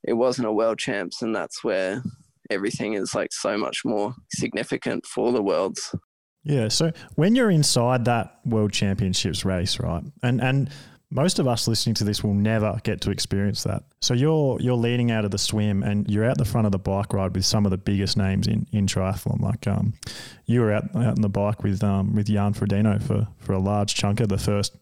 it 0.03 0.13
wasn't 0.13 0.47
a 0.47 0.53
world 0.53 0.79
champs, 0.79 1.21
and 1.21 1.35
that's 1.35 1.63
where 1.63 2.03
everything 2.49 2.93
is 2.93 3.13
like 3.13 3.31
so 3.31 3.57
much 3.57 3.81
more 3.85 4.13
significant 4.33 5.05
for 5.05 5.31
the 5.31 5.43
worlds. 5.43 5.93
Yeah. 6.43 6.69
So 6.69 6.91
when 7.15 7.35
you're 7.35 7.51
inside 7.51 8.05
that 8.05 8.39
world 8.45 8.71
championships 8.71 9.45
race, 9.45 9.79
right, 9.79 10.03
and 10.23 10.41
and 10.41 10.69
most 11.11 11.39
of 11.39 11.47
us 11.47 11.67
listening 11.67 11.95
to 11.95 12.03
this 12.03 12.23
will 12.23 12.35
never 12.35 12.79
get 12.83 13.01
to 13.01 13.11
experience 13.11 13.63
that. 13.63 13.83
So 14.01 14.13
you're 14.13 14.59
you're 14.61 14.75
leading 14.75 15.11
out 15.11 15.25
of 15.25 15.31
the 15.31 15.37
swim 15.37 15.81
and 15.83 16.09
you're 16.09 16.25
out 16.25 16.37
the 16.37 16.45
front 16.45 16.65
of 16.65 16.71
the 16.71 16.79
bike 16.79 17.13
ride 17.13 17.35
with 17.35 17.45
some 17.45 17.65
of 17.65 17.71
the 17.71 17.77
biggest 17.77 18.15
names 18.15 18.47
in, 18.47 18.67
in 18.71 18.85
triathlon. 18.85 19.41
Like 19.41 19.67
um, 19.67 19.93
you 20.45 20.61
were 20.61 20.71
out 20.71 20.95
out 20.95 21.15
in 21.15 21.21
the 21.21 21.29
bike 21.29 21.63
with 21.63 21.83
um 21.83 22.15
with 22.15 22.27
Jan 22.27 22.53
Frodeno 22.53 23.01
for 23.01 23.27
for 23.39 23.53
a 23.53 23.59
large 23.59 23.95
chunk 23.95 24.19
of 24.19 24.29
the 24.29 24.37
first 24.37 24.75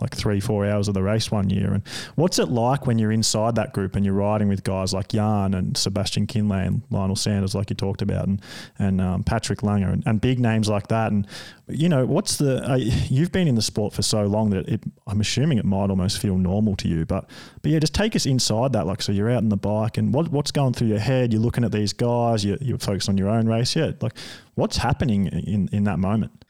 like 0.00 0.14
three, 0.14 0.38
four 0.38 0.64
hours 0.64 0.86
of 0.86 0.94
the 0.94 1.02
race 1.02 1.30
one 1.30 1.50
year. 1.50 1.72
And 1.72 1.82
what's 2.14 2.38
it 2.38 2.48
like 2.48 2.86
when 2.86 2.98
you're 2.98 3.10
inside 3.10 3.56
that 3.56 3.72
group 3.72 3.96
and 3.96 4.04
you're 4.04 4.14
riding 4.14 4.48
with 4.48 4.62
guys 4.62 4.94
like 4.94 5.08
Jan 5.08 5.54
and 5.54 5.76
Sebastian 5.76 6.26
Kienle 6.26 6.66
and 6.66 6.82
Lionel 6.90 7.16
Sanders, 7.16 7.54
like 7.54 7.70
you 7.70 7.76
talked 7.76 8.02
about, 8.02 8.28
and 8.28 8.40
and 8.78 9.00
um, 9.00 9.24
Patrick 9.24 9.62
Lange 9.62 9.82
and, 9.82 10.02
and, 10.06 10.20
big 10.20 10.38
names 10.38 10.68
like 10.68 10.88
that. 10.88 11.10
And 11.10 11.26
you 11.68 11.88
know, 11.88 12.06
what's 12.06 12.36
the? 12.36 12.62
Uh, 12.70 12.76
you've 12.76 13.32
been 13.32 13.48
in 13.48 13.56
the 13.56 13.62
sport 13.62 13.92
for 13.92 14.02
so 14.02 14.24
long 14.24 14.50
that 14.50 14.68
it, 14.68 14.82
I'm 15.06 15.20
assuming 15.20 15.58
it 15.58 15.64
might 15.64 15.90
almost 15.90 16.18
feel 16.18 16.38
normal 16.38 16.76
to 16.76 16.88
you. 16.88 17.04
But 17.04 17.28
but 17.62 17.72
yeah, 17.72 17.78
just 17.80 17.94
take 17.94 18.14
us 18.14 18.26
inside 18.26 18.72
that. 18.74 18.86
Like, 18.86 19.02
so 19.02 19.10
you're 19.10 19.30
out 19.30 19.42
in 19.42 19.48
the 19.48 19.56
bike, 19.56 19.98
and 19.98 20.14
what 20.14 20.30
what's 20.30 20.52
going 20.52 20.74
through 20.74 20.88
your 20.88 20.98
head? 20.98 21.32
You're 21.32 21.42
looking 21.42 21.64
at 21.64 21.72
these 21.72 21.92
guys. 21.92 22.44
You're, 22.44 22.58
you're 22.60 22.78
focused 22.78 23.08
on 23.08 23.18
your 23.18 23.28
own 23.28 23.48
race. 23.48 23.74
Yeah, 23.74 23.92
like 24.00 24.16
what's 24.54 24.76
happening 24.76 25.26
in 25.26 25.68
in 25.72 25.84
that 25.84 25.98
moment? 25.98 26.44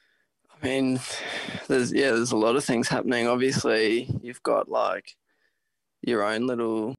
I 0.61 0.66
mean, 0.66 1.01
there's 1.68 1.92
yeah, 1.92 2.11
there's 2.11 2.33
a 2.33 2.37
lot 2.37 2.57
of 2.57 2.64
things 2.64 2.88
happening. 2.88 3.29
Obviously, 3.29 4.11
you've 4.23 4.42
got 4.42 4.68
like 4.68 5.14
your 6.03 6.25
own 6.25 6.47
little 6.47 6.94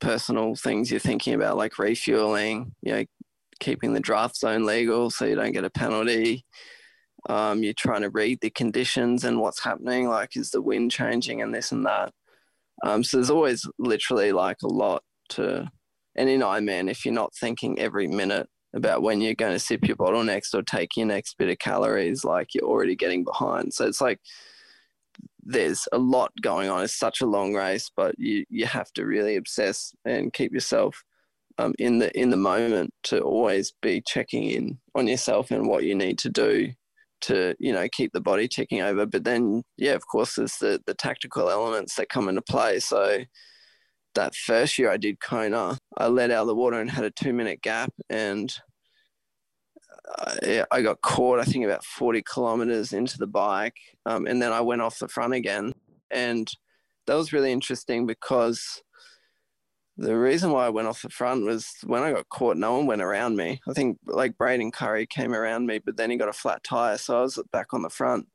personal 0.00 0.54
things 0.54 0.90
you're 0.90 1.00
thinking 1.00 1.34
about, 1.34 1.56
like 1.56 1.78
refueling, 1.78 2.72
you 2.82 2.92
know, 2.92 3.04
keeping 3.60 3.92
the 3.92 4.00
draft 4.00 4.36
zone 4.36 4.64
legal 4.64 5.10
so 5.10 5.24
you 5.24 5.34
don't 5.34 5.52
get 5.52 5.64
a 5.64 5.70
penalty. 5.70 6.44
Um, 7.28 7.62
you're 7.62 7.72
trying 7.74 8.02
to 8.02 8.10
read 8.10 8.40
the 8.40 8.50
conditions 8.50 9.24
and 9.24 9.40
what's 9.40 9.62
happening, 9.62 10.08
like 10.08 10.36
is 10.36 10.50
the 10.50 10.62
wind 10.62 10.90
changing 10.90 11.40
and 11.42 11.54
this 11.54 11.72
and 11.72 11.86
that. 11.86 12.12
Um, 12.84 13.02
so 13.02 13.16
there's 13.16 13.30
always 13.30 13.66
literally 13.78 14.32
like 14.32 14.58
a 14.62 14.68
lot 14.68 15.02
to, 15.30 15.70
and 16.16 16.28
in 16.28 16.40
Ironman, 16.40 16.90
if 16.90 17.04
you're 17.04 17.14
not 17.14 17.34
thinking 17.34 17.78
every 17.78 18.06
minute 18.06 18.48
about 18.74 19.02
when 19.02 19.20
you're 19.20 19.34
going 19.34 19.52
to 19.52 19.58
sip 19.58 19.86
your 19.86 19.96
bottle 19.96 20.24
next 20.24 20.54
or 20.54 20.62
take 20.62 20.96
your 20.96 21.06
next 21.06 21.38
bit 21.38 21.48
of 21.48 21.58
calories, 21.58 22.24
like 22.24 22.54
you're 22.54 22.64
already 22.64 22.96
getting 22.96 23.24
behind. 23.24 23.72
So 23.72 23.86
it's 23.86 24.00
like 24.00 24.20
there's 25.44 25.86
a 25.92 25.98
lot 25.98 26.32
going 26.40 26.68
on. 26.68 26.82
It's 26.82 26.96
such 26.96 27.20
a 27.20 27.26
long 27.26 27.54
race, 27.54 27.90
but 27.94 28.18
you 28.18 28.44
you 28.48 28.66
have 28.66 28.92
to 28.94 29.04
really 29.04 29.36
obsess 29.36 29.94
and 30.04 30.32
keep 30.32 30.52
yourself 30.52 31.02
um, 31.58 31.74
in 31.78 31.98
the 31.98 32.16
in 32.18 32.30
the 32.30 32.36
moment 32.36 32.92
to 33.04 33.20
always 33.20 33.72
be 33.80 34.02
checking 34.06 34.44
in 34.44 34.78
on 34.94 35.06
yourself 35.06 35.50
and 35.50 35.68
what 35.68 35.84
you 35.84 35.94
need 35.94 36.18
to 36.18 36.30
do 36.30 36.72
to 37.22 37.54
you 37.58 37.72
know 37.72 37.88
keep 37.92 38.12
the 38.12 38.20
body 38.20 38.48
ticking 38.48 38.82
over. 38.82 39.06
But 39.06 39.24
then 39.24 39.62
yeah, 39.76 39.92
of 39.92 40.06
course, 40.06 40.34
there's 40.36 40.56
the 40.56 40.80
the 40.86 40.94
tactical 40.94 41.50
elements 41.50 41.94
that 41.96 42.08
come 42.08 42.28
into 42.28 42.42
play. 42.42 42.80
So 42.80 43.24
that 44.14 44.34
first 44.34 44.78
year 44.78 44.90
I 44.90 44.96
did 44.96 45.20
Kona, 45.20 45.78
I 45.96 46.08
let 46.08 46.30
out 46.30 46.42
of 46.42 46.46
the 46.48 46.54
water 46.54 46.80
and 46.80 46.90
had 46.90 47.04
a 47.04 47.10
two 47.10 47.32
minute 47.32 47.62
gap, 47.62 47.92
and 48.08 48.52
I, 50.18 50.64
I 50.70 50.82
got 50.82 51.00
caught. 51.00 51.40
I 51.40 51.44
think 51.44 51.64
about 51.64 51.84
forty 51.84 52.22
kilometers 52.22 52.92
into 52.92 53.18
the 53.18 53.26
bike, 53.26 53.76
um, 54.06 54.26
and 54.26 54.40
then 54.40 54.52
I 54.52 54.60
went 54.60 54.82
off 54.82 54.98
the 54.98 55.08
front 55.08 55.34
again, 55.34 55.72
and 56.10 56.48
that 57.06 57.14
was 57.14 57.32
really 57.32 57.52
interesting 57.52 58.06
because 58.06 58.82
the 59.96 60.16
reason 60.16 60.50
why 60.50 60.66
I 60.66 60.70
went 60.70 60.88
off 60.88 61.02
the 61.02 61.08
front 61.08 61.44
was 61.44 61.70
when 61.84 62.02
I 62.02 62.12
got 62.12 62.28
caught, 62.28 62.56
no 62.56 62.76
one 62.76 62.86
went 62.86 63.02
around 63.02 63.36
me. 63.36 63.60
I 63.68 63.72
think 63.72 63.98
like 64.06 64.36
Braden 64.36 64.72
Currie 64.72 65.06
came 65.06 65.32
around 65.32 65.66
me, 65.66 65.78
but 65.78 65.96
then 65.96 66.10
he 66.10 66.16
got 66.16 66.28
a 66.28 66.32
flat 66.32 66.64
tire, 66.64 66.98
so 66.98 67.18
I 67.18 67.22
was 67.22 67.38
back 67.52 67.72
on 67.72 67.82
the 67.82 67.90
front. 67.90 68.26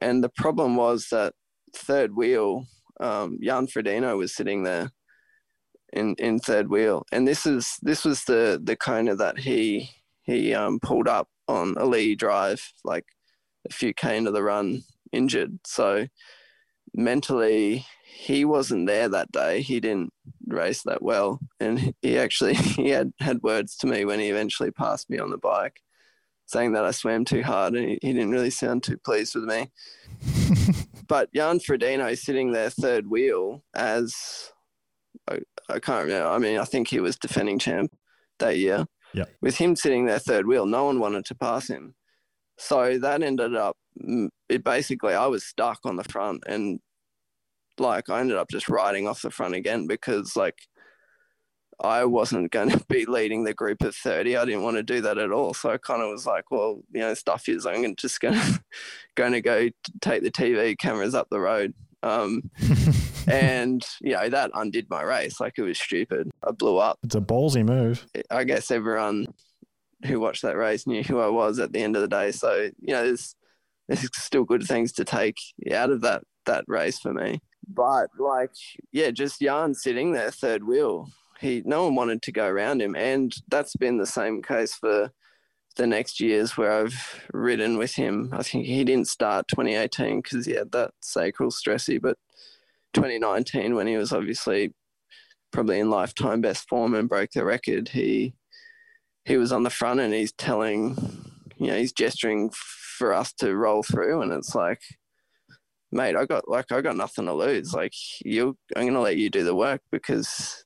And 0.00 0.24
the 0.24 0.30
problem 0.30 0.76
was 0.76 1.08
that 1.10 1.34
third 1.76 2.16
wheel, 2.16 2.66
um, 3.00 3.38
Jan 3.42 3.66
Frodeno 3.66 4.16
was 4.16 4.34
sitting 4.34 4.62
there, 4.62 4.90
in 5.92 6.14
in 6.18 6.38
third 6.38 6.68
wheel, 6.68 7.04
and 7.12 7.26
this 7.26 7.46
is 7.46 7.76
this 7.82 8.04
was 8.04 8.24
the 8.24 8.60
the 8.62 8.76
Kona 8.76 9.14
that 9.16 9.38
he 9.38 9.90
he 10.22 10.54
um, 10.54 10.80
pulled 10.80 11.08
up 11.08 11.28
on 11.48 11.74
Ali'i 11.74 12.16
Drive, 12.16 12.72
like 12.84 13.04
a 13.68 13.72
few 13.72 13.92
k 13.92 14.16
into 14.16 14.30
the 14.30 14.42
run, 14.42 14.82
injured. 15.12 15.58
So 15.66 16.06
mentally, 16.94 17.86
he 18.04 18.44
wasn't 18.44 18.86
there 18.86 19.08
that 19.08 19.32
day. 19.32 19.62
He 19.62 19.80
didn't 19.80 20.12
race 20.46 20.82
that 20.82 21.02
well, 21.02 21.40
and 21.60 21.94
he 22.02 22.18
actually 22.18 22.54
he 22.76 22.90
had 22.90 23.12
had 23.20 23.42
words 23.42 23.76
to 23.78 23.86
me 23.86 24.04
when 24.04 24.20
he 24.20 24.28
eventually 24.28 24.70
passed 24.70 25.10
me 25.10 25.18
on 25.18 25.30
the 25.30 25.38
bike, 25.38 25.80
saying 26.46 26.72
that 26.72 26.84
I 26.84 26.90
swam 26.90 27.24
too 27.24 27.42
hard, 27.42 27.74
and 27.74 27.88
he, 27.88 27.98
he 28.02 28.12
didn't 28.12 28.30
really 28.30 28.50
sound 28.50 28.82
too 28.82 28.98
pleased 28.98 29.34
with 29.34 29.44
me. 29.44 29.70
but 31.08 31.32
Jan 31.34 31.58
Frodeno 31.58 32.16
sitting 32.16 32.52
there 32.52 32.70
third 32.70 33.08
wheel 33.08 33.64
as 33.74 34.14
I, 35.30 35.40
I 35.68 35.78
can't 35.78 36.06
remember. 36.06 36.28
I 36.28 36.38
mean, 36.38 36.58
I 36.58 36.64
think 36.64 36.88
he 36.88 37.00
was 37.00 37.16
defending 37.16 37.58
champ 37.58 37.92
that 38.38 38.58
year. 38.58 38.86
Yeah. 39.14 39.24
With 39.40 39.56
him 39.56 39.76
sitting 39.76 40.06
there 40.06 40.18
third 40.18 40.46
wheel, 40.46 40.66
no 40.66 40.84
one 40.84 40.98
wanted 40.98 41.24
to 41.26 41.34
pass 41.34 41.68
him. 41.68 41.94
So 42.58 42.98
that 42.98 43.22
ended 43.22 43.54
up, 43.54 43.76
it 44.48 44.64
basically, 44.64 45.14
I 45.14 45.26
was 45.26 45.44
stuck 45.44 45.80
on 45.84 45.96
the 45.96 46.04
front 46.04 46.42
and 46.46 46.80
like 47.78 48.10
I 48.10 48.20
ended 48.20 48.36
up 48.36 48.48
just 48.50 48.68
riding 48.68 49.08
off 49.08 49.22
the 49.22 49.30
front 49.30 49.54
again 49.54 49.86
because 49.86 50.36
like 50.36 50.58
I 51.80 52.04
wasn't 52.04 52.52
going 52.52 52.70
to 52.70 52.84
be 52.88 53.04
leading 53.06 53.44
the 53.44 53.54
group 53.54 53.82
of 53.82 53.94
30. 53.94 54.36
I 54.36 54.44
didn't 54.44 54.62
want 54.62 54.76
to 54.76 54.82
do 54.82 55.00
that 55.02 55.18
at 55.18 55.32
all. 55.32 55.54
So 55.54 55.70
I 55.70 55.78
kind 55.78 56.02
of 56.02 56.10
was 56.10 56.26
like, 56.26 56.50
well, 56.50 56.80
you 56.92 57.00
know, 57.00 57.14
stuff 57.14 57.48
is 57.48 57.66
I'm 57.66 57.96
just 57.96 58.20
going 58.20 58.34
to, 58.40 58.60
going 59.14 59.32
to 59.32 59.40
go 59.40 59.68
take 60.00 60.22
the 60.22 60.30
TV 60.30 60.76
cameras 60.78 61.14
up 61.14 61.28
the 61.30 61.40
road. 61.40 61.74
Um, 62.02 62.50
and 63.28 63.84
you 64.00 64.12
know 64.12 64.28
that 64.28 64.50
undid 64.54 64.88
my 64.90 65.02
race. 65.02 65.40
Like 65.40 65.54
it 65.58 65.62
was 65.62 65.78
stupid. 65.78 66.30
I 66.46 66.52
blew 66.52 66.78
up. 66.78 66.98
It's 67.02 67.14
a 67.14 67.20
ballsy 67.20 67.64
move. 67.64 68.06
I 68.30 68.44
guess 68.44 68.70
everyone 68.70 69.32
who 70.04 70.18
watched 70.20 70.42
that 70.42 70.56
race 70.56 70.86
knew 70.86 71.02
who 71.02 71.20
I 71.20 71.28
was 71.28 71.58
at 71.58 71.72
the 71.72 71.82
end 71.82 71.96
of 71.96 72.02
the 72.02 72.08
day. 72.08 72.32
So 72.32 72.70
you 72.80 72.94
know, 72.94 73.04
there's 73.04 73.34
there's 73.88 74.08
still 74.16 74.44
good 74.44 74.64
things 74.64 74.92
to 74.92 75.04
take 75.04 75.38
out 75.72 75.90
of 75.90 76.00
that 76.02 76.22
that 76.46 76.64
race 76.66 76.98
for 76.98 77.12
me. 77.12 77.40
But 77.68 78.08
like, 78.18 78.50
yeah, 78.90 79.10
just 79.10 79.40
Jan 79.40 79.74
sitting 79.74 80.12
there 80.12 80.30
third 80.30 80.64
wheel. 80.64 81.08
He 81.40 81.62
no 81.64 81.84
one 81.84 81.94
wanted 81.94 82.22
to 82.22 82.32
go 82.32 82.46
around 82.46 82.82
him, 82.82 82.94
and 82.96 83.32
that's 83.48 83.76
been 83.76 83.98
the 83.98 84.06
same 84.06 84.42
case 84.42 84.74
for 84.74 85.10
the 85.76 85.86
next 85.86 86.20
years 86.20 86.56
where 86.56 86.72
I've 86.72 87.20
ridden 87.32 87.78
with 87.78 87.94
him. 87.94 88.30
I 88.32 88.42
think 88.42 88.66
he 88.66 88.84
didn't 88.84 89.08
start 89.08 89.48
2018 89.48 90.20
because 90.20 90.46
he 90.46 90.52
had 90.52 90.72
that 90.72 90.92
sacral 91.00 91.50
stressy, 91.50 92.00
but 92.00 92.16
2019 92.94 93.74
when 93.74 93.86
he 93.86 93.96
was 93.96 94.12
obviously 94.12 94.74
probably 95.52 95.80
in 95.80 95.90
lifetime 95.90 96.40
best 96.40 96.68
form 96.68 96.94
and 96.94 97.08
broke 97.08 97.30
the 97.30 97.44
record, 97.44 97.88
he 97.88 98.34
he 99.24 99.36
was 99.36 99.52
on 99.52 99.62
the 99.62 99.70
front 99.70 100.00
and 100.00 100.12
he's 100.12 100.32
telling, 100.32 100.96
you 101.56 101.68
know, 101.68 101.76
he's 101.76 101.92
gesturing 101.92 102.50
for 102.98 103.12
us 103.12 103.32
to 103.34 103.54
roll 103.54 103.82
through, 103.82 104.22
and 104.22 104.32
it's 104.32 104.54
like, 104.54 104.80
mate, 105.92 106.16
I 106.16 106.24
got 106.24 106.48
like 106.48 106.72
I 106.72 106.80
got 106.80 106.96
nothing 106.96 107.26
to 107.26 107.32
lose. 107.34 107.72
Like 107.72 107.94
you, 108.24 108.56
I'm 108.74 108.86
gonna 108.86 109.00
let 109.00 109.16
you 109.16 109.30
do 109.30 109.44
the 109.44 109.54
work 109.54 109.80
because, 109.92 110.64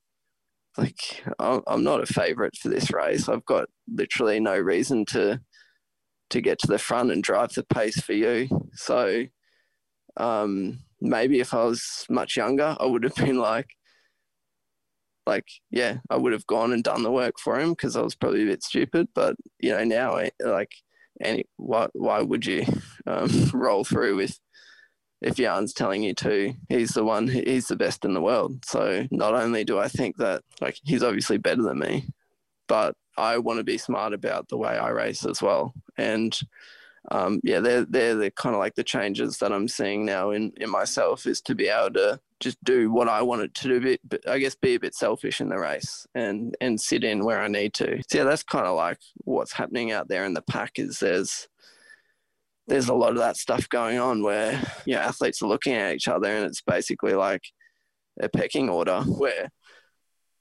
like, 0.78 1.24
I'm 1.38 1.82
not 1.82 2.02
a 2.02 2.06
favorite 2.06 2.56
for 2.56 2.68
this 2.68 2.92
race. 2.92 3.28
I've 3.28 3.44
got 3.44 3.68
literally 3.92 4.40
no 4.40 4.56
reason 4.58 5.04
to 5.06 5.40
to 6.30 6.40
get 6.40 6.58
to 6.58 6.66
the 6.66 6.78
front 6.78 7.12
and 7.12 7.22
drive 7.22 7.52
the 7.52 7.62
pace 7.62 8.00
for 8.00 8.12
you. 8.12 8.48
So, 8.74 9.26
um, 10.16 10.80
maybe 11.00 11.38
if 11.38 11.54
I 11.54 11.64
was 11.64 12.04
much 12.10 12.36
younger, 12.36 12.76
I 12.80 12.84
would 12.84 13.04
have 13.04 13.14
been 13.16 13.38
like, 13.38 13.68
like, 15.26 15.46
yeah, 15.70 15.98
I 16.10 16.16
would 16.16 16.32
have 16.32 16.46
gone 16.46 16.72
and 16.72 16.82
done 16.82 17.02
the 17.02 17.12
work 17.12 17.34
for 17.38 17.58
him 17.58 17.70
because 17.70 17.96
I 17.96 18.02
was 18.02 18.14
probably 18.14 18.42
a 18.42 18.46
bit 18.46 18.62
stupid. 18.62 19.08
But 19.14 19.36
you 19.60 19.70
know, 19.70 19.84
now, 19.84 20.16
I, 20.16 20.30
like, 20.40 20.72
any 21.22 21.44
why 21.56 21.88
why 21.94 22.22
would 22.22 22.44
you 22.46 22.64
um, 23.06 23.50
roll 23.52 23.84
through 23.84 24.16
with 24.16 24.38
if 25.22 25.36
Jan's 25.36 25.72
telling 25.72 26.02
you 26.02 26.14
to, 26.14 26.54
he's 26.68 26.90
the 26.90 27.04
one, 27.04 27.28
he's 27.28 27.68
the 27.68 27.76
best 27.76 28.04
in 28.04 28.14
the 28.14 28.20
world. 28.20 28.64
So 28.64 29.06
not 29.10 29.34
only 29.34 29.64
do 29.64 29.78
I 29.78 29.88
think 29.88 30.16
that 30.16 30.42
like 30.60 30.78
he's 30.84 31.02
obviously 31.02 31.38
better 31.38 31.62
than 31.62 31.78
me, 31.78 32.08
but 32.68 32.94
I 33.16 33.38
want 33.38 33.58
to 33.58 33.64
be 33.64 33.78
smart 33.78 34.12
about 34.12 34.48
the 34.48 34.58
way 34.58 34.76
I 34.76 34.90
race 34.90 35.24
as 35.24 35.40
well. 35.40 35.72
And 35.96 36.38
um, 37.10 37.40
yeah, 37.44 37.60
they're 37.60 37.84
they're 37.84 38.16
the 38.16 38.30
kind 38.32 38.54
of 38.54 38.58
like 38.58 38.74
the 38.74 38.84
changes 38.84 39.38
that 39.38 39.52
I'm 39.52 39.68
seeing 39.68 40.04
now 40.04 40.30
in 40.30 40.52
in 40.56 40.68
myself 40.68 41.26
is 41.26 41.40
to 41.42 41.54
be 41.54 41.68
able 41.68 41.94
to 41.94 42.20
just 42.40 42.62
do 42.64 42.90
what 42.92 43.08
I 43.08 43.22
wanted 43.22 43.54
to 43.54 43.80
do, 43.80 43.96
but 44.04 44.28
I 44.28 44.38
guess 44.38 44.54
be 44.54 44.74
a 44.74 44.80
bit 44.80 44.94
selfish 44.94 45.40
in 45.40 45.48
the 45.48 45.58
race 45.58 46.06
and 46.14 46.56
and 46.60 46.80
sit 46.80 47.04
in 47.04 47.24
where 47.24 47.40
I 47.40 47.48
need 47.48 47.74
to. 47.74 48.02
So 48.08 48.18
yeah, 48.18 48.24
that's 48.24 48.42
kind 48.42 48.66
of 48.66 48.76
like 48.76 48.98
what's 49.18 49.52
happening 49.52 49.92
out 49.92 50.08
there 50.08 50.24
in 50.24 50.34
the 50.34 50.42
pack. 50.42 50.72
Is 50.78 50.98
there's 50.98 51.48
there's 52.66 52.88
a 52.88 52.94
lot 52.94 53.10
of 53.10 53.18
that 53.18 53.36
stuff 53.36 53.68
going 53.68 53.98
on 53.98 54.22
where 54.22 54.60
you 54.84 54.94
know 54.94 55.00
athletes 55.00 55.42
are 55.42 55.48
looking 55.48 55.74
at 55.74 55.94
each 55.94 56.08
other 56.08 56.28
and 56.28 56.46
it's 56.46 56.62
basically 56.62 57.14
like 57.14 57.42
a 58.20 58.28
pecking 58.28 58.68
order 58.68 59.00
where 59.02 59.50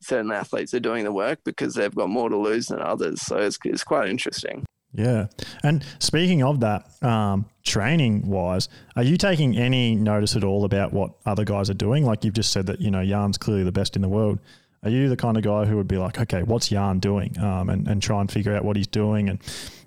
certain 0.01 0.31
athletes 0.31 0.73
are 0.73 0.79
doing 0.79 1.03
the 1.03 1.11
work 1.11 1.39
because 1.43 1.73
they've 1.73 1.95
got 1.95 2.09
more 2.09 2.29
to 2.29 2.37
lose 2.37 2.67
than 2.67 2.79
others. 2.79 3.21
So 3.21 3.37
it's, 3.37 3.57
it's 3.63 3.83
quite 3.83 4.09
interesting. 4.09 4.65
Yeah. 4.93 5.27
And 5.61 5.83
speaking 5.99 6.41
of 6.43 6.61
that, 6.61 6.85
um, 7.03 7.45
training 7.63 8.27
wise, 8.27 8.69
are 8.95 9.03
you 9.03 9.17
taking 9.17 9.57
any 9.57 9.95
notice 9.95 10.35
at 10.35 10.43
all 10.43 10.63
about 10.63 10.93
what 10.93 11.11
other 11.25 11.43
guys 11.43 11.69
are 11.69 11.75
doing? 11.75 12.05
Like 12.05 12.23
you've 12.23 12.35
just 12.35 12.51
said 12.51 12.67
that, 12.67 12.79
you 12.79 12.91
know, 12.91 13.03
Jan's 13.03 13.37
clearly 13.37 13.63
the 13.63 13.71
best 13.71 13.95
in 13.95 14.01
the 14.01 14.09
world. 14.09 14.39
Are 14.83 14.89
you 14.89 15.09
the 15.09 15.17
kind 15.17 15.35
of 15.35 15.43
guy 15.43 15.65
who 15.65 15.75
would 15.77 15.87
be 15.87 15.97
like, 15.97 16.19
okay, 16.19 16.43
what's 16.43 16.69
Jan 16.69 16.99
doing? 16.99 17.37
Um, 17.39 17.69
and, 17.69 17.87
and 17.87 18.01
try 18.01 18.21
and 18.21 18.31
figure 18.31 18.55
out 18.55 18.63
what 18.63 18.77
he's 18.77 18.87
doing 18.87 19.29
and, 19.29 19.39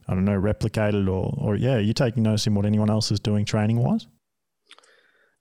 I 0.09 0.15
don't 0.15 0.25
know, 0.25 0.41
replicated 0.41 1.07
or, 1.07 1.35
or 1.37 1.57
yeah, 1.57 1.75
are 1.75 1.81
you 1.81 1.93
taking 1.93 2.23
notice 2.23 2.47
in 2.47 2.55
what 2.55 2.65
anyone 2.65 2.91
else 2.91 3.11
is 3.11 3.21
doing 3.21 3.45
training 3.45 3.79
wise? 3.79 4.07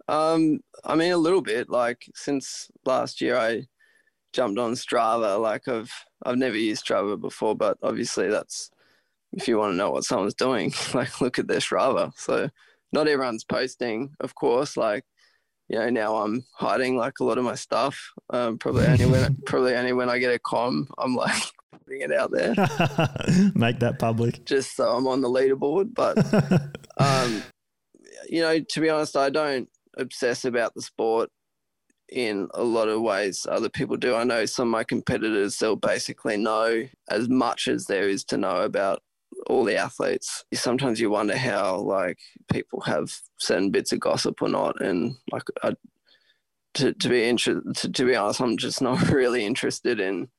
Um, 0.07 0.59
I 0.84 0.95
mean, 0.95 1.11
a 1.11 1.18
little 1.18 1.41
bit. 1.41 1.70
Like 1.70 2.09
since 2.15 2.70
last 2.86 3.22
year, 3.22 3.38
I 3.38 3.68
jumped 4.34 4.59
on 4.59 4.74
Strava. 4.74 5.39
Like 5.39 5.68
I've 5.68 5.91
I've 6.26 6.38
never 6.38 6.57
used 6.57 6.86
Strava 6.86 7.20
before, 7.20 7.55
but 7.55 7.78
obviously 7.82 8.30
that's 8.30 8.72
if 9.34 9.47
you 9.47 9.57
want 9.57 9.74
to 9.74 9.78
know 9.78 9.91
what 9.91 10.03
someone's 10.03 10.34
doing, 10.34 10.74
like 10.93 11.22
look 11.22 11.39
at 11.39 11.47
their 11.47 11.59
Strava. 11.59 12.11
So 12.18 12.49
not 12.93 13.07
everyone's 13.07 13.43
posting, 13.43 14.13
of 14.20 14.36
course. 14.36 14.78
Like 14.78 15.05
you 15.70 15.80
know, 15.80 15.89
now 15.89 16.15
I'm 16.18 16.45
hiding 16.53 16.95
like 16.95 17.20
a 17.20 17.24
lot 17.24 17.38
of 17.38 17.43
my 17.43 17.55
stuff. 17.55 17.99
Um, 18.30 18.57
probably 18.57 18.86
only 18.86 19.05
when 19.05 19.38
probably 19.45 19.76
only 19.76 19.93
when 19.93 20.09
I 20.09 20.20
get 20.20 20.34
a 20.34 20.39
KOM, 20.39 20.88
I'm 20.97 21.15
like 21.15 21.43
putting 21.84 22.01
it 22.01 22.11
out 22.11 22.32
there. 22.32 22.49
Make 23.55 23.80
that 23.80 23.97
public. 23.99 24.45
Just 24.45 24.75
so 24.75 24.95
I'm 24.95 25.07
on 25.07 25.21
the 25.21 25.30
leaderboard. 25.30 25.93
But 25.93 26.17
um, 26.97 27.43
you 28.30 28.41
know, 28.41 28.59
to 28.59 28.82
be 28.82 28.89
honest, 28.89 29.15
I 29.15 29.30
don't 29.30 29.69
obsess 29.97 30.45
about 30.45 30.73
the 30.75 30.82
sport 30.82 31.30
in 32.09 32.47
a 32.53 32.63
lot 32.63 32.88
of 32.88 33.01
ways 33.01 33.45
other 33.49 33.69
people 33.69 33.97
do. 33.97 34.15
I 34.15 34.23
know 34.23 34.45
some 34.45 34.69
of 34.69 34.71
my 34.71 34.84
competitors, 34.84 35.57
they'll 35.57 35.75
basically 35.75 36.38
know 36.38 36.88
as 37.09 37.28
much 37.28 37.67
as 37.67 37.86
there 37.86 38.07
is 38.07 38.23
to 38.25 38.38
know 38.38 38.61
about 38.61 39.01
all 39.47 39.63
the 39.63 39.75
athletes. 39.75 40.45
Sometimes 40.53 40.99
you 40.99 41.09
wonder 41.09 41.38
how 41.38 41.78
like 41.78 42.19
people 42.51 42.82
have 42.82 43.11
certain 43.39 43.71
bits 43.71 43.91
of 43.91 43.99
gossip 43.99 44.41
or 44.41 44.49
not. 44.49 44.82
And 44.82 45.15
like 45.32 45.43
I, 45.63 45.73
to, 46.75 46.93
to 46.93 47.09
be 47.09 47.28
interested, 47.28 47.75
to, 47.78 47.91
to 47.91 48.05
be 48.05 48.15
honest, 48.15 48.41
I'm 48.41 48.57
just 48.57 48.82
not 48.82 49.01
really 49.09 49.45
interested 49.45 49.99
in 49.99 50.30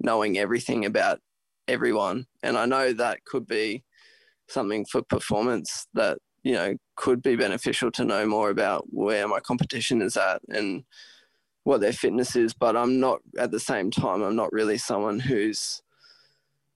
knowing 0.00 0.38
everything 0.38 0.84
about 0.84 1.20
everyone. 1.68 2.26
And 2.42 2.56
I 2.56 2.66
know 2.66 2.92
that 2.92 3.24
could 3.24 3.46
be 3.46 3.84
something 4.48 4.84
for 4.84 5.02
performance 5.02 5.86
that 5.94 6.18
you 6.42 6.52
know 6.52 6.74
could 6.96 7.22
be 7.22 7.36
beneficial 7.36 7.90
to 7.90 8.04
know 8.04 8.26
more 8.26 8.50
about 8.50 8.84
where 8.90 9.26
my 9.26 9.40
competition 9.40 10.02
is 10.02 10.16
at 10.16 10.40
and 10.48 10.84
what 11.64 11.80
their 11.80 11.92
fitness 11.92 12.36
is 12.36 12.52
but 12.52 12.76
i'm 12.76 13.00
not 13.00 13.20
at 13.38 13.50
the 13.50 13.58
same 13.58 13.90
time 13.90 14.22
i'm 14.22 14.36
not 14.36 14.52
really 14.52 14.76
someone 14.76 15.18
who's 15.18 15.82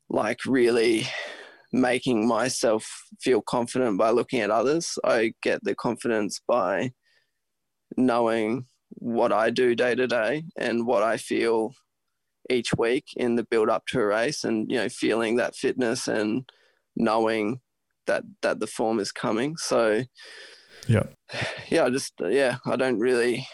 like 0.08 0.38
really 0.46 1.06
making 1.70 2.26
myself 2.26 3.04
feel 3.20 3.42
confident 3.42 3.98
by 3.98 4.10
looking 4.10 4.40
at 4.40 4.50
others 4.50 4.98
i 5.04 5.32
get 5.42 5.62
the 5.62 5.74
confidence 5.74 6.40
by 6.48 6.90
knowing 7.98 8.64
what 8.90 9.32
i 9.32 9.50
do 9.50 9.74
day 9.74 9.94
to 9.94 10.06
day 10.06 10.42
and 10.56 10.86
what 10.86 11.02
i 11.02 11.18
feel 11.18 11.74
each 12.49 12.70
week 12.76 13.07
in 13.16 13.36
the 13.36 13.44
build 13.44 13.68
up 13.68 13.86
to 13.86 14.01
a 14.01 14.07
race 14.07 14.44
and 14.44 14.70
you 14.70 14.78
know 14.78 14.88
feeling 14.88 15.36
that 15.36 15.55
fitness 15.55 16.09
and 16.09 16.49
knowing 16.96 17.61
that 18.07 18.24
that 18.42 18.61
the 18.61 18.66
form 18.66 18.99
is 18.99 19.12
coming. 19.12 19.57
So 19.57 20.05
yeah, 20.86 21.05
yeah, 21.68 21.84
I 21.84 21.90
just 21.90 22.14
yeah, 22.20 22.57
I 22.66 22.76
don't 22.76 22.99
really 22.99 23.46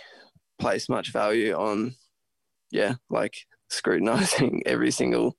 place 0.59 0.89
much 0.89 1.13
value 1.13 1.53
on 1.55 1.95
yeah, 2.71 2.95
like 3.11 3.35
scrutinizing 3.69 4.63
every 4.67 4.91
single 4.91 5.37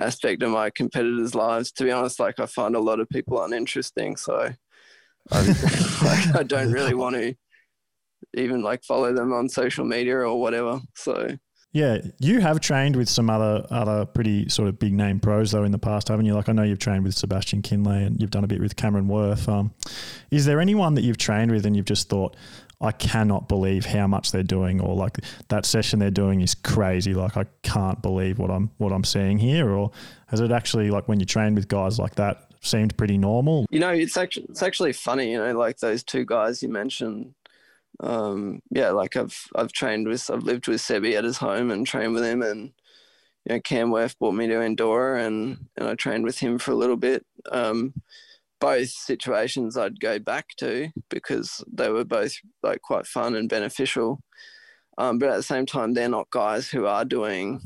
aspect 0.00 0.42
of 0.42 0.50
my 0.50 0.70
competitors' 0.70 1.34
lives. 1.34 1.72
To 1.72 1.84
be 1.84 1.92
honest, 1.92 2.18
like 2.18 2.40
I 2.40 2.46
find 2.46 2.74
a 2.74 2.80
lot 2.80 3.00
of 3.00 3.08
people 3.08 3.42
uninteresting, 3.42 4.16
so 4.16 4.52
I, 5.30 5.40
like, 6.02 6.36
I 6.36 6.42
don't 6.42 6.72
really 6.72 6.94
want 6.94 7.16
to 7.16 7.34
even 8.34 8.62
like 8.62 8.84
follow 8.84 9.12
them 9.12 9.32
on 9.32 9.48
social 9.48 9.84
media 9.84 10.18
or 10.18 10.40
whatever. 10.40 10.80
So 10.94 11.36
yeah, 11.76 11.98
you 12.18 12.40
have 12.40 12.58
trained 12.60 12.96
with 12.96 13.06
some 13.06 13.28
other 13.28 13.66
other 13.70 14.06
pretty 14.06 14.48
sort 14.48 14.66
of 14.66 14.78
big 14.78 14.94
name 14.94 15.20
pros 15.20 15.50
though 15.50 15.62
in 15.62 15.72
the 15.72 15.78
past, 15.78 16.08
haven't 16.08 16.24
you? 16.24 16.32
Like 16.32 16.48
I 16.48 16.52
know 16.52 16.62
you've 16.62 16.78
trained 16.78 17.04
with 17.04 17.14
Sebastian 17.14 17.60
Kienle 17.60 18.06
and 18.06 18.18
you've 18.18 18.30
done 18.30 18.44
a 18.44 18.46
bit 18.46 18.62
with 18.62 18.76
Cameron 18.76 19.08
Wurf. 19.08 19.46
Um, 19.46 19.74
is 20.30 20.46
there 20.46 20.58
anyone 20.58 20.94
that 20.94 21.02
you've 21.02 21.18
trained 21.18 21.50
with 21.50 21.66
and 21.66 21.76
you've 21.76 21.84
just 21.84 22.08
thought, 22.08 22.34
I 22.80 22.92
cannot 22.92 23.50
believe 23.50 23.84
how 23.84 24.06
much 24.06 24.32
they're 24.32 24.42
doing, 24.42 24.80
or 24.80 24.94
like 24.94 25.18
that 25.48 25.66
session 25.66 25.98
they're 25.98 26.10
doing 26.10 26.40
is 26.40 26.54
crazy. 26.54 27.12
Like 27.12 27.36
I 27.36 27.44
can't 27.62 28.00
believe 28.00 28.38
what 28.38 28.50
I'm 28.50 28.70
what 28.78 28.90
I'm 28.90 29.04
seeing 29.04 29.36
here. 29.36 29.68
Or 29.68 29.90
has 30.28 30.40
it 30.40 30.52
actually 30.52 30.90
like 30.90 31.08
when 31.08 31.20
you 31.20 31.26
train 31.26 31.54
with 31.54 31.68
guys 31.68 31.98
like 31.98 32.14
that 32.14 32.52
seemed 32.62 32.96
pretty 32.96 33.18
normal? 33.18 33.66
You 33.68 33.80
know, 33.80 33.90
it's 33.90 34.16
actually 34.16 34.46
it's 34.48 34.62
actually 34.62 34.94
funny. 34.94 35.32
You 35.32 35.38
know, 35.38 35.58
like 35.58 35.78
those 35.80 36.02
two 36.02 36.24
guys 36.24 36.62
you 36.62 36.70
mentioned 36.70 37.34
um, 38.00 38.60
yeah, 38.70 38.90
like 38.90 39.16
I've 39.16 39.36
I've 39.54 39.72
trained 39.72 40.08
with 40.08 40.28
I've 40.30 40.42
lived 40.42 40.68
with 40.68 40.80
Sebi 40.80 41.16
at 41.16 41.24
his 41.24 41.38
home 41.38 41.70
and 41.70 41.86
trained 41.86 42.14
with 42.14 42.24
him, 42.24 42.42
and 42.42 42.72
you 43.44 43.54
know 43.54 43.60
Cam 43.60 43.90
Wurf 43.90 44.18
brought 44.18 44.32
me 44.32 44.46
to 44.48 44.60
Andorra, 44.60 45.22
and 45.24 45.58
and 45.76 45.88
I 45.88 45.94
trained 45.94 46.24
with 46.24 46.38
him 46.38 46.58
for 46.58 46.72
a 46.72 46.76
little 46.76 46.96
bit. 46.96 47.24
Um, 47.50 47.94
both 48.60 48.88
situations 48.88 49.76
I'd 49.76 50.00
go 50.00 50.18
back 50.18 50.48
to 50.58 50.88
because 51.10 51.62
they 51.70 51.90
were 51.90 52.04
both 52.04 52.34
like 52.62 52.82
quite 52.82 53.06
fun 53.06 53.34
and 53.34 53.48
beneficial. 53.48 54.20
Um, 54.98 55.18
but 55.18 55.28
at 55.28 55.36
the 55.36 55.42
same 55.42 55.66
time, 55.66 55.92
they're 55.92 56.08
not 56.08 56.30
guys 56.30 56.68
who 56.70 56.86
are 56.86 57.04
doing 57.04 57.60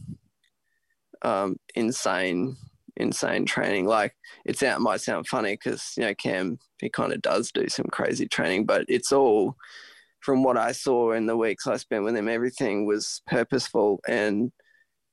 um, 1.22 1.56
insane, 1.76 2.56
insane 2.96 3.46
training. 3.46 3.86
Like 3.86 4.14
it 4.44 4.58
sound, 4.58 4.82
might 4.82 5.00
sound 5.00 5.28
funny 5.28 5.54
because 5.54 5.94
you 5.96 6.04
know 6.04 6.14
Cam 6.14 6.58
he 6.80 6.88
kind 6.88 7.12
of 7.12 7.22
does 7.22 7.52
do 7.52 7.68
some 7.68 7.86
crazy 7.86 8.26
training, 8.26 8.66
but 8.66 8.84
it's 8.88 9.12
all 9.12 9.56
from 10.20 10.42
what 10.42 10.56
I 10.56 10.72
saw 10.72 11.12
in 11.12 11.26
the 11.26 11.36
weeks 11.36 11.66
I 11.66 11.76
spent 11.76 12.04
with 12.04 12.16
him, 12.16 12.28
everything 12.28 12.86
was 12.86 13.22
purposeful 13.26 14.00
and 14.06 14.52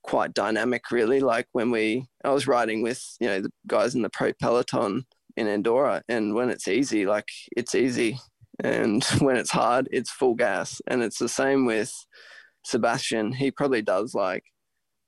quite 0.03 0.33
dynamic, 0.33 0.91
really. 0.91 1.19
Like 1.19 1.47
when 1.51 1.71
we, 1.71 2.07
I 2.23 2.31
was 2.31 2.47
riding 2.47 2.81
with, 2.81 3.01
you 3.19 3.27
know, 3.27 3.41
the 3.41 3.51
guys 3.67 3.95
in 3.95 4.01
the 4.01 4.09
pro 4.09 4.33
peloton 4.33 5.05
in 5.35 5.47
Andorra, 5.47 6.01
and 6.09 6.33
when 6.33 6.49
it's 6.49 6.67
easy, 6.67 7.05
like 7.05 7.27
it's 7.55 7.75
easy. 7.75 8.19
And 8.63 9.03
when 9.19 9.37
it's 9.37 9.51
hard, 9.51 9.87
it's 9.91 10.11
full 10.11 10.35
gas. 10.35 10.81
And 10.87 11.03
it's 11.03 11.19
the 11.19 11.29
same 11.29 11.65
with 11.65 11.93
Sebastian. 12.63 13.33
He 13.33 13.51
probably 13.51 13.81
does 13.81 14.13
like 14.13 14.43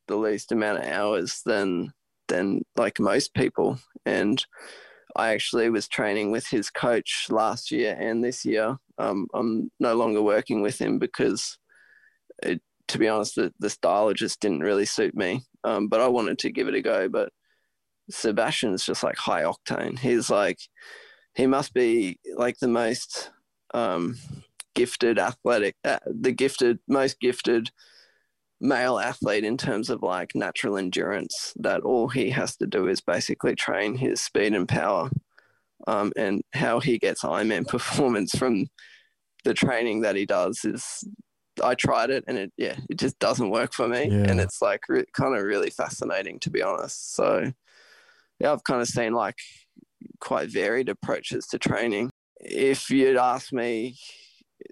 the 0.08 0.18
least 0.18 0.52
amount 0.52 0.80
of 0.80 0.86
hours 0.86 1.42
than 1.46 1.92
than 2.28 2.62
like 2.78 3.00
most 3.00 3.34
people. 3.34 3.80
And 4.06 4.44
I 5.16 5.34
actually 5.34 5.70
was 5.70 5.88
training 5.88 6.32
with 6.32 6.48
his 6.48 6.70
coach 6.70 7.26
last 7.30 7.72
year 7.72 7.98
and 8.00 8.24
this 8.24 8.46
year. 8.46 8.78
Um, 9.00 9.28
I'm 9.34 9.72
no 9.80 9.96
longer 9.96 10.22
working 10.22 10.62
with 10.62 10.80
him 10.80 11.00
because, 11.00 11.58
it, 12.44 12.62
to 12.90 12.98
be 12.98 13.08
honest, 13.08 13.36
the, 13.36 13.54
the 13.60 13.70
style 13.70 14.14
just 14.14 14.40
didn't 14.40 14.60
really 14.60 14.86
suit 14.86 15.16
me. 15.16 15.42
Um, 15.64 15.88
but 15.88 16.02
I 16.02 16.08
wanted 16.08 16.40
to 16.40 16.52
give 16.52 16.68
it 16.68 16.76
a 16.76 16.82
go. 16.82 17.10
But 17.10 17.32
Sebastian's 18.10 18.86
just 18.86 19.04
like 19.04 19.18
high 19.18 19.44
octane. 19.44 19.98
He's 19.98 20.30
like, 20.30 20.60
he 21.36 21.48
must 21.48 21.74
be 21.74 22.20
like 22.36 22.58
the 22.60 22.68
most 22.68 23.32
um, 23.74 24.18
gifted 24.76 25.20
athletic, 25.20 25.76
uh, 25.84 26.00
the 26.06 26.32
gifted, 26.32 26.80
most 26.88 27.20
gifted 27.20 27.72
male 28.62 29.00
athlete 29.00 29.46
in 29.46 29.58
terms 29.58 29.90
of 29.90 30.02
like 30.02 30.36
natural 30.36 30.78
endurance 30.78 31.54
that 31.56 31.82
all 31.82 32.10
he 32.10 32.30
has 32.30 32.58
to 32.58 32.68
do 32.68 32.88
is 32.88 33.00
basically 33.00 33.56
train 33.56 33.96
his 33.96 34.20
speed 34.20 34.54
and 34.54 34.68
power 34.68 35.10
um, 35.88 36.12
and 36.18 36.42
how 36.54 36.80
he 36.80 36.98
gets 36.98 37.24
Ironman 37.24 37.68
performance 37.68 38.38
from 38.38 38.68
the 39.44 39.54
training 39.54 40.02
that 40.02 40.16
he 40.16 40.26
does 40.26 40.66
is 40.66 41.04
I 41.64 41.76
tried 41.76 42.10
it 42.10 42.24
and 42.28 42.38
it 42.38 42.52
yeah 42.58 42.78
it 42.90 42.98
just 42.98 43.18
doesn't 43.20 43.50
work 43.50 43.74
for 43.74 43.88
me 43.88 44.08
yeah. 44.10 44.30
and 44.30 44.40
it's 44.40 44.62
like 44.62 44.82
re- 44.90 45.06
kind 45.14 45.36
of 45.36 45.44
really 45.44 45.70
fascinating 45.70 46.40
to 46.40 46.50
be 46.50 46.62
honest 46.62 47.16
so 47.16 47.52
yeah 48.40 48.52
I've 48.52 48.64
kind 48.64 48.82
of 48.82 48.88
seen 48.88 49.14
like 49.14 49.36
quite 50.20 50.52
varied 50.52 50.90
approaches 50.90 51.46
to 51.48 51.60
training. 51.60 52.10
If 52.40 52.90
you'd 52.90 53.18
ask 53.18 53.52
me 53.52 53.98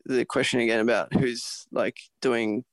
the 0.05 0.25
question 0.25 0.59
again 0.59 0.79
about 0.79 1.13
who's 1.13 1.65
like 1.71 1.97
doing 2.21 2.63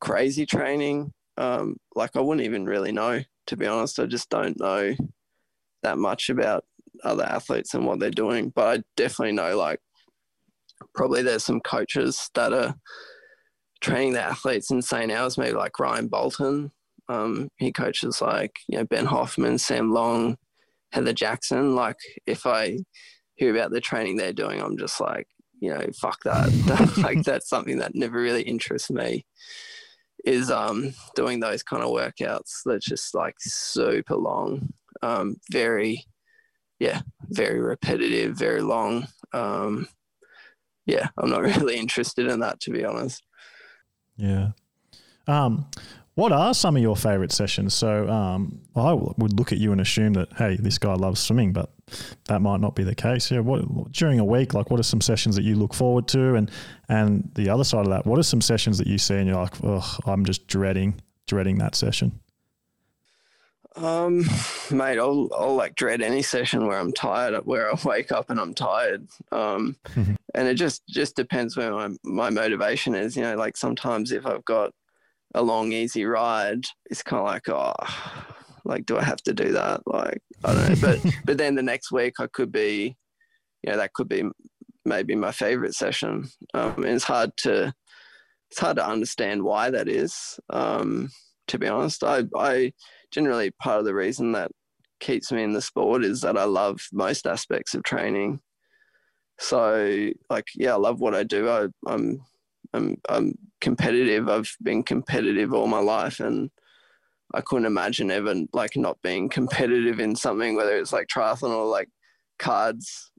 crazy 0.00 0.46
training, 0.46 1.12
um, 1.36 1.76
like 1.94 2.16
I 2.16 2.20
wouldn't 2.20 2.46
even 2.46 2.66
really 2.66 2.92
know, 2.92 3.22
to 3.48 3.56
be 3.56 3.66
honest. 3.66 3.98
I 3.98 4.06
just 4.06 4.30
don't 4.30 4.58
know 4.58 4.94
that 5.82 5.98
much 5.98 6.30
about 6.30 6.64
other 7.04 7.24
athletes 7.24 7.74
and 7.74 7.86
what 7.86 8.00
they're 8.00 8.10
doing. 8.10 8.50
But 8.54 8.78
I 8.78 8.82
definitely 8.96 9.32
know 9.32 9.56
like 9.56 9.80
probably 10.94 11.22
there's 11.22 11.44
some 11.44 11.60
coaches 11.60 12.30
that 12.34 12.52
are 12.52 12.74
training 13.80 14.14
the 14.14 14.22
athletes 14.22 14.70
insane 14.70 15.10
hours, 15.10 15.38
maybe 15.38 15.56
like 15.56 15.78
Ryan 15.78 16.08
Bolton. 16.08 16.72
Um, 17.08 17.50
he 17.58 17.72
coaches 17.72 18.20
like, 18.20 18.56
you 18.68 18.78
know, 18.78 18.84
Ben 18.84 19.06
Hoffman, 19.06 19.58
Sam 19.58 19.92
Long, 19.92 20.36
Heather 20.92 21.12
Jackson. 21.12 21.74
Like 21.74 21.98
if 22.26 22.46
I 22.46 22.78
hear 23.36 23.54
about 23.54 23.70
the 23.70 23.80
training 23.80 24.16
they're 24.16 24.32
doing, 24.32 24.60
I'm 24.60 24.76
just 24.76 25.00
like, 25.00 25.28
you 25.60 25.72
know, 25.72 25.86
fuck 26.00 26.18
that. 26.24 26.94
like 27.02 27.22
that's 27.22 27.48
something 27.48 27.78
that 27.78 27.94
never 27.94 28.20
really 28.20 28.42
interests 28.42 28.90
me 28.90 29.24
is 30.24 30.50
um 30.50 30.92
doing 31.14 31.38
those 31.38 31.62
kind 31.62 31.84
of 31.84 31.90
workouts 31.90 32.62
that's 32.64 32.84
just 32.84 33.14
like 33.14 33.36
super 33.38 34.16
long. 34.16 34.68
Um, 35.02 35.36
very 35.52 36.04
yeah, 36.78 37.00
very 37.28 37.60
repetitive, 37.60 38.36
very 38.36 38.62
long. 38.62 39.06
Um, 39.32 39.88
yeah, 40.84 41.08
I'm 41.18 41.30
not 41.30 41.42
really 41.56 41.76
interested 41.76 42.26
in 42.26 42.40
that 42.40 42.60
to 42.60 42.70
be 42.70 42.84
honest. 42.84 43.22
Yeah. 44.16 44.50
Um, 45.26 45.66
what 46.14 46.32
are 46.32 46.54
some 46.54 46.76
of 46.76 46.82
your 46.82 46.96
favorite 46.96 47.30
sessions? 47.30 47.74
So 47.74 48.08
um, 48.08 48.62
I 48.74 48.94
would 48.94 49.38
look 49.38 49.52
at 49.52 49.58
you 49.58 49.72
and 49.72 49.82
assume 49.82 50.14
that 50.14 50.32
hey, 50.38 50.56
this 50.56 50.78
guy 50.78 50.94
loves 50.94 51.20
swimming, 51.20 51.52
but 51.52 51.72
that 52.24 52.40
might 52.40 52.60
not 52.60 52.74
be 52.74 52.84
the 52.84 52.94
case. 52.94 53.30
Yeah, 53.30 53.40
what 53.40 53.92
during 53.92 54.18
a 54.18 54.24
week, 54.24 54.54
like 54.54 54.70
what 54.70 54.80
are 54.80 54.84
some 54.84 55.02
sessions 55.02 55.36
that 55.36 55.42
you 55.42 55.56
look 55.56 55.74
forward 55.74 56.08
to, 56.08 56.34
and 56.34 56.50
and 56.88 57.30
the 57.34 57.50
other 57.50 57.64
side 57.64 57.84
of 57.84 57.90
that, 57.90 58.06
what 58.06 58.18
are 58.18 58.22
some 58.22 58.40
sessions 58.40 58.78
that 58.78 58.86
you 58.86 58.96
see 58.96 59.16
and 59.16 59.26
you're 59.28 59.36
like, 59.36 59.52
oh, 59.62 59.98
I'm 60.06 60.24
just 60.24 60.46
dreading 60.46 61.00
dreading 61.26 61.58
that 61.58 61.74
session. 61.74 62.20
Um, 63.76 64.24
mate, 64.70 64.98
I'll 64.98 65.28
I'll 65.36 65.54
like 65.54 65.74
dread 65.74 66.02
any 66.02 66.22
session 66.22 66.66
where 66.66 66.78
I'm 66.78 66.92
tired, 66.92 67.34
where 67.44 67.70
I 67.70 67.78
wake 67.84 68.12
up 68.12 68.30
and 68.30 68.40
I'm 68.40 68.54
tired. 68.54 69.06
Um, 69.32 69.76
and 70.34 70.48
it 70.48 70.54
just 70.54 70.82
just 70.88 71.16
depends 71.16 71.56
where 71.56 71.72
my 71.72 71.90
my 72.04 72.30
motivation 72.30 72.94
is. 72.94 73.16
You 73.16 73.22
know, 73.22 73.36
like 73.36 73.56
sometimes 73.56 74.12
if 74.12 74.26
I've 74.26 74.44
got 74.44 74.72
a 75.34 75.42
long 75.42 75.72
easy 75.72 76.04
ride, 76.04 76.64
it's 76.86 77.02
kind 77.02 77.20
of 77.20 77.26
like 77.26 77.48
oh, 77.48 77.74
like 78.64 78.86
do 78.86 78.98
I 78.98 79.04
have 79.04 79.22
to 79.22 79.34
do 79.34 79.52
that? 79.52 79.82
Like 79.86 80.20
I 80.44 80.54
don't 80.54 80.68
know. 80.68 80.76
But 80.80 81.12
but 81.24 81.38
then 81.38 81.54
the 81.54 81.62
next 81.62 81.92
week 81.92 82.14
I 82.18 82.26
could 82.26 82.52
be, 82.52 82.96
you 83.62 83.70
know, 83.70 83.76
that 83.76 83.92
could 83.92 84.08
be 84.08 84.24
maybe 84.84 85.14
my 85.14 85.32
favorite 85.32 85.74
session. 85.74 86.28
Um, 86.54 86.84
and 86.84 86.94
it's 86.94 87.04
hard 87.04 87.36
to 87.38 87.74
it's 88.50 88.60
hard 88.60 88.76
to 88.76 88.86
understand 88.86 89.42
why 89.42 89.70
that 89.70 89.88
is. 89.88 90.38
Um, 90.50 91.10
to 91.48 91.58
be 91.58 91.68
honest, 91.68 92.02
I 92.04 92.24
I 92.36 92.72
generally 93.16 93.50
part 93.50 93.78
of 93.78 93.86
the 93.86 93.94
reason 93.94 94.32
that 94.32 94.50
keeps 95.00 95.32
me 95.32 95.42
in 95.42 95.52
the 95.52 95.62
sport 95.62 96.04
is 96.04 96.20
that 96.20 96.36
I 96.36 96.44
love 96.44 96.80
most 96.92 97.26
aspects 97.26 97.74
of 97.74 97.82
training. 97.82 98.40
So 99.38 100.10
like 100.28 100.46
yeah, 100.54 100.74
I 100.74 100.76
love 100.76 101.00
what 101.00 101.14
I 101.14 101.22
do. 101.22 101.48
I, 101.48 101.68
I'm 101.86 102.20
I'm 102.74 102.96
I'm 103.08 103.32
competitive. 103.62 104.28
I've 104.28 104.54
been 104.62 104.82
competitive 104.82 105.54
all 105.54 105.66
my 105.66 105.78
life 105.78 106.20
and 106.20 106.50
I 107.34 107.40
couldn't 107.40 107.66
imagine 107.66 108.10
ever 108.10 108.34
like 108.52 108.76
not 108.76 109.00
being 109.02 109.30
competitive 109.30 109.98
in 109.98 110.14
something, 110.14 110.54
whether 110.56 110.76
it's 110.76 110.92
like 110.92 111.08
triathlon 111.08 111.50
or 111.50 111.64
like 111.64 111.88
cards 112.38 113.10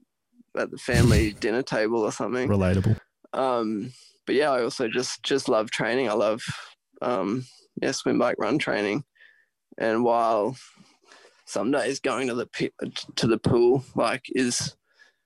at 0.56 0.70
the 0.70 0.78
family 0.78 1.32
dinner 1.40 1.62
table 1.62 2.02
or 2.02 2.12
something. 2.12 2.48
Relatable. 2.48 2.98
Um, 3.32 3.92
but 4.26 4.36
yeah, 4.36 4.52
I 4.52 4.62
also 4.62 4.86
just 4.86 5.24
just 5.24 5.48
love 5.48 5.72
training. 5.72 6.08
I 6.08 6.12
love 6.12 6.42
um, 7.02 7.44
yeah, 7.82 7.92
swim, 7.92 8.18
bike, 8.18 8.36
run 8.38 8.58
training. 8.58 9.02
And 9.78 10.04
while 10.04 10.56
some 11.46 11.70
days 11.70 12.00
going 12.00 12.28
to 12.28 12.34
the 12.34 12.46
pit, 12.46 12.74
to 13.16 13.26
the 13.26 13.38
pool 13.38 13.84
like 13.94 14.24
is 14.30 14.76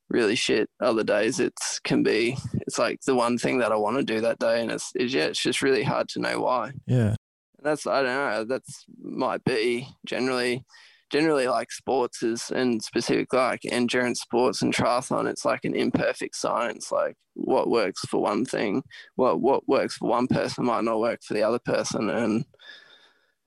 really 0.08 0.36
shit, 0.36 0.68
other 0.80 1.02
days 1.02 1.40
it's 1.40 1.80
can 1.80 2.02
be 2.02 2.36
it's 2.66 2.78
like 2.78 3.00
the 3.06 3.14
one 3.14 3.38
thing 3.38 3.58
that 3.58 3.72
I 3.72 3.76
want 3.76 3.96
to 3.96 4.02
do 4.04 4.20
that 4.20 4.38
day, 4.38 4.62
and 4.62 4.70
it's, 4.70 4.92
it's 4.94 5.12
yeah, 5.12 5.24
it's 5.24 5.42
just 5.42 5.62
really 5.62 5.82
hard 5.82 6.08
to 6.10 6.20
know 6.20 6.40
why. 6.40 6.72
Yeah, 6.86 7.08
and 7.08 7.64
that's 7.64 7.86
I 7.86 8.02
don't 8.02 8.14
know. 8.14 8.44
That's 8.44 8.84
might 9.02 9.42
be 9.44 9.88
generally 10.06 10.64
generally 11.12 11.46
like 11.46 11.70
sports 11.70 12.22
is 12.22 12.50
and 12.50 12.82
specifically 12.82 13.38
like 13.38 13.60
endurance 13.66 14.22
sports 14.22 14.62
and 14.62 14.74
triathlon 14.74 15.28
it's 15.28 15.44
like 15.44 15.62
an 15.62 15.74
imperfect 15.74 16.34
science 16.34 16.90
like 16.90 17.14
what 17.34 17.68
works 17.68 18.00
for 18.06 18.22
one 18.22 18.46
thing 18.46 18.82
what 19.16 19.38
what 19.38 19.68
works 19.68 19.96
for 19.96 20.08
one 20.08 20.26
person 20.26 20.64
might 20.64 20.82
not 20.82 20.98
work 20.98 21.20
for 21.22 21.34
the 21.34 21.42
other 21.42 21.58
person 21.58 22.08
and 22.08 22.46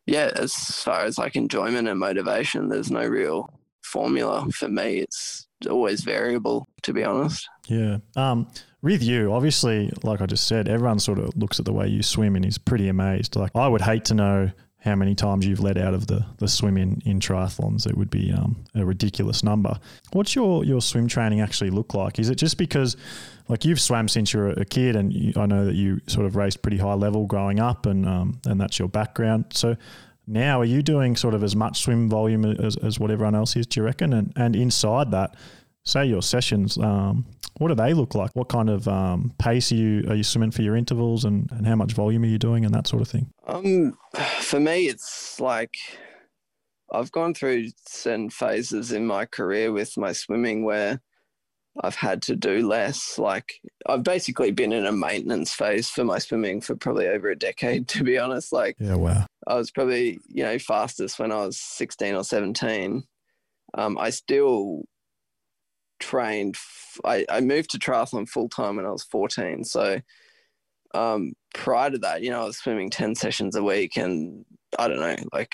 yeah, 0.05 0.31
as 0.35 0.53
far 0.53 1.01
as 1.05 1.17
like 1.17 1.35
enjoyment 1.35 1.87
and 1.87 1.99
motivation, 1.99 2.69
there's 2.69 2.91
no 2.91 3.05
real 3.05 3.49
formula 3.83 4.47
for 4.51 4.67
me. 4.67 4.99
It's 4.99 5.47
always 5.69 6.03
variable, 6.03 6.67
to 6.83 6.93
be 6.93 7.03
honest. 7.03 7.47
Yeah. 7.67 7.97
Um, 8.15 8.47
with 8.81 9.01
you, 9.01 9.33
obviously, 9.33 9.91
like 10.03 10.21
I 10.21 10.27
just 10.27 10.47
said, 10.47 10.67
everyone 10.67 10.99
sort 10.99 11.17
of 11.17 11.35
looks 11.35 11.59
at 11.59 11.65
the 11.65 11.73
way 11.73 11.87
you 11.87 12.03
swim 12.03 12.35
and 12.35 12.45
is 12.45 12.59
pretty 12.59 12.87
amazed. 12.87 13.35
Like 13.35 13.51
I 13.55 13.67
would 13.67 13.81
hate 13.81 14.05
to 14.05 14.13
know 14.13 14.51
how 14.85 14.95
many 14.95 15.15
times 15.15 15.47
you've 15.47 15.59
led 15.59 15.79
out 15.79 15.95
of 15.95 16.05
the, 16.05 16.23
the 16.37 16.47
swim 16.47 16.77
in, 16.77 17.01
in 17.05 17.19
triathlons. 17.19 17.87
It 17.87 17.97
would 17.97 18.11
be 18.11 18.31
um, 18.31 18.63
a 18.75 18.85
ridiculous 18.85 19.43
number. 19.43 19.79
What's 20.13 20.35
your, 20.35 20.63
your 20.63 20.79
swim 20.79 21.07
training 21.07 21.41
actually 21.41 21.71
look 21.71 21.95
like? 21.95 22.19
Is 22.19 22.29
it 22.29 22.35
just 22.35 22.59
because, 22.59 22.95
like, 23.47 23.65
you've 23.65 23.81
swam 23.81 24.07
since 24.07 24.31
you 24.31 24.41
were 24.41 24.51
a 24.51 24.63
kid, 24.63 24.95
and 24.95 25.11
you, 25.11 25.33
I 25.35 25.47
know 25.47 25.65
that 25.65 25.73
you 25.73 26.01
sort 26.05 26.27
of 26.27 26.35
raced 26.35 26.61
pretty 26.61 26.77
high 26.77 26.93
level 26.93 27.25
growing 27.25 27.59
up, 27.59 27.87
and 27.87 28.07
um, 28.07 28.39
and 28.45 28.61
that's 28.61 28.77
your 28.77 28.87
background. 28.87 29.45
So 29.53 29.75
now, 30.27 30.61
are 30.61 30.65
you 30.65 30.83
doing 30.83 31.15
sort 31.15 31.33
of 31.33 31.43
as 31.43 31.55
much 31.55 31.81
swim 31.81 32.07
volume 32.07 32.45
as, 32.45 32.77
as 32.77 32.99
what 32.99 33.09
everyone 33.09 33.35
else 33.35 33.55
is? 33.55 33.65
Do 33.65 33.79
you 33.79 33.85
reckon? 33.85 34.13
And 34.13 34.33
and 34.35 34.55
inside 34.55 35.09
that, 35.11 35.35
say 35.83 36.05
your 36.05 36.21
sessions, 36.21 36.77
um, 36.77 37.25
what 37.57 37.69
do 37.69 37.75
they 37.75 37.93
look 37.93 38.15
like? 38.15 38.31
What 38.33 38.49
kind 38.49 38.69
of 38.69 38.87
um, 38.87 39.33
pace 39.37 39.71
are 39.71 39.75
you 39.75 40.05
are 40.09 40.15
you 40.15 40.23
swimming 40.23 40.51
for 40.51 40.61
your 40.61 40.75
intervals, 40.75 41.23
and, 41.25 41.49
and 41.51 41.65
how 41.65 41.75
much 41.75 41.93
volume 41.93 42.23
are 42.23 42.27
you 42.27 42.37
doing, 42.37 42.65
and 42.65 42.73
that 42.73 42.87
sort 42.87 43.01
of 43.01 43.07
thing? 43.07 43.31
Um, 43.47 43.97
for 44.41 44.59
me, 44.59 44.87
it's 44.87 45.39
like 45.39 45.75
I've 46.91 47.11
gone 47.11 47.33
through 47.33 47.69
certain 47.87 48.29
phases 48.29 48.91
in 48.91 49.05
my 49.05 49.25
career 49.25 49.71
with 49.71 49.97
my 49.97 50.11
swimming 50.11 50.63
where 50.63 51.01
I've 51.81 51.95
had 51.95 52.21
to 52.23 52.35
do 52.35 52.67
less. 52.67 53.17
Like 53.17 53.53
I've 53.85 54.03
basically 54.03 54.51
been 54.51 54.73
in 54.73 54.85
a 54.85 54.91
maintenance 54.91 55.53
phase 55.53 55.89
for 55.89 56.03
my 56.03 56.19
swimming 56.19 56.61
for 56.61 56.75
probably 56.75 57.07
over 57.07 57.29
a 57.29 57.37
decade, 57.37 57.87
to 57.89 58.03
be 58.03 58.17
honest. 58.17 58.51
Like, 58.51 58.75
yeah, 58.79 58.95
wow. 58.95 59.25
I 59.47 59.55
was 59.55 59.71
probably 59.71 60.19
you 60.27 60.43
know 60.43 60.59
fastest 60.59 61.19
when 61.19 61.31
I 61.31 61.45
was 61.45 61.57
16 61.59 62.15
or 62.15 62.23
17. 62.23 63.03
Um, 63.77 63.97
I 63.97 64.09
still 64.09 64.83
trained. 65.99 66.55
I, 67.03 67.25
I 67.29 67.41
moved 67.41 67.71
to 67.71 67.79
triathlon 67.79 68.27
full 68.27 68.49
time 68.49 68.77
when 68.77 68.85
I 68.85 68.91
was 68.91 69.03
14. 69.03 69.63
So 69.63 69.99
um, 70.93 71.33
prior 71.53 71.91
to 71.91 71.97
that, 71.99 72.21
you 72.21 72.31
know, 72.31 72.41
I 72.41 72.45
was 72.45 72.57
swimming 72.57 72.89
10 72.89 73.15
sessions 73.15 73.55
a 73.55 73.63
week, 73.63 73.97
and 73.97 74.45
I 74.79 74.87
don't 74.87 74.99
know, 74.99 75.15
like 75.33 75.53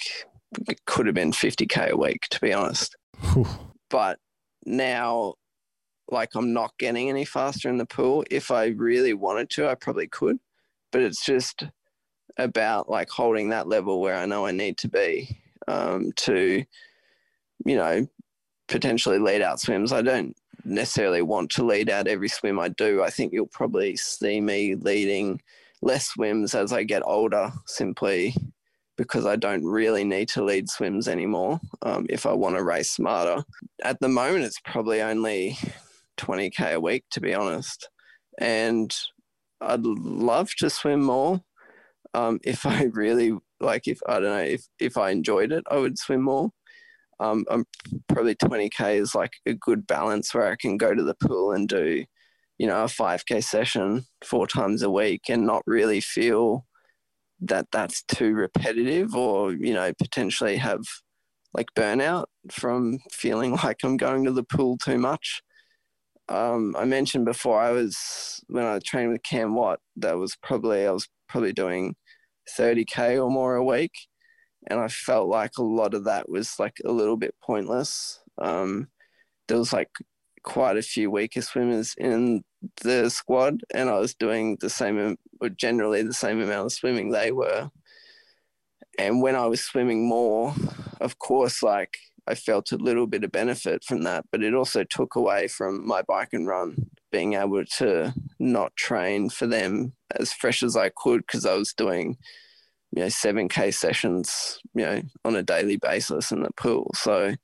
it 0.68 0.84
could 0.86 1.06
have 1.06 1.16
been 1.16 1.32
50k 1.32 1.90
a 1.90 1.98
week, 1.98 2.28
to 2.30 2.40
be 2.40 2.54
honest. 2.54 2.96
but 3.90 4.20
now 4.66 5.36
like 6.12 6.36
I'm 6.36 6.54
not 6.54 6.78
getting 6.78 7.10
any 7.10 7.26
faster 7.26 7.70
in 7.70 7.78
the 7.78 7.86
pool. 7.86 8.24
If 8.30 8.52
I 8.52 8.68
really 8.68 9.14
wanted 9.14 9.50
to, 9.52 9.70
I 9.70 9.76
probably 9.76 10.08
could, 10.08 10.38
but 10.92 11.02
it's 11.02 11.26
just 11.26 11.64
about 12.38 12.90
like 12.90 13.10
holding 13.10 13.50
that 13.50 13.68
level 13.68 14.02
where 14.02 14.16
I 14.16 14.26
know 14.26 14.46
I 14.46 14.52
need 14.52 14.78
to 14.80 14.90
be 14.90 15.42
um, 15.68 16.12
to, 16.18 16.64
you 17.66 17.76
know, 17.76 18.08
potentially 18.72 19.20
lead 19.20 19.42
out 19.42 19.60
swims. 19.60 19.92
I 19.92 20.02
don't 20.02 20.36
necessarily 20.64 21.22
want 21.22 21.52
to 21.52 21.66
lead 21.66 21.90
out 21.90 22.08
every 22.08 22.30
swim 22.30 22.60
I 22.60 22.70
do. 22.70 23.04
I 23.04 23.10
think 23.10 23.34
you'll 23.34 23.48
probably 23.48 23.96
see 23.98 24.42
me 24.42 24.76
leading 24.76 25.42
less 25.82 26.08
swims 26.08 26.56
as 26.56 26.72
I 26.72 26.84
get 26.84 27.04
older, 27.06 27.52
simply 27.66 28.34
because 28.98 29.26
I 29.26 29.36
don't 29.36 29.66
really 29.66 30.04
need 30.04 30.30
to 30.30 30.44
lead 30.44 30.70
swims 30.70 31.08
anymore 31.08 31.60
um, 31.82 32.06
if 32.10 32.26
I 32.26 32.34
want 32.34 32.56
to 32.56 32.64
race 32.64 32.92
smarter. 32.92 33.44
At 33.84 34.00
the 34.00 34.08
moment, 34.08 34.46
it's 34.46 34.60
probably 34.64 35.02
only 35.02 35.58
20k 36.18 36.74
a 36.74 36.80
week, 36.80 37.04
to 37.12 37.20
be 37.20 37.34
honest. 37.34 37.90
And 38.40 38.96
I'd 39.60 39.86
love 39.86 40.52
to 40.60 40.70
swim 40.70 41.02
more. 41.02 41.42
Um, 42.14 42.40
if 42.44 42.66
I 42.66 42.84
really 42.94 43.34
like, 43.60 43.88
if 43.88 44.00
I 44.08 44.14
don't 44.14 44.24
know, 44.24 44.38
if 44.38 44.66
if 44.80 44.98
I 44.98 45.10
enjoyed 45.10 45.52
it, 45.52 45.64
I 45.70 45.78
would 45.78 45.98
swim 45.98 46.22
more. 46.22 46.52
Um, 47.22 47.46
I'm 47.52 47.66
probably 48.10 48.36
20k 48.36 48.96
is 48.96 49.16
like 49.16 49.34
a 49.46 49.54
good 49.54 49.88
balance 49.88 50.34
where 50.34 50.48
I 50.52 50.56
can 50.58 50.78
go 50.78 50.94
to 50.96 51.04
the 51.04 51.16
pool 51.16 51.54
and 51.54 51.70
do, 51.70 52.06
you 52.58 52.68
know, 52.68 52.84
a 52.84 52.88
5k 52.88 53.42
session 53.42 54.06
four 54.26 54.48
times 54.48 54.84
a 54.84 54.90
week 54.92 55.24
and 55.30 55.46
not 55.46 55.64
really 55.68 56.02
feel 56.02 56.66
that 57.42 57.68
that's 57.72 58.04
too 58.04 58.34
repetitive 58.34 59.16
or 59.16 59.54
you 59.54 59.74
know 59.74 59.92
potentially 60.00 60.58
have 60.58 60.82
like 61.54 61.68
burnout 61.76 62.26
from 62.52 63.00
feeling 63.12 63.52
like 63.64 63.78
I'm 63.84 63.98
going 63.98 64.26
to 64.26 64.32
the 64.32 64.44
pool 64.44 64.78
too 64.78 64.98
much. 64.98 65.42
Um, 66.30 66.76
I 66.78 66.86
mentioned 66.86 67.26
before 67.26 67.60
I 67.62 67.72
was 67.72 67.98
when 68.48 68.66
I 68.66 68.80
trained 68.86 69.12
with 69.12 69.24
Cam 69.24 69.54
Wurf, 69.54 69.78
that 69.98 70.18
was 70.18 70.38
probably 70.44 70.86
I 70.88 70.92
was 70.92 71.08
probably 71.28 71.54
doing 71.54 71.96
30k 72.58 73.18
or 73.24 73.30
more 73.32 73.56
a 73.56 73.64
week, 73.64 73.92
and 74.68 74.80
I 74.80 74.88
felt 74.88 75.28
like 75.28 75.58
a 75.58 75.64
lot 75.64 75.94
of 75.94 76.06
that 76.06 76.30
was 76.30 76.60
like 76.60 76.78
a 76.86 76.92
little 76.92 77.18
bit 77.18 77.36
pointless. 77.42 78.20
Um, 78.38 78.88
there 79.48 79.58
was 79.58 79.74
like 79.74 79.90
quite 80.44 80.78
a 80.78 80.82
few 80.82 81.12
weaker 81.12 81.42
swimmers 81.42 81.96
in 81.98 82.44
the 82.84 83.10
squad, 83.10 83.62
and 83.74 83.90
I 83.90 84.00
was 84.00 84.14
doing 84.14 84.58
the 84.60 84.70
same 84.70 85.18
or 85.40 85.50
generally 85.50 86.04
the 86.04 86.14
same 86.14 86.42
amount 86.42 86.68
of 86.68 86.74
swimming 86.74 87.10
they 87.10 87.32
were. 87.32 87.70
And 89.00 89.22
when 89.22 89.36
I 89.36 89.48
was 89.48 89.62
swimming 89.62 90.08
more, 90.08 90.54
of 91.00 91.18
course, 91.18 91.64
like 91.64 91.98
I 92.28 92.36
felt 92.36 92.72
a 92.72 92.78
little 92.78 93.08
bit 93.08 93.24
of 93.24 93.32
benefit 93.32 93.84
from 93.84 94.04
that, 94.04 94.26
but 94.32 94.44
it 94.44 94.54
also 94.54 94.84
took 94.84 95.16
away 95.16 95.48
from 95.48 95.86
my 95.88 96.02
bike 96.04 96.30
and 96.34 96.48
run, 96.48 96.90
being 97.12 97.34
able 97.34 97.66
to 97.78 98.14
not 98.40 98.76
train 98.76 99.30
for 99.30 99.48
them 99.48 99.94
as 100.16 100.32
fresh 100.32 100.62
as 100.62 100.78
I 100.78 100.90
could 100.90 101.22
because 101.22 101.46
I 101.46 101.56
was 101.56 101.74
doing, 101.74 102.18
you 102.92 103.02
know, 103.02 103.08
7K 103.08 103.74
sessions, 103.74 104.60
you 104.74 104.86
know, 104.86 105.02
on 105.24 105.36
a 105.36 105.44
daily 105.44 105.78
basis 105.78 106.32
in 106.32 106.44
the 106.44 106.52
pool. 106.58 106.92
So 106.94 107.36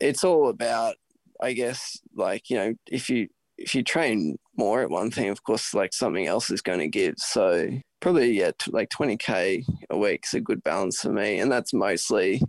it's 0.00 0.24
all 0.24 0.48
about, 0.48 0.96
I 1.42 1.52
guess, 1.52 1.98
like, 2.14 2.48
you 2.48 2.56
know, 2.56 2.74
if 2.86 3.10
you, 3.10 3.28
if 3.58 3.74
you 3.74 3.82
train 3.82 4.38
more 4.56 4.82
at 4.82 4.90
one 4.90 5.10
thing, 5.10 5.28
of 5.28 5.42
course, 5.44 5.74
like 5.74 5.92
something 5.92 6.26
else 6.26 6.50
is 6.50 6.62
going 6.62 6.78
to 6.80 6.88
give. 6.88 7.14
So 7.18 7.68
probably, 8.00 8.32
yeah, 8.32 8.52
t- 8.58 8.70
like 8.70 8.88
20K 8.88 9.64
a 9.90 9.98
week 9.98 10.24
is 10.26 10.34
a 10.34 10.40
good 10.40 10.62
balance 10.62 11.00
for 11.00 11.10
me. 11.10 11.38
And 11.38 11.52
that's 11.52 11.74
mostly 11.74 12.40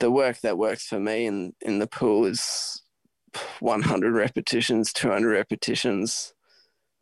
the 0.00 0.10
work 0.10 0.40
that 0.40 0.58
works 0.58 0.86
for 0.86 0.98
me 0.98 1.26
in, 1.26 1.52
in 1.60 1.78
the 1.78 1.86
pool 1.86 2.24
is 2.24 2.82
100 3.60 4.12
repetitions, 4.14 4.92
200 4.92 5.30
repetitions, 5.30 6.32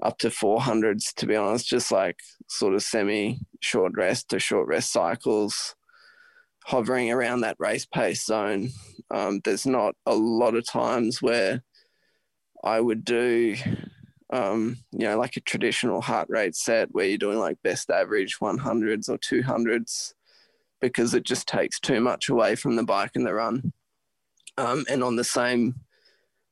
up 0.04 0.18
to 0.18 0.28
400s, 0.28 1.14
to 1.14 1.26
be 1.26 1.34
honest, 1.34 1.66
just 1.66 1.90
like 1.90 2.18
sort 2.46 2.74
of 2.74 2.82
semi 2.82 3.40
short 3.60 3.92
rest 3.96 4.28
to 4.28 4.38
short 4.38 4.68
rest 4.68 4.92
cycles, 4.92 5.74
hovering 6.64 7.10
around 7.10 7.40
that 7.40 7.56
race 7.58 7.86
pace 7.86 8.24
zone. 8.24 8.68
Um, 9.10 9.40
there's 9.44 9.66
not 9.66 9.96
a 10.06 10.14
lot 10.14 10.54
of 10.54 10.68
times 10.68 11.22
where 11.22 11.62
I 12.62 12.80
would 12.80 13.04
do, 13.04 13.56
um, 14.30 14.76
you 14.92 15.06
know, 15.06 15.18
like 15.18 15.36
a 15.36 15.40
traditional 15.40 16.02
heart 16.02 16.28
rate 16.30 16.54
set 16.54 16.88
where 16.92 17.06
you're 17.06 17.18
doing 17.18 17.38
like 17.38 17.62
best 17.62 17.90
average 17.90 18.38
100s 18.40 19.08
or 19.08 19.18
200s 19.18 20.12
because 20.80 21.14
it 21.14 21.24
just 21.24 21.48
takes 21.48 21.80
too 21.80 22.00
much 22.00 22.28
away 22.28 22.54
from 22.54 22.76
the 22.76 22.84
bike 22.84 23.12
and 23.14 23.26
the 23.26 23.32
run. 23.32 23.72
Um, 24.58 24.84
and 24.90 25.02
on 25.02 25.16
the 25.16 25.24
same 25.24 25.74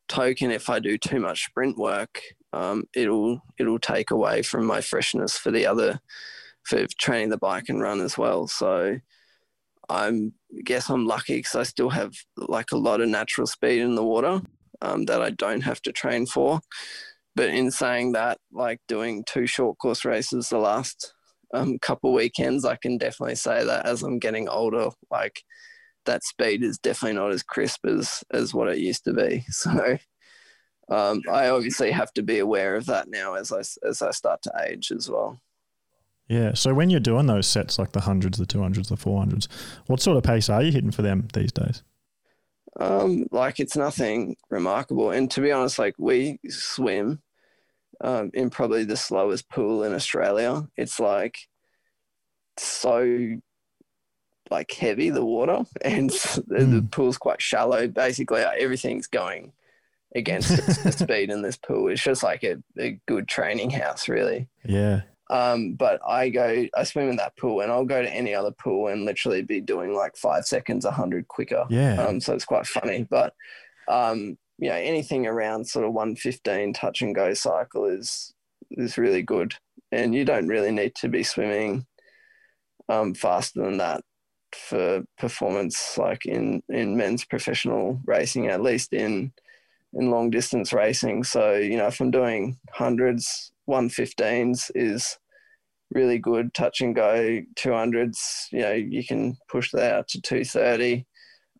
token, 0.09 0.50
if 0.50 0.70
I 0.70 0.78
do 0.78 0.96
too 0.96 1.20
much 1.20 1.44
sprint 1.44 1.76
work, 1.76 2.20
um, 2.53 2.84
it'll 2.94 3.42
it'll 3.59 3.78
take 3.78 4.11
away 4.11 4.42
from 4.42 4.66
my 4.66 4.80
freshness 4.80 5.36
for 5.36 5.50
the 5.50 5.66
other 5.66 6.00
for 6.64 6.86
training 6.98 7.30
the 7.30 7.38
bike 7.38 7.68
and 7.68 7.80
run 7.80 8.00
as 8.00 8.16
well. 8.16 8.46
So 8.46 8.98
I'm 9.88 10.32
guess 10.64 10.90
I'm 10.90 11.07
lucky 11.07 11.36
because 11.36 11.55
I 11.55 11.62
still 11.64 11.90
have 11.90 12.12
like 12.36 12.72
a 12.72 12.76
lot 12.76 13.00
of 13.00 13.09
natural 13.09 13.46
speed 13.46 13.80
in 13.80 13.94
the 13.94 14.05
water 14.05 14.40
um, 14.80 15.05
that 15.07 15.22
I 15.22 15.30
don't 15.30 15.62
have 15.62 15.80
to 15.82 15.92
train 15.92 16.26
for. 16.26 16.61
But 17.34 17.48
in 17.48 17.70
saying 17.70 18.12
that, 18.12 18.38
like 18.53 18.80
doing 18.88 19.24
two 19.24 19.46
short 19.46 19.78
course 19.78 20.05
races 20.05 20.48
the 20.48 20.59
last 20.59 21.14
um, 21.55 21.78
couple 21.78 22.12
weekends, 22.12 22.64
I 22.64 22.76
can 22.76 22.98
definitely 22.98 23.36
say 23.36 23.64
that 23.64 23.86
as 23.86 24.03
I'm 24.03 24.18
getting 24.18 24.48
older, 24.48 24.90
like 25.11 25.42
that 26.05 26.24
speed 26.24 26.62
is 26.62 26.78
definitely 26.78 27.16
not 27.18 27.32
as 27.32 27.42
crisp 27.42 27.86
as 27.86 28.22
as 28.32 28.53
what 28.53 28.68
it 28.68 28.78
used 28.78 29.05
to 29.05 29.12
be. 29.14 29.44
So 29.50 29.98
um, 30.93 31.22
I 31.30 31.49
obviously 31.49 31.90
have 31.90 32.12
to 32.14 32.22
be 32.22 32.38
aware 32.38 32.76
of 32.76 32.84
that 32.86 33.09
now 33.09 33.34
as 33.34 33.51
I 33.51 33.61
as 33.86 34.03
I 34.03 34.11
start 34.11 34.43
to 34.43 34.53
age 34.68 34.93
as 34.93 35.09
well. 35.09 35.40
Yeah. 36.28 36.53
So 36.53 36.74
when 36.74 36.90
you're 36.90 37.01
doing 37.01 37.26
those 37.26 37.47
sets 37.47 37.78
like 37.78 37.93
the 37.93 38.03
hundreds, 38.03 38.36
the 38.36 38.45
two 38.45 38.61
hundreds, 38.61 38.90
the 38.90 38.99
four 38.99 39.18
hundreds, 39.18 39.49
what 39.86 40.01
sort 40.01 40.18
of 40.18 40.22
pace 40.22 40.51
are 40.51 40.62
you 40.62 40.70
hitting 40.70 40.90
for 40.90 41.01
them 41.01 41.28
these 41.32 41.51
days? 41.51 41.82
Um, 42.78 43.26
like 43.30 43.59
it's 43.59 43.76
nothing 43.76 44.36
remarkable. 44.51 45.11
And 45.11 45.30
to 45.30 45.40
be 45.40 45.51
honest, 45.51 45.78
like 45.78 45.95
we 45.99 46.38
swim 46.49 47.22
um, 48.03 48.30
in 48.34 48.51
probably 48.51 48.84
the 48.84 48.97
slowest 48.97 49.49
pool 49.49 49.84
in 49.84 49.95
Australia. 49.95 50.68
It's 50.76 51.01
like 51.01 51.38
so 52.59 53.38
like 54.51 54.70
heavy 54.72 55.09
the 55.09 55.24
water 55.24 55.64
and 55.82 56.11
the, 56.11 56.57
mm. 56.59 56.70
the 56.70 56.88
pool's 56.90 57.16
quite 57.16 57.40
shallow. 57.40 57.88
Basically, 57.88 58.43
everything's 58.43 59.07
going 59.07 59.53
against 60.14 60.84
the 60.84 60.92
speed 60.96 61.30
in 61.30 61.42
this 61.42 61.56
pool. 61.56 61.88
It's 61.88 62.02
just 62.02 62.22
like 62.22 62.42
a, 62.44 62.56
a 62.78 62.98
good 63.06 63.28
training 63.28 63.70
house, 63.70 64.08
really. 64.08 64.48
Yeah. 64.64 65.02
Um, 65.30 65.74
but 65.74 66.00
I 66.06 66.28
go, 66.28 66.66
I 66.76 66.84
swim 66.84 67.08
in 67.08 67.16
that 67.16 67.36
pool, 67.36 67.60
and 67.60 67.72
I'll 67.72 67.86
go 67.86 68.02
to 68.02 68.14
any 68.14 68.34
other 68.34 68.50
pool 68.50 68.88
and 68.88 69.04
literally 69.04 69.42
be 69.42 69.60
doing 69.60 69.94
like 69.94 70.16
five 70.16 70.44
seconds, 70.44 70.84
a 70.84 70.90
hundred 70.90 71.28
quicker. 71.28 71.64
Yeah. 71.70 72.02
Um, 72.02 72.20
so 72.20 72.34
it's 72.34 72.44
quite 72.44 72.66
funny, 72.66 73.06
but 73.08 73.34
um, 73.88 74.36
you 74.58 74.68
know, 74.68 74.76
anything 74.76 75.26
around 75.26 75.66
sort 75.66 75.86
of 75.86 75.94
one 75.94 76.16
fifteen 76.16 76.74
touch 76.74 77.00
and 77.00 77.14
go 77.14 77.32
cycle 77.32 77.86
is 77.86 78.34
is 78.72 78.98
really 78.98 79.22
good, 79.22 79.54
and 79.90 80.14
you 80.14 80.26
don't 80.26 80.48
really 80.48 80.70
need 80.70 80.94
to 80.96 81.08
be 81.08 81.22
swimming 81.22 81.86
um, 82.90 83.14
faster 83.14 83.62
than 83.62 83.78
that 83.78 84.02
for 84.54 85.02
performance, 85.16 85.96
like 85.96 86.26
in 86.26 86.62
in 86.68 86.96
men's 86.96 87.24
professional 87.24 88.00
racing, 88.04 88.48
at 88.48 88.60
least 88.60 88.92
in 88.92 89.32
in 89.95 90.11
long 90.11 90.30
distance 90.30 90.72
racing. 90.72 91.24
So 91.24 91.55
you 91.55 91.76
know, 91.76 91.86
if 91.86 92.01
I'm 92.01 92.11
doing 92.11 92.59
hundreds, 92.72 93.53
one 93.66 93.88
fifteens 93.88 94.70
is 94.74 95.18
really 95.90 96.18
good 96.18 96.55
touch 96.55 96.80
and 96.80 96.95
go. 96.95 97.40
200s 97.57 98.16
you 98.51 98.61
know 98.61 98.72
you 98.72 99.05
can 99.05 99.36
push 99.49 99.70
that 99.72 99.95
out 99.95 100.09
to 100.09 100.20
230 100.20 101.07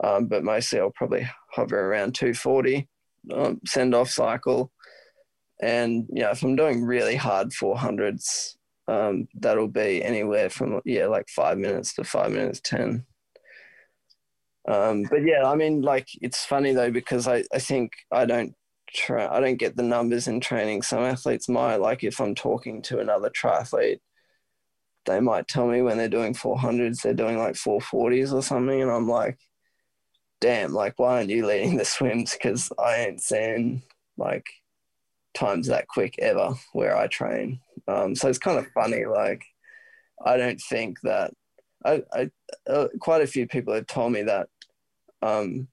um, 0.03 0.26
but 0.26 0.43
mostly 0.43 0.80
i'll 0.80 0.91
probably 0.91 1.28
hover 1.51 1.78
around 1.78 2.14
240 2.14 2.89
um, 3.33 3.61
send 3.66 3.95
off 3.95 4.11
cycle. 4.11 4.72
And 5.61 6.07
you 6.12 6.22
know 6.22 6.30
if 6.30 6.43
i'm 6.43 6.57
doing 6.57 6.83
really 6.85 7.16
hard 7.16 7.51
400s 7.51 8.57
um, 8.89 9.28
that'll 9.35 9.68
be 9.68 10.03
anywhere 10.03 10.51
from 10.51 10.80
yeah 10.85 11.07
like 11.07 11.28
five 11.28 11.59
minutes 11.59 11.95
to 11.95 12.05
five 12.05 12.33
minutes 12.33 12.61
10 12.64 13.05
um, 14.69 15.03
but 15.11 15.23
yeah 15.25 15.45
i 15.45 15.55
mean 15.55 15.83
like 15.83 16.09
it's 16.21 16.45
funny 16.45 16.73
though 16.73 16.91
because 16.91 17.27
i, 17.27 17.43
I 17.53 17.59
think 17.59 17.93
i 18.13 18.25
don't 18.25 18.55
try 18.95 19.27
i 19.27 19.41
don't 19.41 19.57
get 19.57 19.77
the 19.77 19.83
numbers 19.83 20.29
in 20.29 20.41
training 20.41 20.83
some 20.83 21.03
athletes 21.03 21.49
might 21.49 21.77
like 21.77 22.05
if 22.05 22.21
i'm 22.21 22.35
talking 22.35 22.83
to 22.83 23.01
another 23.01 23.31
triathlete 23.31 23.99
they 25.05 25.21
might 25.21 25.49
tell 25.49 25.67
me 25.67 25.83
when 25.83 25.99
they're 25.99 26.09
doing 26.09 26.35
400s, 26.35 27.03
they're 27.03 27.15
doing 27.15 27.39
like 27.39 27.55
440s 27.55 28.33
or 28.33 28.43
something. 28.43 28.83
And 28.83 28.91
I'm 28.91 29.09
like, 29.09 29.39
damn, 30.41 30.73
like, 30.73 30.99
why 30.99 31.19
aren't 31.19 31.31
you 31.31 31.47
leading 31.47 31.77
the 31.77 31.85
swims? 31.85 32.33
Because 32.33 32.71
I 32.79 32.97
ain't 32.97 33.21
seen 33.21 33.83
like 34.17 34.47
times 35.35 35.69
that 35.69 35.89
quick 35.89 36.19
ever 36.19 36.55
where 36.73 36.97
I 36.97 37.07
train. 37.07 37.61
Um, 37.89 38.15
so 38.15 38.29
it's 38.29 38.39
kind 38.39 38.59
of 38.59 38.67
funny. 38.73 39.05
Like, 39.07 39.43
I 40.25 40.37
don't 40.37 40.61
think 40.61 41.01
that 41.03 41.33
I, 41.85 42.03
I 42.12 42.30
uh, 42.68 42.89
quite 43.01 43.22
a 43.22 43.26
few 43.26 43.47
people 43.47 43.74
have 43.74 43.87
told 43.87 44.12
me 44.12 44.22
that 44.22 44.49
um, 45.22 45.68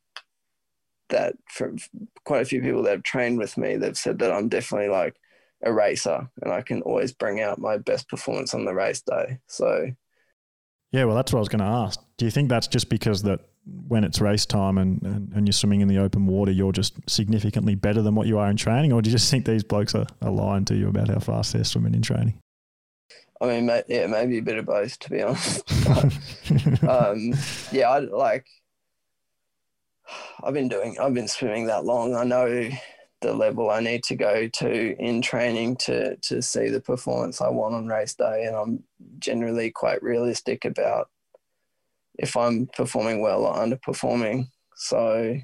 that 1.09 1.35
from 1.49 1.77
quite 2.23 2.41
a 2.41 2.45
few 2.45 2.61
people 2.61 2.83
that 2.83 2.91
have 2.91 3.03
trained 3.03 3.37
with 3.37 3.57
me, 3.57 3.75
they've 3.75 3.97
said 3.97 4.19
that 4.19 4.31
I'm 4.31 4.49
definitely 4.49 4.89
like 4.89 5.15
a 5.63 5.73
racer 5.73 6.29
and 6.41 6.53
I 6.53 6.61
can 6.61 6.81
always 6.83 7.11
bring 7.11 7.41
out 7.41 7.59
my 7.59 7.77
best 7.77 8.07
performance 8.07 8.53
on 8.53 8.65
the 8.65 8.73
race 8.73 9.01
day. 9.01 9.39
So, 9.47 9.91
yeah, 10.91 11.05
well, 11.05 11.15
that's 11.15 11.33
what 11.33 11.39
I 11.39 11.41
was 11.41 11.49
going 11.49 11.59
to 11.59 11.65
ask. 11.65 11.99
Do 12.17 12.25
you 12.25 12.31
think 12.31 12.49
that's 12.49 12.67
just 12.67 12.89
because 12.89 13.23
that 13.23 13.41
when 13.87 14.03
it's 14.03 14.21
race 14.21 14.45
time 14.45 14.77
and, 14.77 15.01
and, 15.03 15.33
and, 15.33 15.47
you're 15.47 15.53
swimming 15.53 15.81
in 15.81 15.87
the 15.87 15.99
open 15.99 16.25
water, 16.25 16.51
you're 16.51 16.71
just 16.71 16.97
significantly 17.07 17.75
better 17.75 18.01
than 18.01 18.15
what 18.15 18.25
you 18.25 18.39
are 18.39 18.49
in 18.49 18.55
training? 18.55 18.93
Or 18.93 19.01
do 19.01 19.09
you 19.09 19.15
just 19.15 19.29
think 19.29 19.45
these 19.45 19.63
blokes 19.63 19.93
are, 19.93 20.07
are 20.21 20.31
lying 20.31 20.65
to 20.65 20.75
you 20.75 20.87
about 20.87 21.09
how 21.09 21.19
fast 21.19 21.53
they're 21.53 21.63
swimming 21.63 21.93
in 21.93 22.01
training? 22.01 22.39
I 23.41 23.47
mean, 23.47 23.69
yeah, 23.87 24.07
maybe 24.07 24.37
a 24.39 24.43
bit 24.43 24.57
of 24.57 24.65
both, 24.65 24.99
to 24.99 25.09
be 25.09 25.21
honest. 25.23 25.65
but, 25.85 26.83
um, 26.89 27.33
yeah, 27.71 27.89
I 27.89 27.99
like. 27.99 28.45
I've 30.43 30.53
been 30.53 30.69
doing. 30.69 30.97
I've 30.99 31.13
been 31.13 31.27
swimming 31.27 31.67
that 31.67 31.85
long. 31.85 32.15
I 32.15 32.23
know 32.23 32.69
the 33.21 33.33
level 33.33 33.69
I 33.69 33.81
need 33.81 34.03
to 34.05 34.15
go 34.15 34.47
to 34.47 34.95
in 34.97 35.21
training 35.21 35.75
to 35.77 36.15
to 36.17 36.41
see 36.41 36.69
the 36.69 36.81
performance 36.81 37.41
I 37.41 37.49
want 37.49 37.75
on 37.75 37.87
race 37.87 38.15
day. 38.15 38.45
And 38.45 38.55
I'm 38.55 38.83
generally 39.19 39.71
quite 39.71 40.01
realistic 40.01 40.65
about 40.65 41.09
if 42.17 42.35
I'm 42.35 42.67
performing 42.67 43.21
well 43.21 43.45
or 43.45 43.55
underperforming. 43.55 44.47
So, 44.75 45.37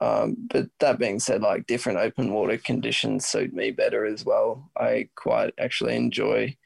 um, 0.00 0.36
but 0.50 0.66
that 0.80 0.98
being 0.98 1.20
said, 1.20 1.40
like 1.42 1.66
different 1.66 1.98
open 1.98 2.32
water 2.32 2.58
conditions 2.58 3.26
suit 3.26 3.54
me 3.54 3.70
better 3.70 4.04
as 4.04 4.24
well. 4.24 4.70
I 4.76 5.08
quite 5.14 5.54
actually 5.58 5.96
enjoy 5.96 6.56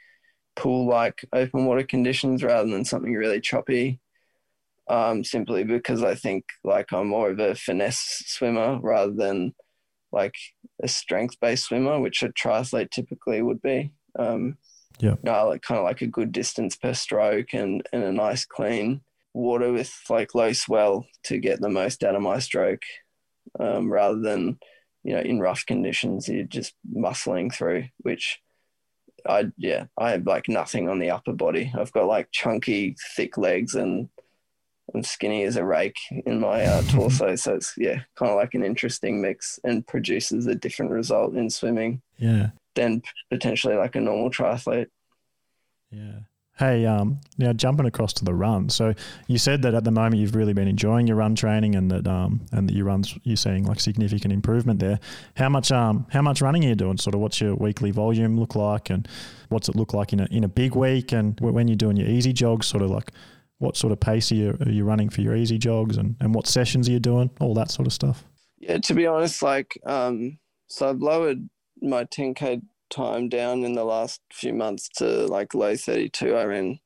pool 0.59 0.87
like 0.87 1.25
open 1.33 1.65
water 1.65 1.85
conditions 1.85 2.43
rather 2.43 2.69
than 2.69 2.85
something 2.85 3.15
really 3.15 3.41
choppy. 3.41 4.01
um, 4.89 5.23
simply 5.23 5.65
because 5.65 6.03
I 6.03 6.15
think 6.15 6.45
like 6.65 6.93
I'm 6.93 7.09
more 7.09 7.31
of 7.31 7.39
a 7.39 7.55
finesse 7.55 8.23
swimmer 8.27 8.79
rather 8.81 9.13
than 9.13 9.55
like 10.13 10.35
a 10.83 10.89
strength 10.89 11.39
based 11.41 11.67
swimmer, 11.67 12.01
which 12.01 12.23
a 12.23 12.31
triathlete 12.31 12.91
typically 12.91 13.43
would 13.43 13.61
be. 13.61 13.93
Um, 14.19 14.57
yeah. 14.99 15.17
No, 15.23 15.49
like 15.49 15.63
kind 15.63 15.79
of 15.79 15.85
like 15.85 16.01
a 16.01 16.07
good 16.07 16.33
distance 16.33 16.75
per 16.77 16.95
stroke 16.95 17.53
and, 17.53 17.87
and 17.93 18.03
a 18.03 18.13
nice 18.13 18.45
clean 18.45 19.03
water 19.35 19.73
with 19.73 19.95
like 20.09 20.35
low 20.35 20.53
swell 20.53 21.07
to 21.25 21.39
get 21.39 21.61
the 21.61 21.69
most 21.69 22.03
out 22.03 22.17
of 22.17 22.23
my 22.23 22.39
stroke 22.39 22.83
um, 23.61 23.93
rather 23.93 24.19
than, 24.19 24.59
you 25.05 25.15
know, 25.15 25.21
in 25.21 25.39
rough 25.39 25.65
conditions, 25.67 26.29
you're 26.29 26.45
just 26.45 26.75
muscling 26.97 27.55
through, 27.55 27.85
which 27.99 28.41
I, 29.27 29.47
yeah, 29.57 29.87
I 29.97 30.11
have 30.11 30.27
like 30.27 30.49
nothing 30.49 30.89
on 30.89 30.99
the 30.99 31.11
upper 31.11 31.33
body. 31.33 31.73
I've 31.77 31.93
got 31.93 32.07
like 32.07 32.31
chunky, 32.31 32.97
thick 33.17 33.39
legs 33.39 33.75
and 33.75 34.09
I'm 34.95 35.03
skinny 35.03 35.45
as 35.45 35.57
a 35.57 35.65
rake 35.65 35.99
in 36.27 36.41
my 36.41 36.65
uh, 36.65 36.83
torso. 36.89 37.37
so 37.37 37.55
it's, 37.55 37.75
yeah, 37.77 38.01
kind 38.17 38.31
of 38.31 38.37
like 38.37 38.55
an 38.55 38.65
interesting 38.65 39.21
mix 39.21 39.59
and 39.65 39.87
produces 39.87 40.47
a 40.47 40.55
different 40.55 40.93
result 40.93 41.35
in 41.35 41.51
swimming. 41.51 42.03
Yeah 42.19 42.51
than 42.79 43.03
potentially 43.29 43.75
like 43.75 43.97
a 43.97 44.01
normal 44.01 44.31
triathlete. 44.31 44.87
Yeah. 45.91 46.21
Hey, 46.59 46.87
um, 46.87 47.21
now 47.37 47.53
jumping 47.53 47.87
across 47.87 48.13
to 48.15 48.25
the 48.25 48.35
run. 48.35 48.69
So 48.69 48.93
you 49.29 49.39
said 49.39 49.63
that 49.63 49.75
at 49.75 49.85
the 49.85 49.93
moment 49.93 50.17
you've 50.17 50.35
really 50.35 50.53
been 50.53 50.67
enjoying 50.67 51.07
your 51.07 51.17
run 51.17 51.37
training, 51.37 51.77
and 51.77 51.89
that 51.93 52.07
um, 52.09 52.45
and 52.51 52.69
that 52.69 52.75
your 52.75 52.87
runs 52.87 53.17
you're 53.23 53.37
seeing 53.37 53.65
like 53.65 53.79
significant 53.79 54.33
improvement 54.33 54.81
there. 54.81 54.99
How 55.37 55.49
much 55.49 55.71
um, 55.71 56.07
how 56.11 56.21
much 56.21 56.43
running 56.43 56.65
are 56.65 56.69
you 56.69 56.75
doing? 56.75 56.99
Sort 56.99 57.15
of 57.15 57.21
what's 57.21 57.41
your 57.41 57.55
weekly 57.55 57.93
volume 57.93 58.39
look 58.39 58.57
like, 58.57 58.91
and 58.91 59.07
what's 59.51 59.69
it 59.69 59.77
look 59.77 59.95
like 59.95 60.13
in 60.13 60.19
a 60.19 60.27
in 60.33 60.43
a 60.43 60.49
big 60.49 60.75
week, 60.75 61.13
and 61.13 61.39
when 61.41 61.69
you're 61.69 61.77
doing 61.77 61.97
your 61.97 62.09
easy 62.09 62.33
jogs, 62.33 62.67
sort 62.67 62.83
of 62.83 62.91
like 62.91 63.13
what 63.59 63.77
sort 63.77 63.93
of 63.93 64.01
pace 64.01 64.33
are 64.33 64.37
you, 64.37 64.57
are 64.61 64.71
you 64.71 64.85
running 64.85 65.09
for 65.09 65.21
your 65.21 65.37
easy 65.37 65.59
jogs, 65.59 65.97
and 65.97 66.17
and 66.19 66.35
what 66.35 66.49
sessions 66.49 66.89
are 66.89 66.93
you 66.93 67.01
doing, 67.01 67.31
all 67.41 67.55
that 67.55 67.71
sort 67.71 67.87
of 67.87 67.93
stuff. 67.93 68.25
Yeah, 68.59 68.79
to 68.79 68.95
be 68.95 69.07
honest, 69.07 69.43
like 69.43 69.79
um, 69.87 70.41
so 70.67 70.89
I've 70.89 70.99
lowered 70.99 71.49
my 71.81 72.05
10k 72.05 72.63
time 72.91 73.29
down 73.29 73.65
in 73.65 73.75
the 73.75 73.85
last 73.85 74.21
few 74.33 74.53
months 74.53 74.89
to 74.97 75.27
like 75.27 75.55
low 75.55 75.77
32. 75.77 76.35
I 76.35 76.45
ran 76.45 76.81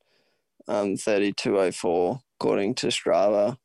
um, 0.69 0.97
3204 0.97 2.21
according 2.39 2.75
to 2.77 2.89
Strava 2.89 3.57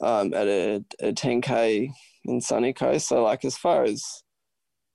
um, 0.00 0.34
at 0.34 0.46
a, 0.46 0.84
a 1.00 1.12
10k 1.12 1.90
in 2.26 2.40
Sunny 2.40 2.72
Coast. 2.72 3.08
So 3.08 3.22
like 3.22 3.44
as 3.44 3.56
far 3.56 3.84
as 3.84 4.22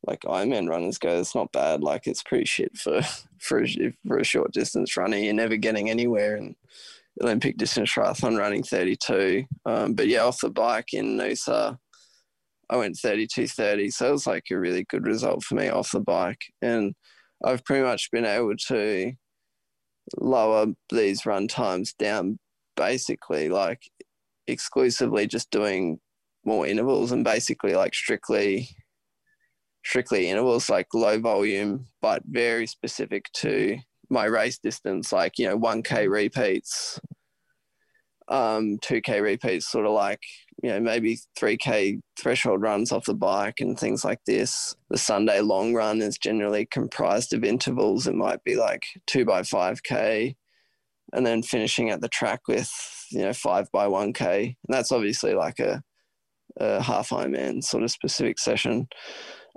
like 0.05 0.22
Ironman 0.22 0.69
runners 0.69 0.97
go, 0.97 1.19
it's 1.19 1.36
not 1.36 1.51
bad. 1.51 1.82
Like 1.82 2.07
it's 2.07 2.24
pretty 2.24 2.45
shit 2.45 2.78
for 2.78 3.01
for 3.39 3.63
a, 3.63 3.93
for 4.07 4.17
a 4.17 4.24
short 4.24 4.51
distance 4.53 4.95
runner. 4.97 5.17
You're 5.17 5.34
never 5.34 5.57
getting 5.57 5.89
anywhere 5.89 6.38
in 6.38 6.55
Olympic 7.22 7.57
distance 7.57 7.91
triathlon 7.91 8.38
running 8.38 8.63
32. 8.63 9.45
Um, 9.65 9.93
but 9.93 10.07
yeah, 10.07 10.24
off 10.24 10.41
the 10.41 10.49
bike 10.49 10.93
in 10.93 11.17
Noosa, 11.17 11.78
I 12.72 12.78
went 12.78 12.95
32.30. 12.95 13.91
So 13.91 14.07
it 14.07 14.11
was 14.11 14.26
like 14.28 14.45
a 14.49 14.57
really 14.57 14.86
good 14.86 15.05
result 15.05 15.43
for 15.43 15.55
me 15.55 15.67
off 15.69 15.91
the 15.91 15.99
bike. 15.99 16.41
And 16.61 16.95
I've 17.43 17.65
pretty 17.65 17.84
much 17.84 18.09
been 18.11 18.26
able 18.26 18.55
to 18.67 19.11
lower 20.17 20.67
these 20.91 21.26
run 21.26 21.47
times 21.47 21.93
down 21.93 22.39
basically 22.76 23.49
like 23.49 23.82
exclusively 24.47 25.28
just 25.28 25.51
doing 25.51 25.99
more 26.43 26.65
intervals 26.65 27.11
and 27.11 27.24
basically 27.24 27.74
like 27.74 27.93
strictly 27.93 28.67
strictly 29.86 30.30
intervals 30.30 30.69
like 30.69 30.88
low 30.93 31.19
volume 31.19 31.86
but 32.01 32.22
very 32.26 32.67
specific 32.67 33.26
to 33.34 33.78
my 34.09 34.26
race 34.26 34.57
distance 34.57 35.11
like 35.11 35.38
you 35.38 35.47
know 35.47 35.57
1k 35.57 36.09
repeats 36.09 36.99
um 38.28 38.78
2k 38.80 39.22
repeats 39.22 39.69
sort 39.69 39.86
of 39.86 39.93
like 39.93 40.22
you 40.62 40.70
know, 40.70 40.80
maybe 40.80 41.20
3K 41.39 41.99
threshold 42.20 42.62
runs 42.62 42.91
off 42.91 43.05
the 43.05 43.16
bike 43.16 43.59
and 43.59 43.80
things 43.80 44.05
like 44.05 44.20
this. 44.26 44.76
The 44.89 44.97
Sunday 44.97 45.41
long 45.41 45.74
run 45.74 46.01
is 46.01 46.18
generally 46.18 46.68
comprised 46.68 47.34
of 47.34 47.43
intervals. 47.43 48.05
It 48.05 48.16
might 48.16 48.43
be 48.43 48.55
like 48.55 48.84
two 49.07 49.26
by 49.26 49.41
5K 49.41 50.36
and 51.14 51.26
then 51.26 51.41
finishing 51.41 51.89
at 51.89 52.01
the 52.01 52.09
track 52.09 52.41
with, 52.47 52.72
you 53.12 53.22
know, 53.22 53.34
five 53.34 53.72
by 53.72 53.88
1K. 53.88 54.43
And 54.45 54.55
that's 54.70 54.91
obviously 54.91 55.34
like 55.34 55.59
a, 55.59 55.82
a 56.59 56.82
half 56.82 57.09
Ironman 57.09 57.64
sort 57.64 57.84
of 57.84 57.91
specific 57.91 58.38
session. 58.38 58.88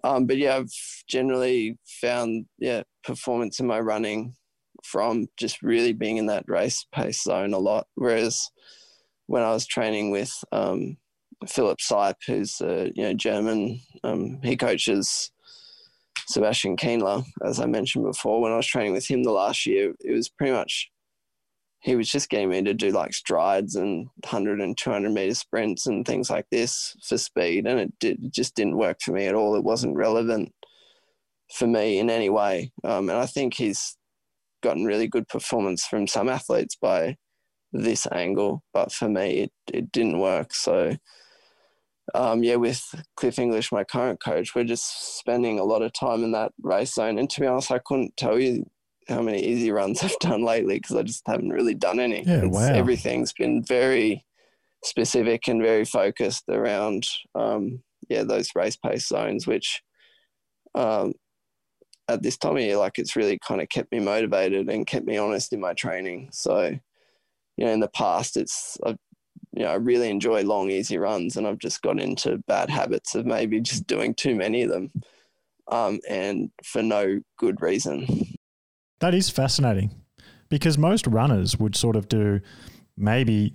Um, 0.05 0.27
but 0.27 0.39
yeah, 0.39 0.57
I've 0.57 0.73
generally 1.07 1.79
found, 2.01 2.47
yeah, 2.59 2.83
performance 3.05 3.61
in 3.61 3.67
my 3.67 3.81
running 3.81 4.35
from 4.85 5.27
just 5.37 5.63
really 5.63 5.93
being 5.93 6.17
in 6.17 6.27
that 6.27 6.45
race 6.47 6.87
pace 6.93 7.23
zone 7.23 7.53
a 7.53 7.59
lot. 7.59 7.87
Whereas, 7.95 8.51
when 9.27 9.43
I 9.43 9.51
was 9.51 9.67
training 9.67 10.11
with 10.11 10.33
um, 10.53 10.97
Philipp 11.47 11.79
Seipp, 11.79 12.17
who's 12.27 12.61
a 12.61 12.91
you 12.95 13.03
know 13.03 13.15
German, 13.15 13.81
um, 14.03 14.41
he 14.43 14.57
coaches 14.57 15.31
Sebastian 16.27 16.77
Kienle, 16.77 17.25
as 17.45 17.61
I 17.61 17.67
mentioned 17.67 18.05
before. 18.05 18.41
When 18.41 18.53
I 18.53 18.57
was 18.57 18.67
training 18.67 18.93
with 18.93 19.07
him 19.07 19.23
the 19.23 19.31
last 19.31 19.67
year, 19.67 19.95
it 20.01 20.13
was 20.13 20.29
pretty 20.29 20.53
much 20.53 20.91
he 21.81 21.97
was 21.97 22.09
just 22.09 22.31
getting 22.31 22.49
me 22.49 22.63
to 22.63 22.73
do 22.73 22.91
like 22.91 23.13
strides 23.13 23.75
and 23.75 24.07
100 24.25 24.61
and 24.61 24.77
200 24.77 25.13
meter 25.13 25.35
sprints 25.35 25.87
and 25.87 26.07
things 26.07 26.31
like 26.31 26.47
this 26.51 26.97
for 27.07 27.19
speed, 27.19 27.67
and 27.67 27.79
it, 27.79 27.93
did, 28.01 28.25
it 28.25 28.33
just 28.33 28.55
didn't 28.55 28.79
work 28.79 28.99
for 29.03 29.13
me 29.13 29.27
at 29.27 29.35
all. 29.35 29.55
It 29.55 29.65
wasn't 29.65 29.97
relevant 29.97 30.53
for 31.55 31.67
me 31.67 31.99
in 31.99 32.09
any 32.09 32.31
way, 32.31 32.73
um, 32.85 33.11
and 33.11 33.19
I 33.19 33.27
think 33.27 33.55
he's 33.55 33.97
gotten 34.63 34.87
really 34.87 35.09
good 35.09 35.29
performance 35.29 35.85
from 35.85 36.07
some 36.07 36.31
athletes 36.31 36.75
by 36.75 37.17
this 37.75 38.07
angle, 38.13 38.63
but 38.73 38.93
for 38.93 39.09
me, 39.09 39.41
it, 39.41 39.53
it 39.73 39.93
didn't 39.93 40.21
work. 40.21 40.55
So, 40.55 40.97
um, 42.15 42.43
yeah, 42.43 42.55
with 42.55 42.83
Cliff 43.17 43.39
English, 43.39 43.73
my 43.73 43.85
current 43.85 44.23
coach, 44.23 44.55
we're 44.55 44.65
just 44.65 45.19
spending 45.19 45.59
a 45.59 45.65
lot 45.65 45.83
of 45.83 45.93
time 45.93 46.23
in 46.23 46.33
that 46.33 46.53
race 46.63 46.95
zone. 46.95 47.19
And 47.19 47.29
to 47.31 47.41
be 47.41 47.47
honest, 47.47 47.73
I 47.73 47.81
couldn't 47.81 48.17
tell 48.17 48.39
you 48.39 48.65
how 49.09 49.21
many 49.21 49.45
easy 49.45 49.71
runs 49.73 50.03
I've 50.05 50.19
done 50.21 50.45
lately 50.45 50.79
because 50.79 50.97
I 50.97 51.03
just 51.03 51.23
haven't 51.27 51.51
really 51.51 51.75
done 51.75 51.99
any. 51.99 52.23
Yeah, 52.25 52.47
wow. 52.47 52.73
Everything's 52.73 53.33
been 53.33 53.63
very 53.65 54.25
specific 54.85 55.49
and 55.49 55.61
very 55.61 55.85
focused 55.85 56.45
around, 56.49 57.07
um, 57.35 57.83
yeah, 58.09 58.23
those 58.23 58.51
race 58.55 58.77
pace 58.77 59.09
zones, 59.09 59.47
which 59.47 59.83
um, 60.77 61.15
at 62.09 62.23
this 62.23 62.37
time 62.37 62.57
of 62.57 62.63
year, 62.63 62.77
like 62.77 62.99
it's 62.99 63.17
really 63.17 63.39
kind 63.39 63.61
of 63.61 63.69
kept 63.69 63.91
me 63.91 63.99
motivated 63.99 64.69
and 64.69 64.87
kept 64.87 65.07
me 65.07 65.17
honest 65.17 65.53
in 65.53 65.61
my 65.61 65.73
training. 65.73 66.29
So, 66.33 66.79
you 67.57 67.65
know, 67.65 67.73
in 67.73 67.81
the 67.81 67.89
past, 67.89 68.37
it's 68.37 68.79
I've, 68.85 68.99
you 69.53 69.63
know 69.63 69.71
I 69.71 69.75
really 69.75 70.11
enjoy 70.11 70.43
long, 70.43 70.71
easy 70.71 70.99
runs, 70.99 71.37
and 71.37 71.47
I've 71.47 71.59
just 71.59 71.83
got 71.83 72.01
into 72.01 72.39
bad 72.47 72.71
habits 72.71 73.15
of 73.15 73.27
maybe 73.27 73.61
just 73.61 73.87
doing 73.87 74.15
too 74.15 74.35
many 74.35 74.63
of 74.63 74.71
them, 74.71 74.91
um, 75.69 76.01
and 76.09 76.51
for 76.65 76.83
no 76.83 77.21
good 77.39 77.63
reason. 77.63 78.07
That 79.01 79.15
is 79.15 79.31
fascinating, 79.31 79.91
because 80.49 80.79
most 80.79 81.07
runners 81.07 81.59
would 81.59 81.77
sort 81.77 81.97
of 81.97 82.09
do 82.09 82.41
maybe 82.97 83.55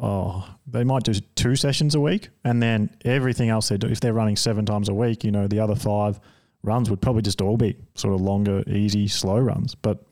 oh 0.00 0.48
they 0.66 0.84
might 0.84 1.04
do 1.04 1.14
two 1.34 1.56
sessions 1.56 1.94
a 1.94 2.00
week, 2.00 2.30
and 2.44 2.62
then 2.62 2.90
everything 3.04 3.50
else 3.50 3.68
they 3.68 3.76
do 3.76 3.88
if 3.88 4.00
they're 4.00 4.14
running 4.14 4.36
seven 4.36 4.64
times 4.64 4.88
a 4.88 4.94
week, 4.94 5.24
you 5.24 5.30
know, 5.30 5.46
the 5.46 5.60
other 5.60 5.74
five 5.74 6.20
runs 6.62 6.88
would 6.88 7.02
probably 7.02 7.20
just 7.20 7.42
all 7.42 7.58
be 7.58 7.76
sort 7.94 8.14
of 8.14 8.20
longer, 8.22 8.64
easy, 8.66 9.06
slow 9.06 9.38
runs. 9.38 9.74
But 9.74 10.02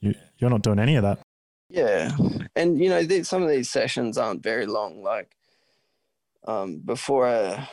you, 0.00 0.14
you're 0.38 0.50
not 0.50 0.62
doing 0.62 0.80
any 0.80 0.96
of 0.96 1.04
that. 1.04 1.20
Yeah, 1.70 2.10
and 2.56 2.80
you 2.80 2.88
know 2.88 3.04
th- 3.06 3.26
some 3.26 3.42
of 3.42 3.48
these 3.48 3.70
sessions 3.70 4.18
aren't 4.18 4.42
very 4.42 4.66
long. 4.66 5.02
Like 5.02 5.36
um, 6.46 6.80
before 6.84 7.28
uh, 7.28 7.64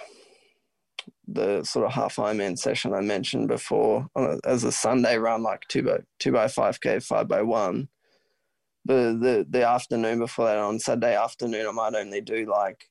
the 1.27 1.63
sort 1.63 1.85
of 1.85 1.93
half 1.93 2.17
Ironman 2.17 2.59
session 2.59 2.93
I 2.93 3.01
mentioned 3.01 3.47
before, 3.47 4.07
a, 4.15 4.39
as 4.45 4.63
a 4.63 4.71
Sunday 4.71 5.17
run, 5.17 5.41
like 5.41 5.63
two 5.67 5.81
by 5.81 5.99
two 6.19 6.31
by 6.31 6.47
five 6.47 6.79
k, 6.79 6.99
five 6.99 7.27
by 7.27 7.41
one. 7.41 7.89
The 8.85 9.17
the 9.19 9.47
the 9.49 9.67
afternoon 9.67 10.19
before 10.19 10.45
that 10.45 10.57
on 10.57 10.79
Saturday 10.79 11.15
afternoon, 11.15 11.65
I 11.67 11.71
might 11.71 11.95
only 11.95 12.21
do 12.21 12.45
like 12.45 12.85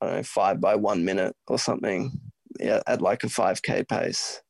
I 0.00 0.06
don't 0.06 0.16
know 0.16 0.22
five 0.22 0.60
by 0.60 0.76
one 0.76 1.04
minute 1.04 1.34
or 1.48 1.58
something. 1.58 2.12
Yeah, 2.60 2.82
at 2.86 3.02
like 3.02 3.24
a 3.24 3.28
five 3.28 3.62
k 3.62 3.82
pace, 3.82 4.40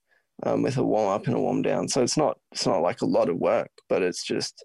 um, 0.45 0.63
with 0.63 0.77
a 0.77 0.85
warm 0.85 1.09
up 1.11 1.27
and 1.27 1.37
a 1.37 1.41
warm 1.41 1.63
down. 1.63 1.89
So 1.89 2.03
it's 2.03 2.19
not 2.19 2.39
it's 2.53 2.67
not 2.67 2.83
like 2.83 3.01
a 3.01 3.07
lot 3.07 3.31
of 3.31 3.39
work, 3.39 3.71
but 3.89 4.03
it's 4.03 4.25
just 4.25 4.63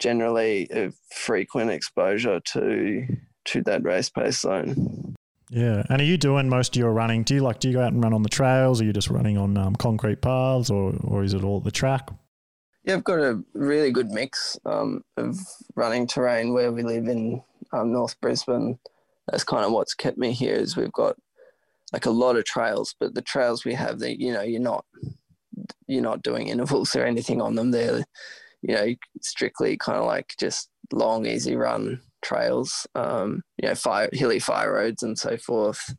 generally 0.00 0.66
a 0.72 0.90
frequent 1.14 1.70
exposure 1.70 2.40
to 2.52 3.06
to 3.44 3.62
that 3.62 3.84
race 3.84 4.10
pace 4.10 4.40
zone. 4.40 5.14
Yeah, 5.50 5.82
and 5.88 6.00
are 6.00 6.04
you 6.04 6.16
doing 6.16 6.48
most 6.48 6.76
of 6.76 6.80
your 6.80 6.92
running? 6.92 7.24
Do 7.24 7.34
you 7.34 7.40
like 7.40 7.60
do 7.60 7.68
you 7.68 7.74
go 7.74 7.82
out 7.82 7.92
and 7.92 8.02
run 8.02 8.12
on 8.12 8.22
the 8.22 8.28
trails? 8.28 8.80
Or 8.80 8.84
are 8.84 8.86
you 8.86 8.92
just 8.92 9.10
running 9.10 9.36
on 9.36 9.56
um, 9.56 9.76
concrete 9.76 10.22
paths, 10.22 10.70
or 10.70 10.94
or 11.02 11.22
is 11.22 11.34
it 11.34 11.44
all 11.44 11.60
the 11.60 11.70
track? 11.70 12.10
Yeah, 12.84 12.94
I've 12.94 13.04
got 13.04 13.18
a 13.18 13.42
really 13.52 13.90
good 13.90 14.10
mix 14.10 14.58
um, 14.64 15.02
of 15.16 15.38
running 15.74 16.06
terrain 16.06 16.54
where 16.54 16.72
we 16.72 16.82
live 16.82 17.08
in 17.08 17.42
um, 17.72 17.92
North 17.92 18.18
Brisbane. 18.20 18.78
That's 19.28 19.44
kind 19.44 19.64
of 19.64 19.72
what's 19.72 19.94
kept 19.94 20.18
me 20.18 20.32
here. 20.32 20.54
Is 20.54 20.76
we've 20.76 20.92
got 20.92 21.16
like 21.92 22.06
a 22.06 22.10
lot 22.10 22.36
of 22.36 22.44
trails, 22.44 22.94
but 22.98 23.14
the 23.14 23.22
trails 23.22 23.64
we 23.64 23.74
have, 23.74 23.98
that 23.98 24.20
you 24.20 24.32
know, 24.32 24.42
you're 24.42 24.60
not 24.60 24.84
you're 25.86 26.02
not 26.02 26.22
doing 26.22 26.48
intervals 26.48 26.94
or 26.94 27.04
anything 27.04 27.42
on 27.42 27.56
them. 27.56 27.72
They're 27.72 28.04
you 28.62 28.74
know, 28.74 28.94
strictly 29.22 29.76
kind 29.76 29.98
of 29.98 30.06
like 30.06 30.34
just 30.38 30.68
long, 30.92 31.26
easy 31.26 31.56
run 31.56 32.00
trails, 32.22 32.86
um, 32.94 33.42
you 33.56 33.68
know, 33.68 33.74
fire, 33.74 34.08
hilly 34.12 34.38
fire 34.38 34.74
roads 34.74 35.02
and 35.02 35.18
so 35.18 35.36
forth, 35.36 35.94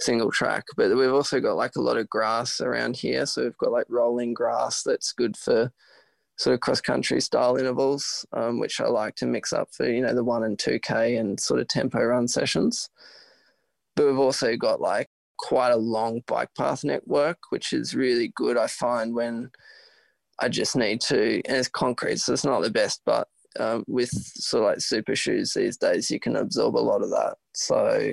single 0.00 0.30
track. 0.30 0.64
But 0.76 0.96
we've 0.96 1.12
also 1.12 1.40
got 1.40 1.56
like 1.56 1.76
a 1.76 1.80
lot 1.80 1.96
of 1.96 2.08
grass 2.08 2.60
around 2.60 2.96
here. 2.96 3.26
So 3.26 3.44
we've 3.44 3.58
got 3.58 3.72
like 3.72 3.86
rolling 3.88 4.34
grass 4.34 4.82
that's 4.82 5.12
good 5.12 5.36
for 5.36 5.72
sort 6.36 6.54
of 6.54 6.60
cross 6.60 6.80
country 6.80 7.20
style 7.20 7.56
intervals, 7.56 8.26
um, 8.32 8.58
which 8.58 8.80
I 8.80 8.86
like 8.86 9.14
to 9.16 9.26
mix 9.26 9.52
up 9.52 9.68
for, 9.72 9.88
you 9.88 10.02
know, 10.02 10.14
the 10.14 10.24
one 10.24 10.44
and 10.44 10.58
2K 10.58 11.18
and 11.18 11.38
sort 11.38 11.60
of 11.60 11.68
tempo 11.68 12.02
run 12.02 12.28
sessions. 12.28 12.90
But 13.96 14.06
we've 14.06 14.18
also 14.18 14.56
got 14.56 14.80
like 14.80 15.08
quite 15.38 15.70
a 15.70 15.76
long 15.76 16.22
bike 16.26 16.50
path 16.56 16.84
network, 16.84 17.38
which 17.50 17.72
is 17.72 17.94
really 17.94 18.32
good. 18.34 18.56
I 18.56 18.66
find 18.66 19.14
when 19.14 19.50
I 20.40 20.48
just 20.48 20.76
need 20.76 21.00
to, 21.02 21.40
and 21.44 21.56
it's 21.56 21.68
concrete, 21.68 22.18
so 22.18 22.32
it's 22.32 22.44
not 22.44 22.62
the 22.62 22.70
best, 22.70 23.02
but 23.06 23.28
um, 23.58 23.84
with 23.86 24.10
sort 24.10 24.64
of 24.64 24.70
like 24.70 24.80
super 24.80 25.14
shoes 25.14 25.52
these 25.52 25.76
days, 25.76 26.10
you 26.10 26.18
can 26.18 26.36
absorb 26.36 26.76
a 26.76 26.78
lot 26.78 27.02
of 27.02 27.10
that. 27.10 27.36
So 27.54 28.12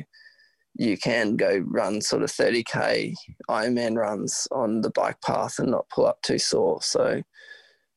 you 0.75 0.97
can 0.97 1.35
go 1.35 1.63
run 1.65 2.01
sort 2.01 2.23
of 2.23 2.31
30k 2.31 3.13
Ironman 3.49 3.97
runs 3.97 4.47
on 4.51 4.81
the 4.81 4.91
bike 4.91 5.19
path 5.21 5.59
and 5.59 5.71
not 5.71 5.89
pull 5.89 6.05
up 6.05 6.21
too 6.21 6.39
sore. 6.39 6.81
So 6.81 7.21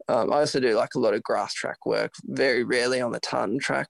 um, 0.09 0.33
I 0.33 0.41
also 0.41 0.61
do 0.61 0.75
like 0.75 0.95
a 0.95 0.99
lot 0.99 1.15
of 1.15 1.23
grass 1.23 1.55
track 1.55 1.87
work, 1.87 2.13
very 2.25 2.65
rarely 2.65 3.01
on 3.01 3.13
the 3.13 3.21
tartan 3.21 3.59
track. 3.59 3.89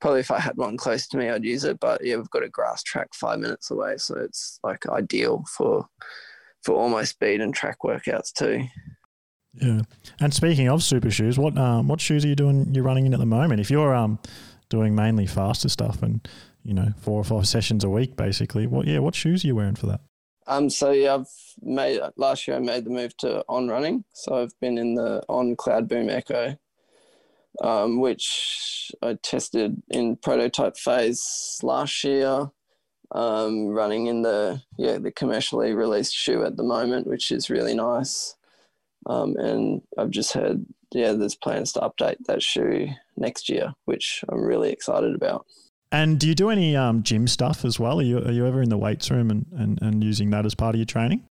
Probably 0.00 0.20
if 0.20 0.30
I 0.30 0.40
had 0.40 0.56
one 0.56 0.76
close 0.76 1.06
to 1.08 1.18
me, 1.18 1.28
I'd 1.28 1.44
use 1.44 1.64
it. 1.64 1.78
But 1.80 2.04
yeah, 2.04 2.16
we've 2.16 2.30
got 2.30 2.44
a 2.44 2.48
grass 2.48 2.82
track 2.82 3.08
five 3.12 3.38
minutes 3.38 3.70
away, 3.70 3.96
so 3.98 4.16
it's 4.16 4.58
like 4.62 4.88
ideal 4.88 5.44
for 5.56 5.86
for 6.62 6.74
all 6.74 6.88
my 6.88 7.04
speed 7.04 7.40
and 7.40 7.54
track 7.54 7.78
workouts 7.84 8.32
too. 8.32 8.64
Yeah. 9.54 9.82
And 10.20 10.32
speaking 10.32 10.68
of 10.68 10.82
super 10.82 11.10
shoes, 11.10 11.38
what 11.38 11.56
um 11.58 11.88
what 11.88 12.00
shoes 12.00 12.24
are 12.24 12.28
you 12.28 12.36
doing? 12.36 12.72
You're 12.74 12.84
running 12.84 13.06
in 13.06 13.14
at 13.14 13.20
the 13.20 13.26
moment. 13.26 13.60
If 13.60 13.70
you're 13.70 13.94
um 13.94 14.18
doing 14.68 14.94
mainly 14.94 15.26
faster 15.26 15.68
stuff 15.68 16.02
and 16.02 16.26
you 16.62 16.74
know 16.74 16.92
four 17.00 17.20
or 17.20 17.24
five 17.24 17.46
sessions 17.48 17.84
a 17.84 17.90
week, 17.90 18.16
basically, 18.16 18.66
what 18.66 18.86
yeah, 18.86 18.98
what 18.98 19.14
shoes 19.14 19.44
are 19.44 19.48
you 19.48 19.56
wearing 19.56 19.74
for 19.74 19.86
that? 19.86 20.00
Um. 20.46 20.70
So 20.70 20.92
yeah, 20.92 21.14
I've 21.14 21.28
made 21.62 22.00
last 22.16 22.46
year. 22.46 22.56
I 22.56 22.60
made 22.60 22.84
the 22.84 22.90
move 22.90 23.16
to 23.18 23.44
on 23.48 23.68
running. 23.68 24.04
So 24.12 24.40
I've 24.40 24.58
been 24.60 24.78
in 24.78 24.94
the 24.94 25.22
on 25.28 25.56
Cloud 25.56 25.88
Boom 25.88 26.08
Echo, 26.08 26.56
um, 27.60 28.00
which 28.00 28.92
I 29.02 29.14
tested 29.14 29.82
in 29.90 30.16
prototype 30.16 30.76
phase 30.76 31.58
last 31.62 32.04
year. 32.04 32.50
Um, 33.12 33.66
running 33.66 34.06
in 34.06 34.22
the 34.22 34.62
yeah 34.78 34.98
the 34.98 35.10
commercially 35.10 35.74
released 35.74 36.14
shoe 36.14 36.44
at 36.44 36.56
the 36.56 36.62
moment, 36.62 37.08
which 37.08 37.32
is 37.32 37.50
really 37.50 37.74
nice. 37.74 38.36
Um, 39.06 39.36
and 39.36 39.82
I've 39.98 40.10
just 40.10 40.32
heard, 40.32 40.64
yeah, 40.92 41.12
there's 41.12 41.34
plans 41.34 41.72
to 41.72 41.80
update 41.80 42.16
that 42.26 42.42
shoe 42.42 42.88
next 43.16 43.48
year, 43.48 43.72
which 43.86 44.24
I'm 44.28 44.42
really 44.42 44.70
excited 44.70 45.14
about. 45.14 45.46
And 45.92 46.20
do 46.20 46.28
you 46.28 46.34
do 46.34 46.50
any 46.50 46.76
um, 46.76 47.02
gym 47.02 47.26
stuff 47.26 47.64
as 47.64 47.80
well? 47.80 47.98
Are 47.98 48.04
you, 48.04 48.18
are 48.18 48.30
you 48.30 48.46
ever 48.46 48.62
in 48.62 48.68
the 48.68 48.78
weights 48.78 49.10
room 49.10 49.30
and, 49.30 49.46
and, 49.52 49.82
and 49.82 50.04
using 50.04 50.30
that 50.30 50.46
as 50.46 50.54
part 50.54 50.74
of 50.74 50.78
your 50.78 50.86
training? 50.86 51.24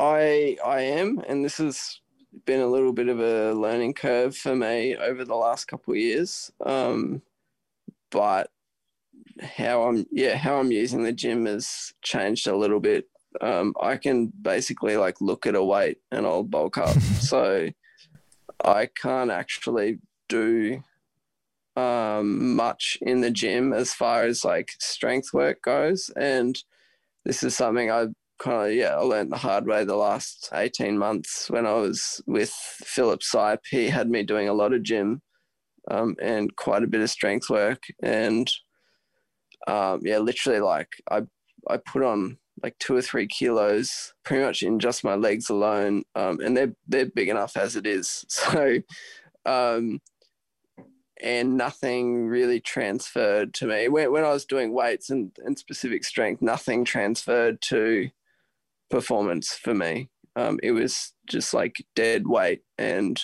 I 0.00 0.56
I 0.64 0.80
am, 0.80 1.20
and 1.28 1.44
this 1.44 1.58
has 1.58 2.00
been 2.46 2.60
a 2.60 2.66
little 2.66 2.92
bit 2.92 3.08
of 3.08 3.20
a 3.20 3.52
learning 3.52 3.94
curve 3.94 4.36
for 4.36 4.56
me 4.56 4.96
over 4.96 5.24
the 5.24 5.34
last 5.34 5.66
couple 5.66 5.92
of 5.92 5.98
years. 5.98 6.50
Um, 6.64 7.20
but 8.10 8.50
how 9.42 9.82
I'm 9.82 10.06
yeah 10.10 10.36
how 10.36 10.58
I'm 10.58 10.72
using 10.72 11.02
the 11.02 11.12
gym 11.12 11.46
has 11.46 11.92
changed 12.02 12.46
a 12.46 12.56
little 12.56 12.80
bit 12.80 13.08
um, 13.40 13.74
I 13.80 13.96
can 13.96 14.32
basically 14.40 14.96
like 14.96 15.20
look 15.20 15.46
at 15.46 15.54
a 15.54 15.62
weight 15.62 15.98
and 16.10 16.26
I'll 16.26 16.42
bulk 16.42 16.78
up. 16.78 16.98
so 17.20 17.68
I 18.64 18.86
can't 18.86 19.30
actually 19.30 19.98
do 20.28 20.82
um, 21.76 22.56
much 22.56 22.98
in 23.00 23.20
the 23.20 23.30
gym 23.30 23.72
as 23.72 23.94
far 23.94 24.24
as 24.24 24.44
like 24.44 24.70
strength 24.80 25.32
work 25.32 25.62
goes. 25.62 26.10
And 26.16 26.58
this 27.24 27.42
is 27.42 27.56
something 27.56 27.90
I 27.90 28.06
kind 28.38 28.70
of, 28.70 28.74
yeah, 28.74 28.96
I 28.96 29.00
learned 29.00 29.32
the 29.32 29.36
hard 29.36 29.66
way 29.66 29.84
the 29.84 29.96
last 29.96 30.50
18 30.52 30.98
months 30.98 31.48
when 31.50 31.66
I 31.66 31.74
was 31.74 32.22
with 32.26 32.50
Philipp 32.50 33.20
Seipp. 33.20 33.58
He 33.70 33.88
had 33.88 34.10
me 34.10 34.22
doing 34.22 34.48
a 34.48 34.54
lot 34.54 34.72
of 34.72 34.82
gym 34.82 35.22
um, 35.90 36.16
and 36.20 36.54
quite 36.56 36.82
a 36.82 36.88
bit 36.88 37.00
of 37.00 37.10
strength 37.10 37.48
work. 37.48 37.82
And 38.02 38.50
um, 39.68 40.00
yeah, 40.02 40.18
literally 40.18 40.60
like 40.60 40.88
I, 41.10 41.22
I 41.68 41.76
put 41.76 42.02
on 42.02 42.38
like 42.62 42.78
two 42.78 42.96
or 42.96 43.02
three 43.02 43.26
kilos 43.26 44.12
pretty 44.24 44.44
much 44.44 44.62
in 44.62 44.78
just 44.78 45.04
my 45.04 45.14
legs 45.14 45.50
alone. 45.50 46.02
Um, 46.14 46.40
and 46.40 46.56
they're, 46.56 46.74
they're 46.86 47.06
big 47.06 47.28
enough 47.28 47.56
as 47.56 47.76
it 47.76 47.86
is. 47.86 48.24
So, 48.28 48.78
um, 49.46 50.00
and 51.22 51.56
nothing 51.56 52.26
really 52.26 52.60
transferred 52.60 53.52
to 53.54 53.66
me 53.66 53.88
when, 53.88 54.10
when 54.12 54.24
I 54.24 54.30
was 54.30 54.44
doing 54.44 54.72
weights 54.72 55.10
and, 55.10 55.32
and 55.44 55.58
specific 55.58 56.04
strength, 56.04 56.40
nothing 56.42 56.84
transferred 56.84 57.60
to 57.62 58.08
performance 58.90 59.52
for 59.52 59.74
me. 59.74 60.10
Um, 60.36 60.58
it 60.62 60.72
was 60.72 61.12
just 61.28 61.52
like 61.52 61.84
dead 61.94 62.26
weight 62.26 62.62
and 62.78 63.20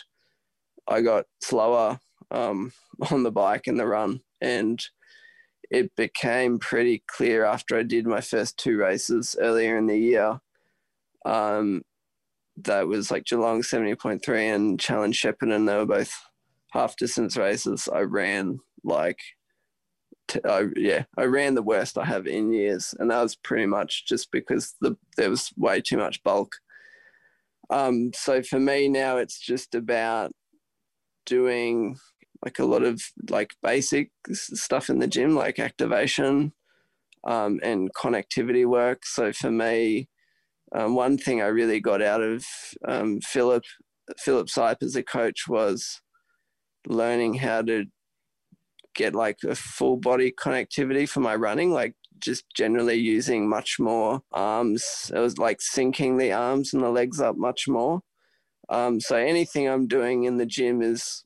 I 0.88 1.00
got 1.00 1.26
slower 1.42 1.98
um, 2.30 2.72
on 3.10 3.22
the 3.22 3.32
bike 3.32 3.66
and 3.66 3.78
the 3.78 3.86
run 3.86 4.20
and 4.40 4.82
it 5.70 5.94
became 5.96 6.58
pretty 6.58 7.02
clear 7.06 7.44
after 7.44 7.76
I 7.76 7.82
did 7.82 8.06
my 8.06 8.20
first 8.20 8.58
two 8.58 8.76
races 8.76 9.36
earlier 9.40 9.76
in 9.76 9.86
the 9.86 9.98
year. 9.98 10.40
Um, 11.24 11.82
that 12.58 12.86
was 12.86 13.10
like 13.10 13.24
Geelong 13.24 13.62
70.3 13.62 14.54
and 14.54 14.80
Challenge 14.80 15.20
Shepparton. 15.20 15.66
They 15.66 15.76
were 15.76 15.86
both 15.86 16.12
half 16.72 16.96
distance 16.96 17.36
races. 17.36 17.88
I 17.92 18.00
ran 18.00 18.60
like, 18.84 19.18
t- 20.28 20.40
I, 20.44 20.66
yeah, 20.76 21.04
I 21.18 21.24
ran 21.24 21.54
the 21.54 21.62
worst 21.62 21.98
I 21.98 22.04
have 22.04 22.26
in 22.26 22.52
years. 22.52 22.94
And 22.98 23.10
that 23.10 23.22
was 23.22 23.36
pretty 23.36 23.66
much 23.66 24.06
just 24.06 24.30
because 24.30 24.74
the, 24.80 24.96
there 25.16 25.30
was 25.30 25.50
way 25.56 25.80
too 25.80 25.98
much 25.98 26.22
bulk. 26.22 26.52
Um, 27.68 28.12
so 28.14 28.42
for 28.42 28.60
me 28.60 28.88
now, 28.88 29.16
it's 29.18 29.38
just 29.38 29.74
about 29.74 30.32
doing 31.26 31.98
like 32.44 32.58
a 32.58 32.64
lot 32.64 32.82
of 32.82 33.00
like 33.30 33.54
basic 33.62 34.10
stuff 34.32 34.88
in 34.90 34.98
the 34.98 35.06
gym, 35.06 35.34
like 35.34 35.58
activation 35.58 36.52
um, 37.26 37.60
and 37.62 37.90
connectivity 37.94 38.66
work. 38.66 39.04
So 39.04 39.32
for 39.32 39.50
me, 39.50 40.08
um, 40.74 40.94
one 40.94 41.16
thing 41.18 41.40
I 41.40 41.46
really 41.46 41.80
got 41.80 42.02
out 42.02 42.22
of 42.22 42.44
um, 42.86 43.20
Philip 43.20 43.64
Philipp 44.18 44.46
Seipp 44.46 44.82
as 44.82 44.94
a 44.94 45.02
coach 45.02 45.48
was 45.48 46.00
learning 46.86 47.34
how 47.34 47.62
to 47.62 47.86
get 48.94 49.14
like 49.14 49.38
a 49.46 49.54
full 49.54 49.96
body 49.96 50.32
connectivity 50.32 51.08
for 51.08 51.20
my 51.20 51.34
running, 51.34 51.70
like 51.72 51.94
just 52.18 52.44
generally 52.56 52.94
using 52.94 53.48
much 53.48 53.76
more 53.78 54.22
arms. 54.32 55.10
It 55.14 55.18
was 55.18 55.38
like 55.38 55.58
syncing 55.58 56.18
the 56.18 56.32
arms 56.32 56.72
and 56.72 56.82
the 56.82 56.90
legs 56.90 57.20
up 57.20 57.36
much 57.36 57.68
more. 57.68 58.00
Um, 58.68 59.00
so 59.00 59.16
anything 59.16 59.68
I'm 59.68 59.86
doing 59.86 60.24
in 60.24 60.38
the 60.38 60.46
gym 60.46 60.82
is 60.82 61.24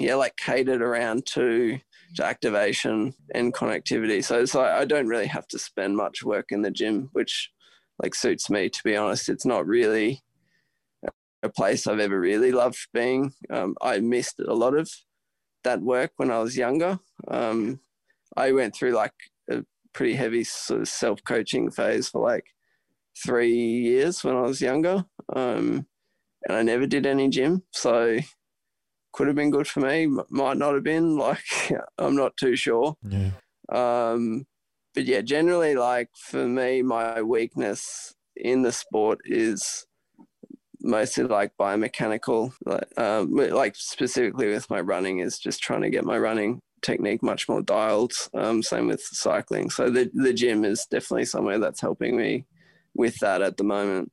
yeah, 0.00 0.14
like 0.14 0.36
catered 0.36 0.82
around 0.82 1.26
to, 1.26 1.78
to 2.16 2.24
activation 2.24 3.14
and 3.34 3.54
connectivity. 3.54 4.24
So 4.24 4.40
it's 4.40 4.54
like 4.54 4.70
I 4.70 4.84
don't 4.84 5.06
really 5.06 5.26
have 5.26 5.46
to 5.48 5.58
spend 5.58 5.96
much 5.96 6.24
work 6.24 6.46
in 6.50 6.62
the 6.62 6.70
gym, 6.70 7.10
which 7.12 7.50
like 8.02 8.14
suits 8.14 8.48
me 8.50 8.68
to 8.68 8.82
be 8.82 8.96
honest. 8.96 9.28
It's 9.28 9.46
not 9.46 9.66
really 9.66 10.22
a 11.42 11.48
place 11.48 11.86
I've 11.86 12.00
ever 12.00 12.18
really 12.18 12.52
loved 12.52 12.88
being. 12.92 13.32
Um, 13.50 13.76
I 13.80 13.98
missed 14.00 14.40
a 14.40 14.54
lot 14.54 14.74
of 14.74 14.90
that 15.64 15.80
work 15.80 16.12
when 16.16 16.30
I 16.30 16.38
was 16.38 16.56
younger. 16.56 16.98
Um, 17.28 17.80
I 18.36 18.52
went 18.52 18.74
through 18.74 18.92
like 18.92 19.14
a 19.50 19.64
pretty 19.92 20.14
heavy 20.14 20.44
sort 20.44 20.82
of 20.82 20.88
self 20.88 21.20
coaching 21.26 21.70
phase 21.70 22.08
for 22.08 22.22
like 22.22 22.46
three 23.24 23.54
years 23.54 24.24
when 24.24 24.36
I 24.36 24.42
was 24.42 24.60
younger. 24.60 25.04
Um, 25.34 25.86
and 26.48 26.56
I 26.56 26.62
never 26.62 26.86
did 26.86 27.06
any 27.06 27.28
gym. 27.28 27.62
So 27.70 28.18
could 29.12 29.26
have 29.26 29.36
been 29.36 29.50
good 29.50 29.66
for 29.66 29.80
me, 29.80 30.06
might 30.28 30.56
not 30.56 30.74
have 30.74 30.84
been. 30.84 31.16
Like, 31.20 31.44
I'm 31.98 32.16
not 32.16 32.36
too 32.36 32.56
sure. 32.56 32.96
Yeah. 33.02 33.30
Um, 33.70 34.46
but 34.94 35.04
yeah, 35.04 35.20
generally, 35.20 35.74
like 35.74 36.08
for 36.16 36.46
me, 36.46 36.82
my 36.82 37.22
weakness 37.22 38.14
in 38.36 38.62
the 38.62 38.72
sport 38.72 39.20
is 39.24 39.86
mostly 40.80 41.24
like 41.24 41.52
biomechanical, 41.60 42.52
like, 42.64 42.98
um, 42.98 43.34
like 43.34 43.76
specifically 43.76 44.48
with 44.48 44.68
my 44.70 44.80
running, 44.80 45.20
is 45.20 45.38
just 45.38 45.62
trying 45.62 45.82
to 45.82 45.90
get 45.90 46.04
my 46.04 46.18
running 46.18 46.60
technique 46.82 47.22
much 47.22 47.48
more 47.48 47.62
dialed. 47.62 48.12
Um, 48.34 48.62
same 48.62 48.88
with 48.88 49.02
cycling. 49.02 49.70
So 49.70 49.90
the 49.90 50.10
the 50.14 50.32
gym 50.32 50.64
is 50.64 50.86
definitely 50.90 51.26
somewhere 51.26 51.58
that's 51.58 51.80
helping 51.80 52.16
me 52.16 52.46
with 52.94 53.18
that 53.18 53.42
at 53.42 53.56
the 53.56 53.64
moment. 53.64 54.10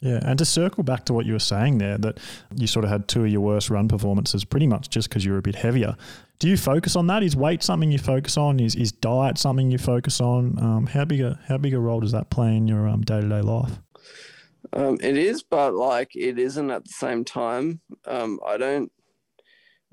Yeah, 0.00 0.20
and 0.22 0.38
to 0.38 0.46
circle 0.46 0.82
back 0.82 1.04
to 1.06 1.12
what 1.12 1.26
you 1.26 1.34
were 1.34 1.38
saying 1.38 1.78
there, 1.78 1.98
that 1.98 2.18
you 2.56 2.66
sort 2.66 2.84
of 2.84 2.90
had 2.90 3.06
two 3.06 3.24
of 3.24 3.30
your 3.30 3.42
worst 3.42 3.68
run 3.68 3.86
performances 3.86 4.44
pretty 4.44 4.66
much 4.66 4.88
just 4.88 5.08
because 5.08 5.24
you 5.24 5.32
were 5.32 5.38
a 5.38 5.42
bit 5.42 5.56
heavier. 5.56 5.96
Do 6.38 6.48
you 6.48 6.56
focus 6.56 6.96
on 6.96 7.06
that? 7.08 7.22
Is 7.22 7.36
weight 7.36 7.62
something 7.62 7.92
you 7.92 7.98
focus 7.98 8.38
on? 8.38 8.60
Is, 8.60 8.74
is 8.74 8.92
diet 8.92 9.36
something 9.36 9.70
you 9.70 9.76
focus 9.76 10.20
on? 10.20 10.58
Um, 10.58 10.86
how 10.86 11.04
big 11.04 11.20
a 11.20 11.38
how 11.48 11.58
big 11.58 11.74
a 11.74 11.78
role 11.78 12.00
does 12.00 12.12
that 12.12 12.30
play 12.30 12.56
in 12.56 12.66
your 12.66 12.88
day 12.96 13.20
to 13.20 13.28
day 13.28 13.42
life? 13.42 13.78
Um, 14.72 14.96
it 15.02 15.18
is, 15.18 15.42
but 15.42 15.74
like 15.74 16.14
it 16.14 16.38
isn't 16.38 16.70
at 16.70 16.84
the 16.84 16.92
same 16.92 17.24
time. 17.24 17.80
Um, 18.06 18.40
I 18.46 18.56
don't 18.56 18.90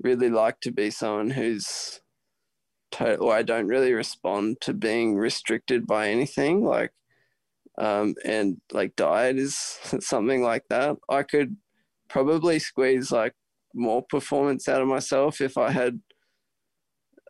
really 0.02 0.30
like 0.30 0.60
to 0.60 0.70
be 0.70 0.90
someone 0.90 1.30
who's 1.30 2.00
total. 2.90 3.30
I 3.30 3.42
don't 3.42 3.68
really 3.68 3.92
respond 3.92 4.62
to 4.62 4.72
being 4.72 5.16
restricted 5.16 5.86
by 5.86 6.08
anything 6.08 6.64
like 6.64 6.92
um, 7.78 8.14
and 8.24 8.60
like 8.72 8.96
diet 8.96 9.38
is 9.38 9.56
something 10.00 10.42
like 10.42 10.64
that. 10.70 10.96
I 11.08 11.22
could 11.22 11.56
probably 12.08 12.58
squeeze 12.58 13.12
like 13.12 13.34
more 13.74 14.02
performance 14.08 14.68
out 14.68 14.82
of 14.82 14.88
myself 14.88 15.40
if 15.40 15.56
I 15.56 15.70
had 15.70 16.00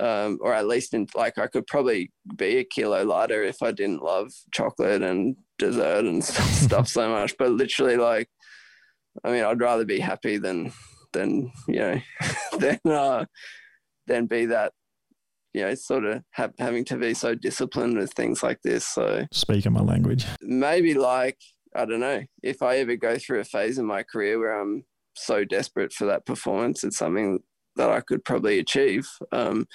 um, 0.00 0.38
or 0.40 0.54
at 0.54 0.66
least 0.66 0.94
in 0.94 1.06
like 1.14 1.38
I 1.38 1.48
could 1.48 1.66
probably 1.66 2.12
be 2.36 2.58
a 2.58 2.64
kilo 2.64 3.02
lighter 3.02 3.42
if 3.42 3.62
I 3.62 3.72
didn't 3.72 4.02
love 4.02 4.30
chocolate 4.52 5.02
and 5.02 5.36
dessert 5.58 6.04
and 6.04 6.24
stuff 6.24 6.88
so 6.88 7.08
much. 7.08 7.34
But 7.38 7.52
literally, 7.52 7.96
like, 7.96 8.28
I 9.24 9.32
mean, 9.32 9.44
I'd 9.44 9.60
rather 9.60 9.84
be 9.84 9.98
happy 9.98 10.38
than 10.38 10.72
than 11.12 11.50
you 11.66 11.80
know 11.80 12.00
than 12.58 12.78
uh, 12.86 13.24
than 14.06 14.26
be 14.26 14.46
that 14.46 14.72
you 15.58 15.64
know 15.64 15.74
sort 15.74 16.04
of 16.04 16.22
ha- 16.32 16.50
having 16.58 16.84
to 16.86 16.96
be 16.96 17.14
so 17.14 17.34
disciplined 17.34 17.98
with 17.98 18.12
things 18.12 18.42
like 18.42 18.60
this. 18.62 18.86
So 18.86 19.26
speaking 19.32 19.72
my 19.72 19.80
language, 19.80 20.24
maybe 20.40 20.94
like 20.94 21.38
I 21.74 21.84
don't 21.84 22.00
know 22.00 22.22
if 22.42 22.62
I 22.62 22.76
ever 22.78 22.96
go 22.96 23.18
through 23.18 23.40
a 23.40 23.44
phase 23.44 23.78
in 23.78 23.84
my 23.84 24.02
career 24.02 24.38
where 24.38 24.60
I'm 24.60 24.84
so 25.14 25.44
desperate 25.44 25.92
for 25.92 26.06
that 26.06 26.24
performance, 26.26 26.84
it's 26.84 26.98
something 26.98 27.40
that 27.76 27.90
I 27.90 28.00
could 28.00 28.24
probably 28.24 28.58
achieve. 28.58 29.08
Um, 29.32 29.66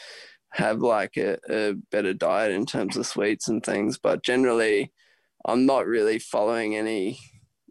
have 0.54 0.80
like 0.80 1.18
a, 1.18 1.38
a, 1.50 1.74
better 1.92 2.14
diet 2.14 2.52
in 2.52 2.64
terms 2.68 2.96
of 2.96 3.08
sweets 3.08 3.48
and 3.48 3.66
things, 3.66 3.98
but 3.98 4.24
generally, 4.24 4.92
I'm 5.46 5.66
not 5.66 5.88
really 5.88 6.20
following 6.20 6.76
any 6.76 7.20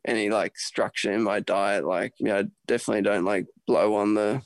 any 0.05 0.31
like 0.31 0.59
structure 0.59 1.13
in 1.13 1.23
my 1.23 1.39
diet. 1.39 1.85
Like, 1.85 2.15
you 2.19 2.27
know, 2.27 2.41
I 2.41 2.45
definitely 2.67 3.03
don't 3.03 3.25
like 3.25 3.47
blow 3.69 3.95
on 3.95 4.15
the 4.15 4.43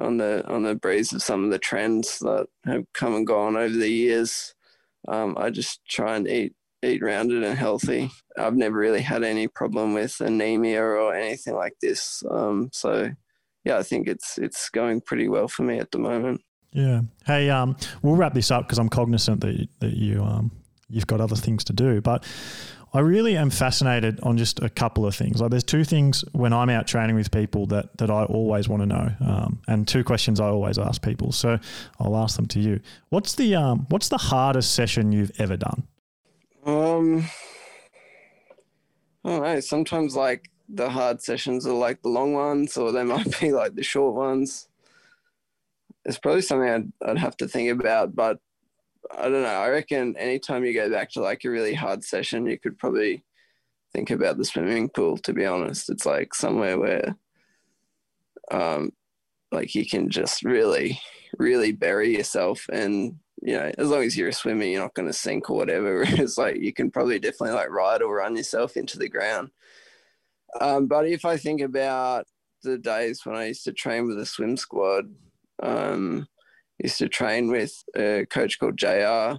on 0.00 0.16
the 0.16 0.46
on 0.48 0.62
the 0.62 0.74
breeze 0.74 1.12
of 1.12 1.22
some 1.22 1.44
of 1.44 1.50
the 1.50 1.58
trends 1.58 2.18
that 2.20 2.46
have 2.64 2.84
come 2.94 3.14
and 3.14 3.26
gone 3.26 3.56
over 3.56 3.74
the 3.74 3.90
years. 3.90 4.54
Um, 5.08 5.36
I 5.38 5.50
just 5.50 5.80
try 5.88 6.16
and 6.16 6.28
eat 6.28 6.54
eat 6.82 7.02
rounded 7.02 7.42
and 7.42 7.58
healthy. 7.58 8.10
I've 8.38 8.56
never 8.56 8.76
really 8.76 9.02
had 9.02 9.22
any 9.22 9.48
problem 9.48 9.92
with 9.92 10.20
anemia 10.20 10.82
or 10.82 11.14
anything 11.14 11.54
like 11.54 11.74
this. 11.82 12.22
Um, 12.30 12.70
so 12.72 13.10
yeah, 13.64 13.78
I 13.78 13.82
think 13.82 14.08
it's 14.08 14.38
it's 14.38 14.70
going 14.70 15.02
pretty 15.02 15.28
well 15.28 15.48
for 15.48 15.62
me 15.62 15.78
at 15.78 15.90
the 15.90 15.98
moment. 15.98 16.40
Yeah. 16.72 17.02
Hey, 17.26 17.50
um, 17.50 17.76
we'll 18.02 18.16
wrap 18.16 18.34
this 18.34 18.50
up 18.50 18.66
because 18.66 18.78
I'm 18.78 18.88
cognizant 18.88 19.40
that 19.42 19.68
that 19.80 19.94
you 19.94 20.22
um 20.22 20.50
you've 20.88 21.06
got 21.06 21.20
other 21.20 21.36
things 21.36 21.64
to 21.64 21.72
do, 21.72 22.00
but. 22.00 22.24
I 22.92 23.00
really 23.00 23.36
am 23.36 23.50
fascinated 23.50 24.18
on 24.22 24.36
just 24.36 24.60
a 24.60 24.68
couple 24.68 25.06
of 25.06 25.14
things. 25.14 25.40
Like, 25.40 25.50
there's 25.50 25.64
two 25.64 25.84
things 25.84 26.24
when 26.32 26.52
I'm 26.52 26.68
out 26.68 26.88
training 26.88 27.14
with 27.14 27.30
people 27.30 27.66
that 27.66 27.96
that 27.98 28.10
I 28.10 28.24
always 28.24 28.68
want 28.68 28.82
to 28.82 28.86
know, 28.86 29.12
um, 29.20 29.62
and 29.68 29.86
two 29.86 30.02
questions 30.02 30.40
I 30.40 30.46
always 30.46 30.78
ask 30.78 31.00
people. 31.02 31.32
So 31.32 31.58
I'll 32.00 32.16
ask 32.16 32.36
them 32.36 32.46
to 32.46 32.60
you. 32.60 32.80
What's 33.10 33.34
the 33.34 33.54
um, 33.54 33.86
what's 33.90 34.08
the 34.08 34.18
hardest 34.18 34.74
session 34.74 35.12
you've 35.12 35.32
ever 35.38 35.56
done? 35.56 35.84
Um, 36.66 37.24
don't 39.24 39.42
know. 39.42 39.60
Sometimes 39.60 40.16
like 40.16 40.50
the 40.68 40.90
hard 40.90 41.22
sessions 41.22 41.66
are 41.66 41.74
like 41.74 42.02
the 42.02 42.08
long 42.08 42.32
ones, 42.34 42.76
or 42.76 42.92
they 42.92 43.04
might 43.04 43.40
be 43.40 43.52
like 43.52 43.74
the 43.74 43.82
short 43.82 44.14
ones. 44.14 44.68
It's 46.04 46.18
probably 46.18 46.42
something 46.42 46.68
I'd, 46.68 47.10
I'd 47.10 47.18
have 47.18 47.36
to 47.38 47.48
think 47.48 47.70
about, 47.70 48.14
but 48.16 48.40
I 49.16 49.22
don't 49.24 49.42
know. 49.42 49.48
I 49.48 49.68
reckon 49.68 50.16
anytime 50.16 50.64
you 50.64 50.72
go 50.72 50.90
back 50.90 51.10
to 51.12 51.20
like 51.20 51.44
a 51.44 51.50
really 51.50 51.74
hard 51.74 52.04
session, 52.04 52.46
you 52.46 52.58
could 52.58 52.78
probably 52.78 53.24
think 53.92 54.10
about 54.10 54.38
the 54.38 54.44
swimming 54.44 54.88
pool. 54.88 55.18
To 55.18 55.32
be 55.32 55.46
honest, 55.46 55.90
it's 55.90 56.06
like 56.06 56.34
somewhere 56.34 56.78
where, 56.78 57.16
um, 58.50 58.92
like 59.52 59.74
you 59.74 59.86
can 59.86 60.10
just 60.10 60.44
really, 60.44 61.00
really 61.38 61.72
bury 61.72 62.16
yourself, 62.16 62.66
and 62.72 63.16
you 63.42 63.54
know, 63.54 63.72
as 63.78 63.88
long 63.88 64.02
as 64.02 64.16
you're 64.16 64.28
a 64.28 64.32
swimmer, 64.32 64.64
you're 64.64 64.82
not 64.82 64.94
going 64.94 65.08
to 65.08 65.14
sink 65.14 65.50
or 65.50 65.56
whatever. 65.56 66.02
it's 66.06 66.38
like 66.38 66.56
you 66.56 66.72
can 66.72 66.90
probably 66.90 67.18
definitely 67.18 67.56
like 67.56 67.70
ride 67.70 68.02
or 68.02 68.16
run 68.16 68.36
yourself 68.36 68.76
into 68.76 68.98
the 68.98 69.08
ground. 69.08 69.50
Um, 70.60 70.86
but 70.86 71.06
if 71.06 71.24
I 71.24 71.36
think 71.36 71.60
about 71.60 72.26
the 72.62 72.76
days 72.76 73.24
when 73.24 73.36
I 73.36 73.46
used 73.46 73.64
to 73.64 73.72
train 73.72 74.06
with 74.06 74.18
a 74.18 74.26
swim 74.26 74.56
squad, 74.56 75.06
um, 75.62 76.26
used 76.82 76.98
to 76.98 77.08
train 77.08 77.50
with 77.50 77.72
a 77.96 78.26
coach 78.30 78.58
called 78.58 78.76
JR, 78.76 79.38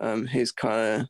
um, 0.00 0.26
who's 0.26 0.52
kind 0.52 1.02
of 1.02 1.08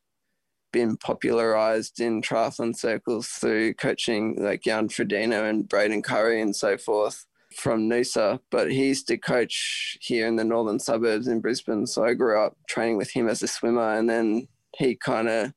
been 0.72 0.96
popularized 0.96 2.00
in 2.00 2.20
triathlon 2.20 2.76
circles 2.76 3.28
through 3.28 3.74
coaching 3.74 4.36
like 4.38 4.62
Jan 4.62 4.88
Frodeno 4.88 5.48
and 5.48 5.68
Braden 5.68 6.02
Currie 6.02 6.40
and 6.40 6.54
so 6.54 6.76
forth 6.76 7.24
from 7.56 7.88
Noosa. 7.88 8.40
But 8.50 8.70
he 8.70 8.88
used 8.88 9.08
to 9.08 9.16
coach 9.16 9.96
here 10.00 10.26
in 10.26 10.36
the 10.36 10.44
northern 10.44 10.78
suburbs 10.78 11.28
in 11.28 11.40
Brisbane. 11.40 11.86
So 11.86 12.04
I 12.04 12.14
grew 12.14 12.38
up 12.38 12.56
training 12.68 12.96
with 12.96 13.10
him 13.10 13.28
as 13.28 13.42
a 13.42 13.48
swimmer. 13.48 13.94
And 13.94 14.08
then 14.08 14.48
he 14.76 14.96
kind 14.96 15.28
of 15.28 15.52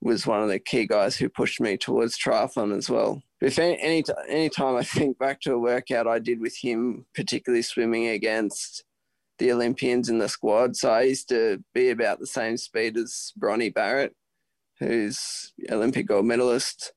was 0.00 0.26
one 0.26 0.42
of 0.42 0.48
the 0.48 0.58
key 0.58 0.86
guys 0.86 1.16
who 1.16 1.28
pushed 1.28 1.60
me 1.60 1.76
towards 1.76 2.18
triathlon 2.18 2.76
as 2.76 2.88
well. 2.88 3.22
If 3.40 3.58
any, 3.58 3.80
any, 3.80 4.04
any 4.28 4.48
time 4.48 4.76
I 4.76 4.82
think 4.82 5.18
back 5.18 5.40
to 5.42 5.54
a 5.54 5.58
workout 5.58 6.06
I 6.06 6.18
did 6.18 6.40
with 6.40 6.56
him, 6.56 7.06
particularly 7.14 7.62
swimming 7.62 8.08
against 8.08 8.84
the 9.40 9.50
Olympians 9.50 10.08
in 10.08 10.18
the 10.18 10.28
squad. 10.28 10.76
So 10.76 10.90
I 10.90 11.02
used 11.02 11.28
to 11.30 11.64
be 11.74 11.90
about 11.90 12.20
the 12.20 12.26
same 12.26 12.56
speed 12.56 12.96
as 12.96 13.32
Bronte 13.36 13.72
Barratt, 13.72 14.12
who's 14.78 15.52
Olympic 15.72 16.06
gold 16.06 16.26
medalist 16.26 16.92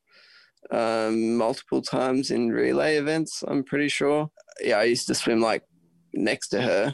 um, 0.71 1.37
multiple 1.37 1.81
times 1.81 2.29
in 2.29 2.51
relay 2.51 2.97
events. 2.97 3.43
I'm 3.47 3.63
pretty 3.63 3.89
sure. 3.89 4.29
Yeah, 4.61 4.77
I 4.77 4.83
used 4.83 5.07
to 5.07 5.15
swim 5.15 5.39
like 5.41 5.63
next 6.13 6.49
to 6.49 6.61
her, 6.61 6.93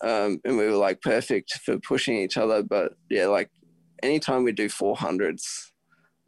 um, 0.00 0.40
and 0.44 0.56
we 0.56 0.66
were 0.66 0.72
like 0.72 1.00
perfect 1.02 1.52
for 1.64 1.78
pushing 1.78 2.16
each 2.16 2.36
other. 2.36 2.62
But 2.62 2.92
yeah, 3.08 3.26
like 3.26 3.50
anytime 4.02 4.44
we 4.44 4.52
do 4.52 4.68
400s, 4.68 5.70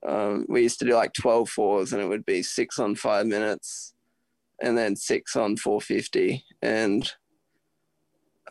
um, 0.07 0.47
we 0.49 0.63
used 0.63 0.79
to 0.81 0.85
do 0.85 0.95
like 0.95 1.15
12 1.15 1.49
fours, 1.49 1.93
and 1.93 2.03
it 2.03 2.09
would 2.09 2.25
be 2.25 2.43
six 2.43 2.79
on 2.79 2.95
five 2.95 3.27
minutes, 3.27 3.95
and 4.63 4.79
then 4.79 4.95
six 4.95 5.37
on 5.37 5.57
450, 5.57 6.45
and 6.63 7.11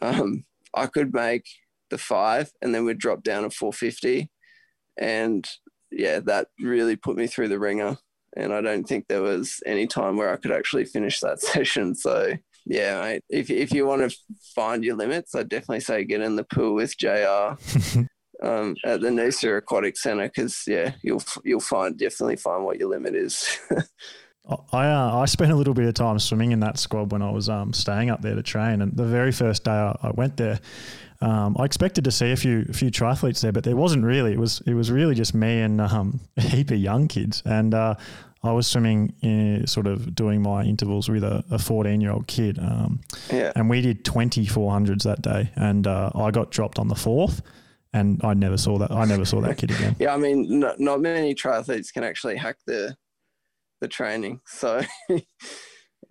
um, 0.02 0.46
I 0.74 0.88
could 0.88 1.14
make 1.14 1.46
the 1.90 1.98
five, 1.98 2.52
and 2.62 2.74
then 2.74 2.86
we'd 2.86 2.98
drop 2.98 3.24
down 3.24 3.44
to 3.44 3.50
450, 3.50 4.30
and 4.98 5.48
yeah, 5.92 6.20
that 6.20 6.48
really 6.60 6.96
put 6.96 7.16
me 7.16 7.28
through 7.28 7.48
the 7.48 7.60
ringer 7.60 7.98
and 8.38 8.54
I 8.54 8.62
don't 8.62 8.88
think 8.88 9.08
there 9.08 9.22
was 9.22 9.62
any 9.66 9.88
time 9.88 10.16
where 10.16 10.32
I 10.32 10.38
could 10.38 10.52
actually 10.52 10.86
finish 10.86 11.20
that 11.20 11.42
session. 11.42 11.96
So 11.96 12.34
yeah, 12.66 13.02
mate, 13.02 13.24
if 13.30 13.50
if 13.50 13.74
you 13.74 13.86
want 13.86 14.10
to 14.10 14.18
find 14.56 14.84
your 14.84 14.96
limits, 14.96 15.36
I'd 15.36 15.50
definitely 15.50 15.80
say 15.82 16.04
get 16.04 16.22
in 16.22 16.36
the 16.36 16.44
pool 16.44 16.76
with 16.76 16.98
JR 16.98 17.08
um, 18.44 18.76
at 18.86 19.02
the 19.02 19.10
Noosa 19.10 19.58
Aquatic 19.58 19.98
Centre 19.98 20.28
because 20.28 20.64
yeah, 20.68 20.94
you'll 21.02 21.24
you'll 21.44 21.60
find 21.60 21.98
definitely 21.98 22.36
find 22.36 22.64
what 22.64 22.80
your 22.80 22.90
limit 22.90 23.16
is. 23.16 23.60
I 24.72 24.88
uh, 24.88 25.18
I 25.18 25.26
spent 25.26 25.52
a 25.52 25.56
little 25.56 25.74
bit 25.74 25.86
of 25.86 25.94
time 25.94 26.20
swimming 26.20 26.52
in 26.52 26.60
that 26.62 26.78
squad 26.78 27.12
when 27.12 27.22
I 27.22 27.32
was 27.32 27.50
um, 27.50 27.74
staying 27.74 28.10
up 28.10 28.22
there 28.22 28.36
to 28.36 28.44
train, 28.44 28.82
and 28.82 28.96
the 28.96 29.06
very 29.06 29.32
first 29.32 29.66
day 29.66 29.72
I, 29.72 29.98
I 30.02 30.12
went 30.12 30.38
there, 30.38 30.60
um, 31.22 31.56
I 31.60 31.66
expected 31.66 32.04
to 32.06 32.12
see 32.12 32.32
a 32.32 32.38
few 32.38 32.66
a 32.70 32.74
few 32.74 32.90
triathletes 32.90 33.42
there, 33.42 33.52
but 33.52 33.64
there 33.64 33.76
wasn't 33.76 34.06
really. 34.06 34.34
It 34.34 34.40
was 34.40 34.62
it 34.66 34.74
was 34.74 34.92
really 34.92 35.16
just 35.16 35.34
me 35.34 35.62
and 35.62 35.82
um, 35.82 36.22
a 36.38 36.42
heap 36.42 36.72
of 36.72 36.78
young 36.78 37.08
kids, 37.08 37.44
and 37.46 37.74
uh, 37.74 37.96
I 38.44 38.52
was 38.52 38.68
swimming, 38.68 39.14
in, 39.22 39.68
sort 39.68 39.88
of 39.88 40.16
doing 40.16 40.42
my 40.42 40.64
intervals 40.64 41.10
with 41.10 41.24
a, 41.24 41.44
a 41.52 41.60
14 41.60 42.00
year 42.02 42.12
old 42.12 42.28
kid. 42.28 42.60
Um, 42.60 43.02
yeah. 43.32 43.52
And 43.56 43.70
we 43.70 43.82
did 43.82 44.06
20 44.06 44.46
400s 44.46 45.04
that 45.04 45.22
day. 45.22 45.52
And 45.56 45.88
uh, 45.88 46.12
I 46.16 46.32
got 46.32 46.52
dropped 46.52 46.80
on 46.80 46.88
the 46.88 46.96
fourth. 46.96 47.42
And 47.94 48.22
I 48.24 48.34
never 48.34 48.58
saw 48.58 48.78
that. 48.80 48.92
I 48.92 49.06
never 49.06 49.26
saw 49.26 49.42
that 49.42 49.58
kid 49.58 49.72
again. 49.72 49.96
yeah, 50.00 50.14
I 50.14 50.18
mean, 50.18 50.60
not, 50.60 50.80
not 50.80 51.02
many 51.02 51.34
triathletes 51.34 51.92
can 51.92 52.04
actually 52.04 52.36
hack 52.36 52.58
the 52.66 52.96
the 53.80 53.88
training. 53.88 54.42
So 54.46 54.82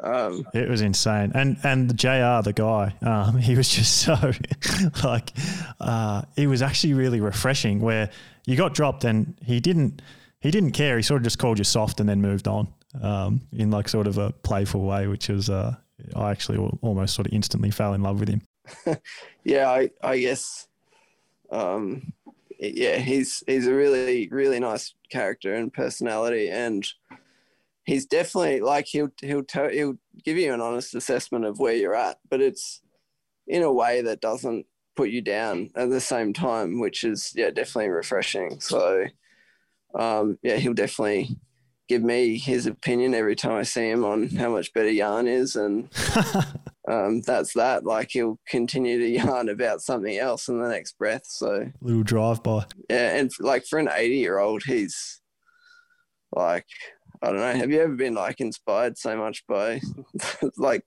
um, 0.03 0.47
it 0.55 0.69
was 0.69 0.81
insane. 0.81 1.33
And 1.35 1.59
and 1.63 1.91
the 1.91 1.95
JR 1.95 2.43
the 2.43 2.53
guy, 2.55 2.95
um, 3.03 3.39
he 3.39 3.57
was 3.57 3.69
just 3.69 3.99
so 3.99 4.33
like 5.05 5.33
uh, 5.81 6.23
it 6.37 6.47
was 6.47 6.63
actually 6.63 6.95
really 6.95 7.21
refreshing. 7.21 7.81
Where 7.81 8.11
you 8.47 8.57
got 8.57 8.75
dropped 8.75 9.05
and 9.05 9.39
he 9.45 9.61
didn't 9.61 10.03
he 10.41 10.51
didn't 10.51 10.73
care. 10.73 10.97
He 10.97 11.03
sort 11.03 11.21
of 11.21 11.25
just 11.25 11.39
called 11.39 11.59
you 11.59 11.65
soft 11.65 12.01
and 12.01 12.09
then 12.09 12.21
moved 12.21 12.49
on 12.49 12.69
um, 13.03 13.43
in 13.53 13.71
like 13.71 13.89
sort 13.89 14.07
of 14.07 14.19
a 14.19 14.33
playful 14.33 14.83
way, 14.83 15.07
which 15.07 15.29
was 15.29 15.51
uh, 15.51 15.75
I 16.15 16.31
actually 16.31 16.59
almost 16.83 17.15
sort 17.15 17.27
of 17.27 17.33
instantly 17.33 17.71
fell 17.71 17.95
in 17.95 18.03
love 18.03 18.21
with 18.21 18.29
him. 18.29 18.43
yeah, 19.45 19.71
I 19.71 19.91
I 20.03 20.19
guess. 20.19 20.69
Um, 21.51 22.13
yeah, 22.59 22.97
he's 22.97 23.43
he's 23.47 23.67
a 23.67 23.75
really 23.75 24.29
really 24.31 24.59
nice 24.59 24.95
character 25.11 25.55
and 25.55 25.73
personality, 25.73 26.49
and 26.49 26.87
he's 27.87 28.05
definitely 28.05 28.61
like 28.61 28.87
he'll 28.87 29.09
he'll 29.23 29.45
tell 29.45 29.71
he'll 29.71 29.97
give 30.25 30.37
you 30.37 30.53
an 30.53 30.61
honest 30.61 30.95
assessment 30.95 31.47
of 31.47 31.59
where 31.59 31.75
you're 31.75 31.95
at, 31.95 32.19
but 32.29 32.43
it's 32.43 32.83
in 33.47 33.63
a 33.63 33.73
way 33.73 34.03
that 34.03 34.21
doesn't 34.21 34.67
put 34.97 35.09
you 35.09 35.23
down 35.23 35.71
at 35.77 35.89
the 35.89 36.01
same 36.01 36.33
time, 36.33 36.81
which 36.81 37.05
is 37.05 37.33
yeah 37.35 37.51
definitely 37.51 37.89
refreshing. 37.89 38.61
So 38.61 39.07
um, 39.95 40.39
yeah, 40.43 40.57
he'll 40.57 40.75
definitely 40.75 41.37
give 41.89 42.03
me 42.03 42.37
his 42.37 42.67
opinion 42.67 43.15
every 43.15 43.37
time 43.37 43.53
I 43.53 43.63
see 43.63 43.89
him 43.89 44.05
on 44.05 44.29
how 44.31 44.51
much 44.51 44.73
better 44.75 44.93
Jan 44.93 45.29
is, 45.29 45.55
and 45.55 45.89
um, 46.89 47.23
that's 47.23 47.55
that. 47.55 47.85
Like 47.85 48.11
he'll 48.11 48.41
continue 48.49 48.99
to 48.99 49.09
yarn 49.25 49.49
about 49.49 49.81
something 49.81 50.19
else 50.19 50.49
in 50.49 50.61
the 50.61 50.69
next 50.69 50.99
breath. 50.99 51.27
So 51.27 51.71
little 51.81 52.03
drive 52.03 52.43
by. 52.43 52.67
Yeah, 52.91 53.17
and 53.17 53.31
like 53.39 53.65
for 53.65 53.79
an 53.79 53.89
eighty-year-old, 53.95 54.65
he's 54.65 55.21
like 56.33 56.67
I 57.23 57.27
don't 57.29 57.39
know. 57.39 57.53
Have 57.53 57.71
you 57.71 57.81
ever 57.81 57.95
been 57.95 58.15
like 58.15 58.41
inspired 58.41 58.99
so 58.99 59.17
much 59.17 59.47
by 59.47 59.81
like 60.57 60.85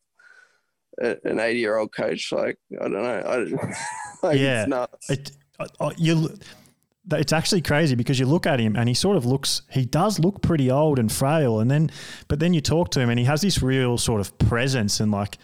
a, 1.02 1.18
an 1.24 1.40
eighty-year-old 1.40 1.94
coach? 1.94 2.32
Like 2.32 2.58
I 2.80 2.84
don't 2.84 2.94
know. 2.94 3.24
I 3.26 3.36
don't, 3.36 3.52
like 4.24 4.40
yeah, 4.40 4.62
it's 4.62 4.70
nuts. 4.70 5.10
It, 5.10 5.32
you 5.98 6.30
it's 7.12 7.34
actually 7.34 7.62
crazy 7.62 7.96
because 7.96 8.20
you 8.20 8.26
look 8.26 8.46
at 8.46 8.60
him 8.60 8.76
and 8.76 8.88
he 8.88 8.94
sort 8.94 9.18
of 9.18 9.26
looks 9.26 9.64
he 9.72 9.86
does 9.86 10.20
look 10.20 10.42
pretty 10.42 10.70
old 10.70 11.00
and 11.00 11.12
frail 11.12 11.60
and 11.60 11.70
then 11.72 11.90
but 12.28 12.40
then 12.40 12.54
you 12.54 12.62
talk 12.62 12.92
to 12.92 13.00
him 13.00 13.10
and 13.10 13.18
he 13.20 13.26
has 13.26 13.42
this 13.42 13.62
real 13.62 13.98
sort 13.98 14.22
of 14.22 14.38
presence 14.38 15.00
and 15.00 15.12
like 15.12 15.38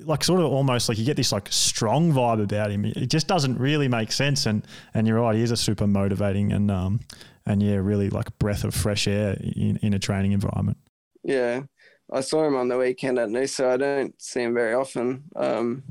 like 0.00 0.22
sort 0.22 0.40
of 0.40 0.46
almost 0.46 0.88
like 0.88 0.98
you 0.98 1.04
get 1.04 1.16
this 1.16 1.32
like 1.32 1.48
strong 1.50 2.12
vibe 2.12 2.42
about 2.42 2.70
him 2.70 2.84
it 2.84 3.06
just 3.06 3.26
doesn't 3.26 3.58
really 3.58 3.88
make 3.88 4.12
sense 4.12 4.46
and 4.46 4.64
and 4.94 5.06
you're 5.06 5.20
right 5.20 5.34
he 5.34 5.42
is 5.42 5.50
a 5.50 5.56
super 5.56 5.86
motivating 5.86 6.52
and 6.52 6.70
um 6.70 7.00
and 7.48 7.62
yeah 7.62 7.76
really 7.76 8.10
like 8.10 8.36
breath 8.38 8.64
of 8.64 8.74
fresh 8.74 9.08
air 9.08 9.36
in, 9.40 9.78
in 9.82 9.94
a 9.94 9.98
training 9.98 10.32
environment. 10.32 10.78
Yeah. 11.24 11.62
I 12.10 12.22
saw 12.22 12.46
him 12.46 12.56
on 12.56 12.68
the 12.68 12.78
weekend 12.78 13.18
at 13.18 13.28
noosa. 13.28 13.66
I 13.66 13.76
don't 13.76 14.20
see 14.20 14.42
him 14.42 14.54
very 14.54 14.74
often 14.74 15.24
um 15.36 15.82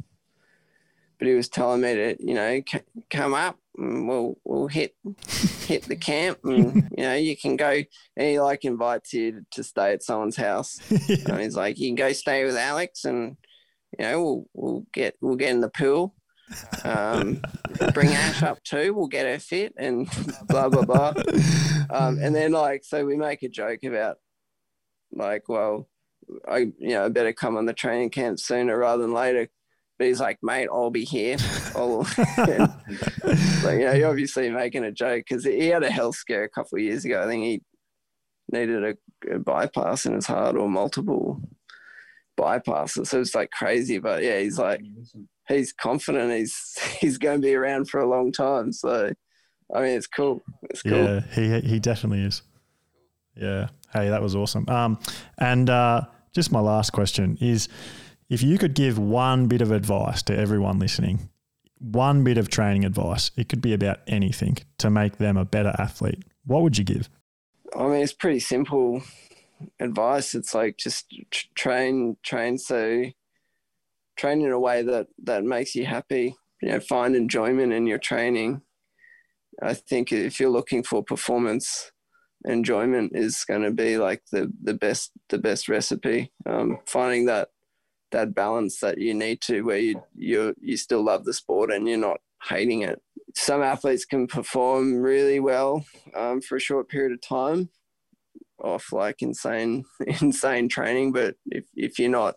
but 1.20 1.28
he 1.28 1.34
was 1.34 1.50
telling 1.50 1.82
me 1.82 1.96
to 1.96 2.16
you 2.20 2.34
know 2.34 2.62
c- 2.68 2.82
come 3.10 3.34
up 3.34 3.58
we'll 3.78 4.38
we'll 4.44 4.68
hit 4.68 4.96
hit 5.66 5.84
the 5.84 5.96
camp 5.96 6.40
and 6.44 6.90
you 6.98 7.04
know 7.04 7.14
you 7.14 7.38
can 7.38 7.56
go 7.56 7.70
and 7.70 8.28
he 8.28 8.40
like 8.40 8.66
invites 8.66 9.14
you 9.14 9.46
to 9.52 9.64
stay 9.64 9.94
at 9.94 10.04
someone's 10.04 10.36
house. 10.36 10.80
Yeah. 10.90 11.18
and 11.28 11.42
he's 11.42 11.56
like 11.56 11.78
you 11.78 11.90
can 11.90 11.96
go 11.96 12.12
stay 12.14 12.44
with 12.44 12.56
alex 12.56 13.06
and 13.06 13.38
you 13.98 14.06
know 14.06 14.22
we'll 14.22 14.46
we'll 14.54 14.86
get 14.94 15.16
we'll 15.22 15.36
get 15.36 15.52
in 15.52 15.62
the 15.62 15.70
pool 15.70 16.14
um, 16.84 17.42
bring 17.94 18.10
ash 18.10 18.42
up 18.44 18.62
too 18.64 18.94
we'll 18.94 19.08
get 19.08 19.26
her 19.26 19.40
fit 19.40 19.74
and 19.78 20.10
blah 20.48 20.70
blah 20.70 20.84
blah 20.84 21.14
um, 21.90 22.18
and 22.22 22.36
then 22.36 22.52
like 22.52 22.84
so 22.84 23.06
we 23.06 23.18
make 23.18 23.44
a 23.44 23.50
joke 23.50 23.84
about 23.84 24.18
like 25.12 25.50
well 25.50 25.88
i 26.48 26.60
you 26.60 26.90
know 26.90 27.06
I 27.06 27.10
better 27.10 27.34
come 27.34 27.58
on 27.58 27.66
the 27.66 27.74
training 27.74 28.10
camp 28.10 28.40
sooner 28.40 28.78
rather 28.78 29.04
than 29.04 29.14
later 29.14 29.50
but 29.98 30.08
he's 30.08 30.20
like, 30.20 30.38
mate, 30.44 30.70
I'll 30.72 30.92
be 30.92 31.06
here. 31.06 31.38
I'll, 31.76 32.00
like, 32.28 33.80
you 33.80 33.86
know, 33.86 33.94
you're 33.94 34.10
obviously 34.10 34.50
making 34.50 34.84
a 34.84 34.92
joke 34.92 35.26
because 35.28 35.44
he 35.44 35.68
had 35.68 35.84
a 35.84 35.90
health 35.90 36.16
scare 36.16 36.44
a 36.44 36.50
couple 36.50 36.78
of 36.78 36.84
years 36.84 37.04
ago. 37.04 37.24
I 37.24 37.26
think 37.26 37.44
he 37.44 37.62
needed 38.52 38.84
a, 38.84 39.36
a 39.36 39.40
bypass 39.40 40.06
in 40.06 40.14
his 40.14 40.28
heart 40.28 40.56
or 40.56 40.70
multiple 40.70 41.42
bypasses. 42.40 43.08
So 43.08 43.20
it's 43.20 43.34
like 43.34 43.50
crazy. 43.50 43.98
But 43.98 44.22
yeah, 44.22 44.40
he's 44.40 44.60
like, 44.60 44.82
he's 45.48 45.74
confident 45.74 46.32
he's 46.32 46.78
he's 47.00 47.18
going 47.18 47.42
to 47.42 47.46
be 47.46 47.56
around 47.56 47.90
for 47.90 48.00
a 48.00 48.10
long 48.10 48.32
time. 48.32 48.72
So, 48.72 49.12
I 49.74 49.82
mean, 49.82 49.98
it's 49.98 50.08
cool. 50.08 50.42
It's 50.64 50.82
cool. 50.82 50.98
Yeah, 50.98 51.22
he, 51.34 51.60
he 51.62 51.80
definitely 51.80 52.24
is. 52.24 52.42
Yeah. 53.36 53.70
Hey, 53.94 54.10
that 54.10 54.22
was 54.22 54.36
awesome. 54.36 54.68
Um, 54.68 55.00
and 55.38 55.70
uh, 55.70 56.02
just 56.34 56.52
my 56.52 56.60
last 56.60 56.92
question 56.92 57.38
is, 57.40 57.70
if 58.30 58.44
you 58.44 58.58
could 58.58 58.74
give 58.74 59.00
one 59.00 59.48
bit 59.48 59.62
of 59.62 59.72
advice 59.72 60.22
to 60.24 60.38
everyone 60.38 60.80
listening, 60.80 61.30
one 61.80 62.24
bit 62.24 62.38
of 62.38 62.50
training 62.50 62.84
advice, 62.84 63.32
it 63.38 63.48
could 63.48 63.62
be 63.62 63.74
about 63.74 64.00
anything 64.08 64.58
to 64.80 64.90
make 64.90 65.18
them 65.18 65.38
a 65.38 65.46
better 65.46 65.74
athlete, 65.78 66.24
what 66.46 66.64
would 66.64 66.78
you 66.78 66.84
give? 66.84 67.10
I 67.78 67.84
mean, 67.84 68.02
it's 68.02 68.14
pretty 68.14 68.40
simple 68.40 69.04
advice. 69.80 70.36
It's 70.36 70.54
like 70.54 70.78
just 70.78 71.14
train, 71.56 72.18
train 72.24 72.58
so 72.58 73.06
train 74.18 74.42
in 74.42 74.52
a 74.52 74.60
way 74.60 74.82
that 74.82 75.08
that 75.24 75.44
makes 75.44 75.76
you 75.76 75.86
happy. 75.86 76.36
You 76.62 76.70
know, 76.70 76.80
find 76.80 77.16
enjoyment 77.16 77.74
in 77.74 77.88
your 77.88 78.00
training. 78.00 78.62
I 79.62 79.74
think 79.74 80.12
if 80.12 80.40
you're 80.40 80.50
looking 80.50 80.84
for 80.84 81.04
performance, 81.04 81.92
enjoyment 82.46 83.12
is 83.16 83.44
going 83.46 83.64
to 83.64 83.72
be 83.72 83.98
like 83.98 84.24
the 84.32 84.52
the 84.64 84.74
best 84.74 85.12
the 85.30 85.38
best 85.38 85.70
recipe. 85.70 86.32
Um, 86.46 86.80
finding 86.86 87.26
that 87.26 87.50
that 88.12 88.34
balance 88.34 88.80
that 88.80 88.98
you 88.98 89.14
need 89.14 89.42
to 89.42 89.62
where 89.62 89.78
you 89.78 90.02
you 90.16 90.54
you 90.60 90.78
still 90.78 91.04
love 91.04 91.26
the 91.26 91.34
sport 91.34 91.72
and 91.72 91.88
you're 91.88 91.98
not 91.98 92.20
hating 92.44 92.82
it. 92.82 93.02
Some 93.36 93.62
athletes 93.62 94.06
can 94.06 94.28
perform 94.28 94.96
really 94.96 95.40
well 95.40 95.86
um, 96.16 96.42
for 96.42 96.56
a 96.56 96.62
short 96.62 96.90
period 96.90 97.12
of 97.12 97.22
time 97.22 97.70
off 98.64 98.92
like 98.92 99.22
insane 99.22 99.86
insane 100.22 100.70
training, 100.70 101.12
but 101.12 101.36
if 101.48 101.66
if 101.76 102.00
you're 102.00 102.10
not 102.10 102.36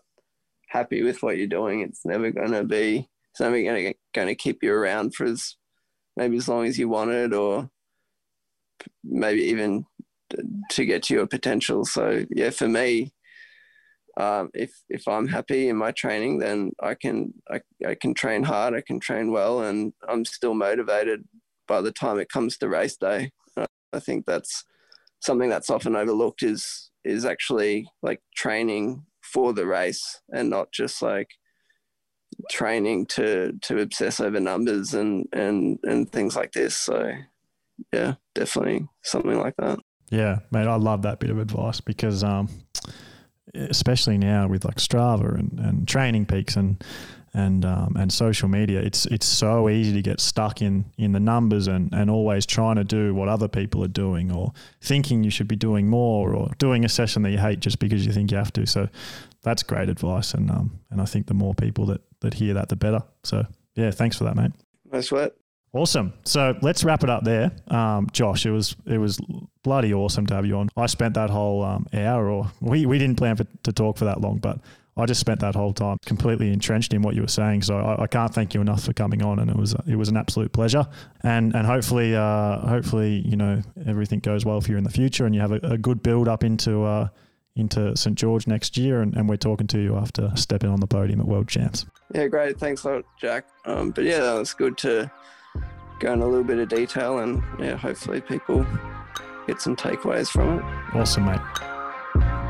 happy 0.71 1.03
with 1.03 1.23
what 1.23 1.37
you're 1.37 1.47
doing, 1.47 1.81
it's 1.81 2.05
never 2.05 2.31
going 2.31 2.53
to 2.53 2.65
be 2.65 3.09
it's 3.33 3.41
never 3.41 3.63
going 3.63 3.93
to 3.93 3.95
going 4.15 4.29
to 4.29 4.35
keep 4.35 4.63
you 4.63 4.73
around 4.73 5.15
for 5.15 5.25
as 5.25 5.57
maybe 6.17 6.37
as 6.37 6.49
long 6.49 6.65
as 6.67 6.79
you 6.79 6.89
wanted 6.89 7.33
or 7.33 7.71
maybe 9.05 9.43
even 9.43 9.85
to 10.71 10.85
get 10.85 11.03
to 11.05 11.15
your 11.15 11.27
potential. 11.27 11.85
So 11.85 12.25
yeah, 12.31 12.51
for 12.51 12.69
me, 12.69 13.13
um, 14.17 14.51
if 14.55 14.73
if 14.89 15.07
I'm 15.09 15.29
happy 15.29 15.69
in 15.69 15.77
my 15.77 15.93
training, 15.93 16.39
then 16.39 16.73
I 16.81 16.95
can 16.95 17.35
I, 17.51 17.61
I 17.87 17.95
can 17.95 18.15
train 18.15 18.43
hard, 18.43 18.75
I 18.75 18.81
can 18.81 19.01
train 19.01 19.33
well, 19.33 19.63
and 19.63 19.93
I'm 20.09 20.25
still 20.25 20.55
motivated 20.55 21.25
by 21.67 21.81
the 21.81 21.93
time 21.93 22.19
it 22.19 22.29
comes 22.29 22.59
to 22.59 22.69
race 22.69 22.97
day. 22.97 23.33
I 23.93 23.99
think 23.99 24.27
that's 24.27 24.65
something 25.21 25.49
that's 25.49 25.71
often 25.71 25.97
overlooked 25.97 26.43
is 26.43 26.91
is 27.05 27.25
actually 27.25 27.89
like 28.03 28.21
training 28.37 29.05
for 29.33 29.53
the 29.53 29.67
race 29.67 30.21
and 30.31 30.51
not 30.51 30.73
just 30.73 31.03
like 31.03 31.29
training 32.51 33.07
to 33.07 33.53
to 33.63 33.81
obsess 33.81 34.21
over 34.21 34.41
numbers 34.41 34.95
and 34.95 35.27
and 35.33 35.79
and 35.85 36.11
things 36.11 36.37
like 36.37 36.53
this. 36.53 36.75
So 36.77 37.13
yeah, 37.93 38.15
definitely 38.35 38.87
something 39.03 39.39
like 39.39 39.57
that. 39.59 39.79
Yeah, 40.11 40.41
mate, 40.51 40.67
I 40.67 40.77
love 40.77 41.03
that 41.03 41.21
bit 41.21 41.31
of 41.31 41.39
advice 41.39 41.81
because 41.81 42.25
um 42.25 42.49
especially 43.55 44.17
now 44.17 44.47
with 44.47 44.65
like 44.65 44.77
Strava 44.77 45.37
and, 45.39 45.59
and 45.59 45.89
training 45.89 46.27
peaks 46.27 46.57
and 46.57 46.83
and 47.33 47.65
um, 47.65 47.97
and 47.97 48.13
social 48.13 48.49
media, 48.49 48.81
it's 48.81 49.07
it's 49.07 49.27
so 49.27 49.69
easy 49.69 49.93
to 49.93 50.03
get 50.03 50.21
stuck 50.21 50.61
in 50.63 50.85
in 50.99 51.13
the 51.13 51.21
numbers 51.21 51.69
and, 51.69 51.93
and 51.93 52.11
always 52.11 52.47
trying 52.47 52.77
to 52.77 52.85
do 52.85 53.15
what 53.15 53.29
other 53.29 53.49
people 53.49 53.85
are 53.85 53.89
doing 53.89 54.33
or 54.33 54.53
thinking 54.81 55.23
you 55.23 55.31
should 55.31 55.49
be 55.49 55.57
doing 55.57 55.89
more 55.89 56.35
or 56.35 56.51
doing 56.59 56.85
a 56.85 56.89
session 56.89 57.23
that 57.23 57.31
you 57.31 57.39
hate 57.39 57.61
just 57.61 57.79
because 57.79 58.05
you 58.05 58.13
think 58.13 58.31
you 58.31 58.37
have 58.37 58.53
to. 58.55 58.67
So 58.67 58.89
that's 59.43 59.63
great 59.63 59.89
advice, 59.89 60.35
and 60.35 60.51
um 60.51 60.81
and 60.91 61.01
I 61.01 61.05
think 61.05 61.27
the 61.27 61.35
more 61.35 61.55
people 61.55 61.87
that 61.87 62.01
that 62.21 62.35
hear 62.35 62.55
that, 62.55 62.69
the 62.69 62.77
better. 62.77 63.03
So 63.23 63.45
yeah, 63.75 63.91
thanks 63.91 64.19
for 64.19 64.25
that, 64.25 64.37
mate. 64.37 64.53
No 64.91 65.01
sweat. 65.01 65.35
Awesome. 65.73 66.13
So 66.25 66.59
let's 66.63 66.83
wrap 66.83 67.05
it 67.05 67.11
up 67.11 67.23
there, 67.23 67.53
um, 67.69 68.09
Josh. 68.11 68.45
It 68.45 68.51
was 68.51 68.75
it 68.87 68.99
was 68.99 69.21
bloody 69.63 69.95
awesome 69.95 70.27
to 70.27 70.35
have 70.35 70.45
you 70.45 70.57
on. 70.57 70.69
I 70.77 70.87
spent 70.87 71.15
that 71.15 71.31
whole 71.31 71.63
um, 71.63 71.87
hour, 71.95 72.29
or 72.29 72.51
we, 72.61 72.87
we 72.87 72.99
didn't 72.99 73.17
plan 73.17 73.37
for, 73.37 73.45
to 73.63 73.73
talk 73.73 73.97
for 73.97 74.07
that 74.07 74.21
long, 74.21 74.39
but 74.39 74.59
I 74.97 75.07
just 75.07 75.21
spent 75.21 75.41
that 75.41 75.55
whole 75.55 75.73
time 75.73 75.97
completely 76.05 76.53
entrenched 76.53 76.93
in 76.93 77.03
what 77.03 77.15
you 77.15 77.23
were 77.23 77.29
saying. 77.29 77.63
So 77.63 77.77
I, 77.77 78.03
I 78.03 78.07
can't 78.07 78.33
thank 78.35 78.55
you 78.55 78.61
enough 78.61 78.85
for 78.85 78.93
coming 78.93 79.23
on, 79.23 79.39
and 79.39 79.51
it 79.51 79.57
was 79.57 79.75
it 79.87 79.97
was 79.97 80.09
an 80.09 80.17
absolute 80.17 80.53
pleasure. 80.53 80.87
And 81.23 81.55
and 81.55 81.67
hopefully 81.67 82.15
uh, 82.15 82.59
hopefully 82.59 83.23
you 83.27 83.37
know 83.37 83.63
everything 83.87 84.21
goes 84.21 84.45
well 84.45 84.61
for 84.61 84.71
you 84.73 84.79
in 84.79 84.85
the 84.85 84.91
future, 84.91 85.27
and 85.27 85.35
you 85.35 85.41
have 85.41 85.53
a, 85.53 85.61
a 85.63 85.79
good 85.79 86.03
build 86.03 86.29
up 86.29 86.45
into. 86.45 86.85
Uh, 86.85 87.09
into 87.57 87.95
St 87.97 88.17
George 88.17 88.47
next 88.47 88.79
year, 88.79 89.03
and, 89.03 89.15
and 89.17 89.29
we're 89.29 89.37
talking 89.37 89.67
to 89.67 89.79
you 89.79 89.97
after 89.97 90.31
stepping 90.37 90.71
on 90.71 90.79
the 90.79 90.87
podium 90.87 91.21
at 91.21 91.27
World 91.27 91.49
Champs. 91.49 91.85
Yeah, 92.15 92.29
great. 92.29 92.59
Thanks 92.59 92.85
a 92.85 92.91
lot, 92.91 93.05
Jack. 93.21 93.45
Um, 93.67 93.91
but 93.91 94.05
yeah, 94.05 94.21
that 94.21 94.35
was 94.35 94.55
good 94.55 94.79
to 94.79 95.11
go 96.01 96.13
in 96.13 96.23
a 96.23 96.27
little 96.27 96.45
bit 96.45 96.59
of 96.59 96.69
detail 96.69 97.19
and 97.19 97.43
yeah, 97.59 97.77
hopefully 97.77 98.21
people 98.21 98.67
get 99.47 99.61
some 99.61 99.77
takeaways 99.77 100.31
from 100.31 100.59
it. 100.59 100.65
Awesome, 100.95 101.27
mate. 101.27 102.50